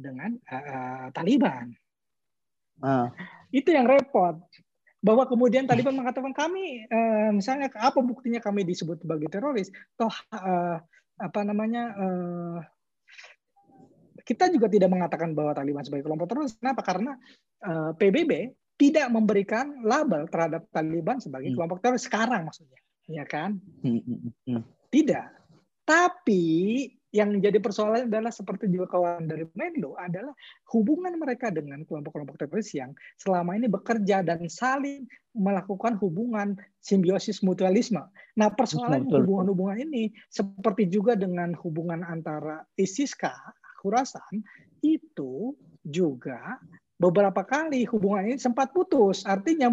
dengan 0.00 0.34
uh, 0.48 1.12
Taliban. 1.12 1.70
Uh. 2.80 3.12
Itu 3.52 3.70
yang 3.70 3.86
repot. 3.86 4.40
Bahwa 5.00 5.24
kemudian 5.24 5.64
Taliban 5.64 5.96
mengatakan 5.96 6.32
kami, 6.36 6.84
uh, 6.88 7.32
misalnya 7.32 7.72
apa 7.72 8.00
buktinya 8.04 8.40
kami 8.40 8.68
disebut 8.68 9.00
sebagai 9.00 9.28
teroris? 9.32 9.72
Toh 9.96 10.12
uh, 10.32 10.76
apa 11.20 11.40
namanya? 11.44 11.84
Uh, 11.96 12.58
kita 14.24 14.52
juga 14.52 14.68
tidak 14.68 14.92
mengatakan 14.92 15.32
bahwa 15.32 15.56
Taliban 15.56 15.82
sebagai 15.82 16.04
kelompok 16.04 16.28
teroris. 16.28 16.54
Kenapa? 16.60 16.84
Karena 16.84 17.16
uh, 17.64 17.96
PBB 17.96 18.52
tidak 18.80 19.12
memberikan 19.12 19.84
label 19.84 20.24
terhadap 20.28 20.64
Taliban 20.72 21.20
sebagai 21.20 21.52
hmm. 21.52 21.56
kelompok 21.56 21.78
teroris 21.84 22.04
sekarang 22.08 22.48
maksudnya, 22.48 22.80
ya 23.08 23.24
kan? 23.28 23.60
Hmm, 23.84 24.00
hmm, 24.00 24.62
tidak. 24.88 25.28
Tapi 25.84 26.44
yang 27.10 27.34
jadi 27.42 27.58
persoalan 27.58 28.06
adalah 28.06 28.30
seperti 28.30 28.70
juga 28.70 28.86
kawan 28.94 29.26
dari 29.26 29.42
Menlo 29.58 29.98
adalah 29.98 30.30
hubungan 30.70 31.18
mereka 31.18 31.50
dengan 31.50 31.82
kelompok-kelompok 31.82 32.38
teroris 32.38 32.70
yang 32.70 32.94
selama 33.18 33.58
ini 33.58 33.66
bekerja 33.66 34.22
dan 34.22 34.46
saling 34.46 35.10
melakukan 35.34 35.98
hubungan 35.98 36.54
simbiosis 36.78 37.42
mutualisme. 37.42 38.02
Nah, 38.38 38.50
persoalan 38.54 39.10
hubungan-hubungan 39.10 39.90
ini 39.90 40.14
seperti 40.30 40.86
juga 40.86 41.18
dengan 41.18 41.54
hubungan 41.58 42.06
antara 42.06 42.62
ISIS-K, 42.78 43.26
Khurasan 43.82 44.44
itu 44.86 45.56
juga 45.82 46.60
beberapa 47.00 47.42
kali 47.42 47.88
hubungan 47.88 48.28
ini 48.28 48.38
sempat 48.38 48.70
putus. 48.70 49.24
Artinya 49.24 49.72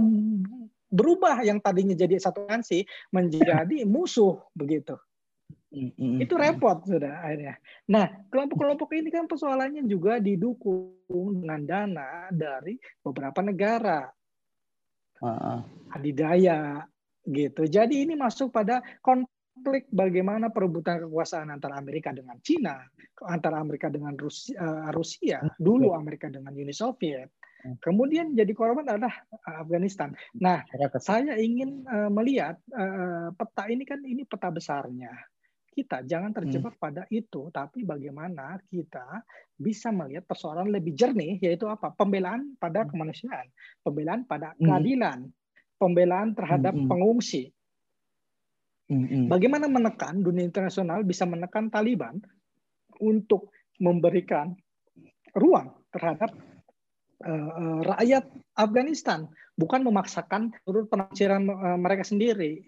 berubah 0.87 1.43
yang 1.43 1.59
tadinya 1.59 1.93
jadi 1.93 2.15
satu 2.15 2.47
aliansi 2.47 2.87
menjadi 3.11 3.83
musuh 3.83 4.39
begitu. 4.55 4.95
Mm-hmm. 5.77 6.23
Itu 6.25 6.33
repot 6.39 6.81
sudah 6.89 7.21
akhirnya. 7.21 7.55
Nah, 7.93 8.09
kelompok-kelompok 8.33 8.89
ini 8.97 9.13
kan 9.13 9.29
persoalannya 9.29 9.85
juga 9.85 10.17
didukung 10.17 11.45
dengan 11.45 11.61
dana 11.63 12.09
dari 12.33 12.81
beberapa 13.05 13.39
negara. 13.45 14.09
Uh-uh. 15.21 15.59
Adidaya 15.93 16.81
gitu. 17.27 17.67
Jadi 17.67 18.05
ini 18.07 18.13
masuk 18.17 18.53
pada 18.53 18.81
konflik 19.01 19.89
bagaimana 19.89 20.49
perebutan 20.53 21.05
kekuasaan 21.05 21.49
antara 21.53 21.77
Amerika 21.77 22.13
dengan 22.13 22.37
Cina, 22.41 22.81
antara 23.25 23.61
Amerika 23.61 23.89
dengan 23.89 24.13
Rusia, 24.17 24.57
uh, 24.57 24.89
Rusia 24.93 25.41
dulu 25.57 25.93
Amerika 25.93 26.29
dengan 26.29 26.53
Uni 26.53 26.73
Soviet. 26.73 27.33
Hmm. 27.65 27.75
Kemudian 27.81 28.37
jadi 28.37 28.53
korban 28.53 28.85
adalah 28.85 29.13
eh, 29.33 29.57
Afghanistan. 29.57 30.13
Nah, 30.37 30.61
saya 31.01 31.33
ingin 31.41 31.81
uh, 31.89 32.09
melihat 32.13 32.61
uh, 32.77 33.33
peta 33.33 33.65
ini 33.67 33.83
kan 33.83 33.99
ini 34.05 34.23
peta 34.23 34.53
besarnya. 34.53 35.09
Kita 35.77 36.01
jangan 36.01 36.33
terjebak 36.33 36.73
hmm. 36.73 36.81
pada 36.81 37.03
itu, 37.13 37.53
tapi 37.53 37.85
bagaimana 37.85 38.57
kita 38.65 39.21
bisa 39.53 39.93
melihat 39.93 40.25
persoalan 40.25 40.73
lebih 40.73 40.97
jernih, 40.97 41.37
yaitu 41.37 41.69
apa? 41.69 41.93
Pembelaan 41.93 42.57
pada 42.57 42.81
hmm. 42.81 42.89
kemanusiaan, 42.89 43.45
pembelaan 43.85 44.25
pada 44.25 44.57
keadilan, 44.57 45.29
pembelaan 45.77 46.33
terhadap 46.33 46.73
mm 46.73 46.81
-hmm. 46.81 46.89
pengungsi. 46.89 47.43
Mm 48.89 49.05
-hmm. 49.05 49.23
Bagaimana 49.29 49.69
menekan 49.69 50.25
dunia 50.25 50.41
internasional 50.41 51.05
bisa 51.05 51.29
menekan 51.29 51.69
Taliban 51.69 52.17
untuk 52.97 53.53
memberikan 53.77 54.57
ruang 55.37 55.77
terhadap 55.93 56.33
uh, 57.21 57.79
rakyat 57.85 58.25
Afghanistan, 58.57 59.29
bukan 59.53 59.85
memaksakan 59.85 60.49
menurut 60.65 60.89
penafsiran 60.89 61.45
uh, 61.45 61.77
mereka 61.77 62.01
sendiri. 62.01 62.65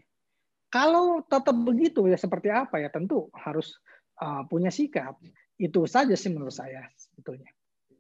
Kalau 0.69 1.25
tetap 1.25 1.57
begitu 1.65 2.05
ya 2.05 2.17
seperti 2.17 2.53
apa 2.53 2.77
ya 2.77 2.93
tentu 2.93 3.33
harus 3.33 3.73
uh, 4.21 4.45
punya 4.45 4.69
sikap. 4.69 5.17
Itu 5.57 5.89
saja 5.89 6.13
sih 6.13 6.29
menurut 6.29 6.53
saya 6.53 6.85
sebetulnya. 6.93 7.49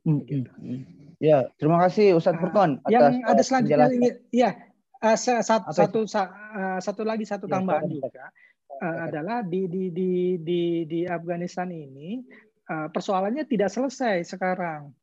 Hmm, 0.05 0.23
gitu. 0.23 0.51
hmm. 0.53 1.17
Ya, 1.19 1.51
terima 1.59 1.83
kasih 1.83 2.15
Ustadz 2.15 2.39
Furkon. 2.39 2.79
Uh, 2.85 2.89
yang 2.93 3.19
ada 3.27 3.41
selanjutnya 3.43 3.91
ini, 3.91 4.09
ya 4.31 4.55
uh, 5.03 5.17
satu, 5.17 5.73
satu, 5.75 5.99
uh, 6.07 6.79
satu 6.79 7.01
lagi 7.03 7.27
satu 7.27 7.49
ya, 7.49 7.59
tambahan 7.59 7.89
juga 7.91 8.31
uh, 8.79 8.97
adalah 9.09 9.43
di 9.43 9.67
di 9.67 9.91
di 9.91 10.11
di 10.39 10.61
di 10.87 10.99
Afghanistan 11.03 11.67
ini 11.73 12.23
uh, 12.71 12.87
persoalannya 12.87 13.43
tidak 13.49 13.73
selesai 13.73 14.23
sekarang. 14.23 14.93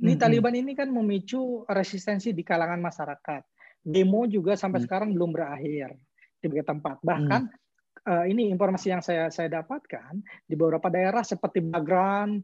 Ini 0.00 0.16
hmm, 0.16 0.20
Taliban 0.20 0.56
ini 0.56 0.72
kan 0.72 0.88
memicu 0.88 1.64
resistensi 1.68 2.32
di 2.32 2.40
kalangan 2.40 2.80
masyarakat. 2.80 3.42
Demo 3.86 4.24
juga 4.26 4.56
sampai 4.56 4.82
hmm. 4.82 4.86
sekarang 4.88 5.10
belum 5.12 5.30
berakhir 5.36 5.94
di 6.46 6.50
beberapa 6.54 6.70
tempat. 6.70 6.96
Bahkan 7.02 7.42
hmm. 7.42 8.06
uh, 8.06 8.24
ini 8.30 8.48
informasi 8.54 8.94
yang 8.94 9.02
saya 9.02 9.28
saya 9.34 9.50
dapatkan 9.50 10.22
di 10.46 10.54
beberapa 10.54 10.86
daerah 10.86 11.26
seperti 11.26 11.66
Bagran 11.66 12.38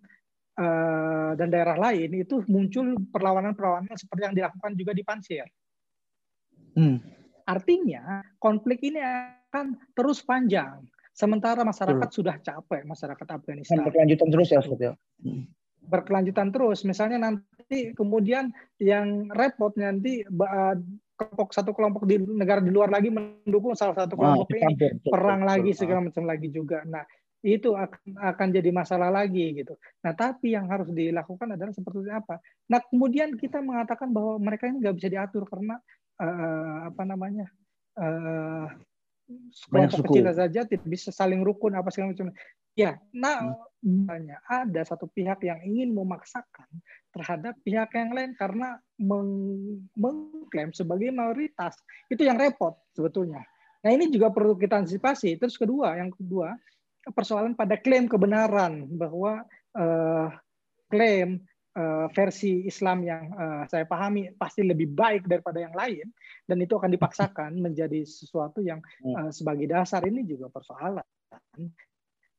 uh, 0.59 1.33
dan 1.39 1.49
daerah 1.49 1.79
lain 1.79 2.11
itu 2.19 2.43
muncul 2.51 2.99
perlawanan-perlawanan 3.15 3.95
seperti 3.95 4.23
yang 4.27 4.35
dilakukan 4.35 4.75
juga 4.75 4.93
di 4.93 5.03
Pansir. 5.07 5.47
Hmm. 6.75 6.99
Artinya 7.47 8.23
konflik 8.43 8.83
ini 8.83 8.99
akan 8.99 9.79
terus 9.95 10.23
panjang. 10.27 10.83
Sementara 11.13 11.61
masyarakat 11.63 12.09
hmm. 12.09 12.17
sudah 12.17 12.37
capek, 12.41 12.83
masyarakat 12.89 13.27
Afghanistan. 13.29 13.85
Berkelanjutan 13.85 14.29
terus 14.33 14.49
ya, 14.49 14.59
Ustaz 14.65 14.81
ya. 14.81 14.93
Hmm 15.21 15.45
berkelanjutan 15.87 16.55
terus. 16.55 16.87
Misalnya 16.87 17.19
nanti 17.19 17.95
kemudian 17.97 18.55
yang 18.79 19.31
repot 19.35 19.75
nanti 19.75 20.23
kelompok 21.23 21.49
satu 21.55 21.71
kelompok 21.71 22.03
di 22.05 22.19
negara 22.19 22.59
di 22.59 22.75
luar 22.75 22.91
lagi 22.91 23.09
mendukung 23.09 23.79
salah 23.79 23.95
satu 23.95 24.19
kelompok 24.19 24.51
nah, 24.51 24.71
ini 24.75 24.75
perang 25.07 25.43
lagi 25.47 25.71
segala 25.71 26.11
macam 26.11 26.25
lagi 26.27 26.49
juga. 26.51 26.83
Nah 26.83 27.07
itu 27.43 27.75
akan 27.75 28.19
akan 28.19 28.49
jadi 28.55 28.71
masalah 28.71 29.11
lagi 29.11 29.55
gitu. 29.55 29.75
Nah 30.03 30.15
tapi 30.15 30.55
yang 30.55 30.67
harus 30.71 30.91
dilakukan 30.91 31.55
adalah 31.55 31.71
seperti 31.71 32.11
apa? 32.11 32.39
Nah 32.71 32.83
kemudian 32.87 33.35
kita 33.39 33.63
mengatakan 33.63 34.11
bahwa 34.11 34.39
mereka 34.43 34.67
ini 34.67 34.83
nggak 34.83 34.97
bisa 34.99 35.09
diatur 35.11 35.47
karena 35.47 35.79
uh, 36.23 36.91
apa 36.91 37.03
namanya 37.03 37.47
uh, 37.99 38.67
kelompok 39.69 40.11
kecil 40.11 40.27
saja 40.33 40.61
tidak 40.65 40.89
bisa 40.89 41.09
saling 41.13 41.45
rukun 41.45 41.77
apa 41.77 41.89
segala 41.93 42.17
macam. 42.17 42.33
Ya, 42.73 42.97
nah 43.13 43.53
hmm. 43.85 44.09
banyak 44.09 44.41
ada 44.49 44.81
satu 44.89 45.05
pihak 45.13 45.45
yang 45.45 45.61
ingin 45.61 45.93
memaksakan 45.93 46.65
terhadap 47.13 47.61
pihak 47.61 47.93
yang 47.93 48.17
lain 48.17 48.33
karena 48.33 48.81
meng 48.97 49.29
mengklaim 49.93 50.73
sebagai 50.73 51.13
mayoritas. 51.13 51.77
Itu 52.09 52.25
yang 52.25 52.41
repot 52.41 52.81
sebetulnya. 52.97 53.45
Nah 53.85 53.91
ini 53.93 54.09
juga 54.09 54.33
perlu 54.33 54.57
kita 54.57 54.81
antisipasi. 54.81 55.37
Terus 55.37 55.61
kedua, 55.61 56.01
yang 56.01 56.09
kedua 56.15 56.57
persoalan 57.11 57.59
pada 57.59 57.77
klaim 57.77 58.07
kebenaran 58.07 58.87
bahwa 58.95 59.43
uh, 59.75 60.29
klaim 60.89 61.43
uh, 61.77 62.07
versi 62.13 62.65
Islam 62.69 63.05
yang 63.05 63.25
uh, 63.33 63.63
saya 63.69 63.85
pahami 63.89 64.33
pasti 64.37 64.65
lebih 64.65 64.93
baik 64.93 65.29
daripada 65.29 65.61
yang 65.61 65.73
lain 65.73 66.07
dan 66.45 66.59
itu 66.61 66.77
akan 66.77 66.91
dipaksakan 66.93 67.51
menjadi 67.65 68.05
sesuatu 68.05 68.61
yang 68.61 68.81
uh, 69.05 69.33
sebagai 69.33 69.69
dasar. 69.69 70.05
Ini 70.05 70.25
juga 70.25 70.53
persoalan 70.53 71.05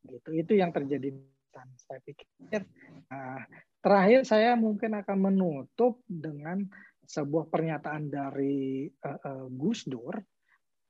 gitu. 0.07 0.29
Itu 0.33 0.53
yang 0.57 0.73
terjadi. 0.73 1.13
Dan 1.53 1.69
saya 1.77 2.01
pikir 2.01 2.65
uh, 3.13 3.41
terakhir 3.77 4.25
saya 4.25 4.57
mungkin 4.57 4.97
akan 4.97 5.17
menutup 5.21 6.01
dengan 6.09 6.65
sebuah 7.05 7.45
pernyataan 7.45 8.09
dari 8.09 8.89
uh, 8.89 9.19
uh, 9.21 9.45
Gus 9.53 9.85
Dur 9.85 10.17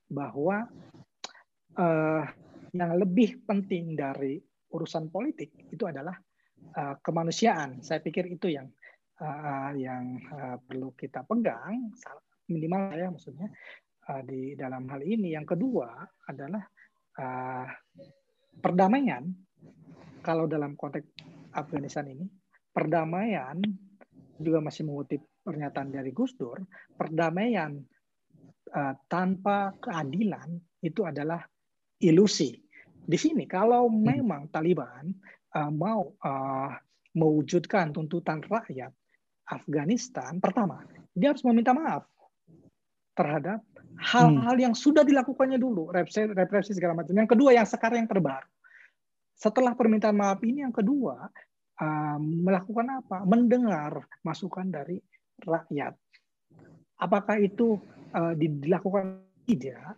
bahwa 0.07 0.63
uh, 1.75 2.23
yang 2.71 2.91
lebih 2.95 3.43
penting 3.43 3.91
dari 3.99 4.39
urusan 4.71 5.11
politik 5.11 5.51
itu 5.67 5.83
adalah 5.83 6.15
uh, 6.73 6.95
kemanusiaan. 7.03 7.83
Saya 7.83 7.99
pikir 7.99 8.31
itu 8.31 8.53
yang 8.53 8.71
uh, 9.19 9.71
yang 9.75 10.19
uh, 10.31 10.57
perlu 10.63 10.95
kita 10.95 11.27
pegang 11.27 11.91
minimal 12.47 12.91
ya 12.95 13.07
maksudnya 13.11 13.47
uh, 14.09 14.21
di 14.23 14.55
dalam 14.55 14.87
hal 14.87 15.03
ini. 15.03 15.35
Yang 15.35 15.57
kedua 15.57 16.03
adalah 16.27 16.63
uh, 17.19 17.67
perdamaian 18.59 19.27
kalau 20.23 20.47
dalam 20.47 20.79
konteks 20.79 21.07
Afghanistan 21.53 22.07
ini 22.07 22.25
perdamaian 22.73 23.59
juga 24.39 24.59
masih 24.63 24.87
mengutip 24.87 25.21
pernyataan 25.43 25.93
dari 25.93 26.09
Gus 26.15 26.33
Dur 26.33 26.57
perdamaian 26.97 27.77
uh, 28.73 28.93
tanpa 29.05 29.75
keadilan 29.77 30.57
itu 30.81 31.05
adalah 31.05 31.43
ilusi 32.01 32.55
di 33.03 33.17
sini 33.19 33.43
kalau 33.45 33.91
hmm. 33.91 33.99
memang 33.99 34.41
Taliban 34.49 35.11
uh, 35.55 35.71
mau 35.71 36.13
uh, 36.21 36.71
mewujudkan 37.13 37.93
tuntutan 37.93 38.41
rakyat 38.41 38.89
Afghanistan 39.49 40.41
pertama 40.41 40.81
dia 41.13 41.29
harus 41.29 41.45
meminta 41.45 41.71
maaf 41.77 42.09
terhadap 43.13 43.61
hal-hal 44.01 44.55
hmm. 44.57 44.65
yang 44.69 44.73
sudah 44.73 45.05
dilakukannya 45.05 45.61
dulu, 45.61 45.93
represi, 45.93 46.25
represi 46.33 46.73
segala 46.73 46.97
macam. 46.97 47.13
Yang 47.13 47.37
kedua 47.37 47.53
yang 47.53 47.67
sekarang 47.69 48.05
yang 48.05 48.09
terbaru. 48.09 48.49
Setelah 49.37 49.77
permintaan 49.77 50.17
maaf 50.17 50.41
ini 50.45 50.65
yang 50.65 50.73
kedua 50.73 51.29
uh, 51.81 52.17
melakukan 52.19 53.01
apa? 53.01 53.21
Mendengar 53.25 54.05
masukan 54.25 54.65
dari 54.69 54.97
rakyat. 55.41 55.93
Apakah 57.01 57.37
itu 57.41 57.77
uh, 58.13 58.33
dilakukan 58.37 59.21
tidak? 59.45 59.97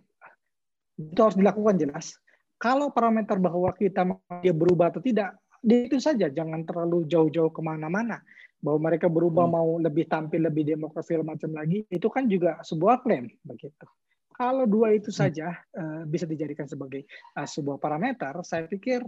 Itu 0.95 1.19
harus 1.19 1.37
dilakukan 1.39 1.75
jelas. 1.79 2.15
Kalau 2.55 2.91
parameter 2.91 3.35
bahwa 3.35 3.67
kita 3.75 4.07
dia 4.39 4.55
berubah 4.55 4.91
atau 4.91 5.03
tidak, 5.03 5.35
itu 5.65 5.97
saja. 5.97 6.29
Jangan 6.29 6.61
terlalu 6.63 7.09
jauh-jauh 7.09 7.49
ke 7.49 7.61
mana-mana 7.65 8.21
bahwa 8.65 8.89
mereka 8.89 9.05
berubah 9.05 9.45
hmm. 9.45 9.53
mau 9.53 9.69
lebih 9.77 10.09
tampil 10.09 10.41
lebih 10.49 10.65
demokrasi 10.65 11.21
macam 11.21 11.53
lagi 11.53 11.85
itu 11.85 12.07
kan 12.09 12.25
juga 12.25 12.57
sebuah 12.65 13.05
klaim 13.05 13.29
begitu 13.45 13.85
kalau 14.33 14.65
dua 14.65 14.97
itu 14.97 15.13
hmm. 15.13 15.19
saja 15.21 15.53
uh, 15.77 16.01
bisa 16.09 16.25
dijadikan 16.25 16.65
sebagai 16.65 17.05
uh, 17.37 17.45
sebuah 17.45 17.77
parameter 17.77 18.33
saya 18.41 18.65
pikir 18.65 19.05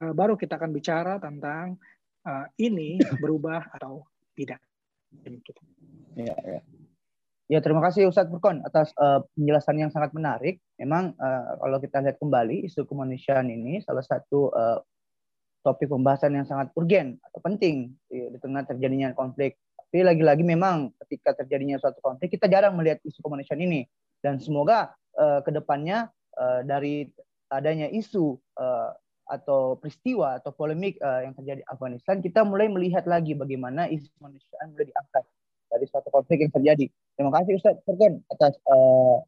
uh, 0.00 0.12
baru 0.16 0.40
kita 0.40 0.56
akan 0.56 0.72
bicara 0.72 1.20
tentang 1.20 1.76
uh, 2.24 2.48
ini 2.56 2.96
berubah 3.22 3.68
atau 3.76 4.08
tidak 4.32 4.64
ya, 6.16 6.34
ya. 6.40 6.60
Ya, 7.44 7.60
terima 7.60 7.84
kasih 7.84 8.08
Ustadz 8.08 8.32
Furkon 8.32 8.64
atas 8.64 8.88
uh, 8.96 9.20
penjelasan 9.36 9.76
yang 9.76 9.92
sangat 9.92 10.16
menarik. 10.16 10.64
Memang 10.80 11.12
uh, 11.12 11.60
kalau 11.60 11.76
kita 11.76 12.00
lihat 12.00 12.16
kembali 12.16 12.64
isu 12.64 12.88
kemanusiaan 12.88 13.52
ini 13.52 13.84
salah 13.84 14.00
satu 14.00 14.48
uh, 14.48 14.80
topik 15.64 15.88
pembahasan 15.88 16.36
yang 16.36 16.44
sangat 16.44 16.68
urgen 16.76 17.16
atau 17.24 17.40
penting 17.40 17.96
di, 18.06 18.28
di 18.28 18.38
tengah 18.38 18.68
terjadinya 18.68 19.16
konflik. 19.16 19.56
Tapi 19.74 20.04
lagi-lagi 20.04 20.44
memang 20.44 20.92
ketika 21.06 21.32
terjadinya 21.40 21.80
suatu 21.80 22.04
konflik 22.04 22.36
kita 22.36 22.46
jarang 22.52 22.76
melihat 22.76 23.00
isu 23.02 23.24
kemanusiaan 23.24 23.64
ini 23.64 23.88
dan 24.20 24.36
semoga 24.36 24.92
uh, 25.16 25.40
ke 25.40 25.50
depannya 25.50 26.12
uh, 26.36 26.60
dari 26.66 27.08
adanya 27.48 27.88
isu 27.88 28.36
uh, 28.60 28.92
atau 29.24 29.80
peristiwa 29.80 30.36
atau 30.36 30.52
polemik 30.52 31.00
uh, 31.00 31.24
yang 31.24 31.32
terjadi 31.32 31.64
di 31.64 31.66
Afghanistan 31.72 32.20
kita 32.20 32.44
mulai 32.44 32.68
melihat 32.68 33.08
lagi 33.08 33.32
bagaimana 33.32 33.88
isu 33.88 34.12
kemanusiaan 34.20 34.76
mulai 34.76 34.92
diangkat 34.92 35.24
dari 35.72 35.84
suatu 35.88 36.08
konflik 36.12 36.44
yang 36.44 36.52
terjadi. 36.52 36.86
Terima 37.16 37.32
kasih 37.40 37.56
Ustaz 37.56 37.80
Furkan 37.88 38.20
atas 38.28 38.54
uh, 38.68 39.24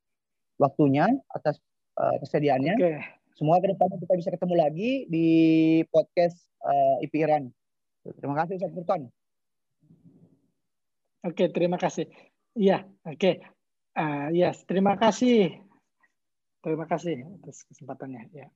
waktunya, 0.61 1.09
atas 1.33 1.57
uh, 1.97 2.17
kesediaannya. 2.21 2.75
Okay. 2.77 3.16
Semoga 3.37 3.69
ke 3.69 3.69
depannya 3.77 4.01
kita 4.01 4.15
bisa 4.17 4.31
ketemu 4.33 4.55
lagi 4.57 4.91
di 5.13 5.29
podcast 5.93 6.41
uh, 6.65 7.05
IP 7.05 7.21
Iran. 7.21 7.53
Terima 8.17 8.33
kasih 8.41 8.57
Ustaz 8.57 8.73
Furqan. 8.73 9.13
Oke, 11.21 11.53
terima 11.53 11.77
kasih. 11.77 12.09
Iya, 12.57 12.89
oke. 13.05 13.45
Uh, 13.93 14.33
yes, 14.33 14.65
terima 14.65 14.97
kasih. 14.97 15.53
Terima 16.65 16.89
kasih 16.89 17.29
atas 17.37 17.69
kesempatannya. 17.69 18.33
Ya. 18.33 18.49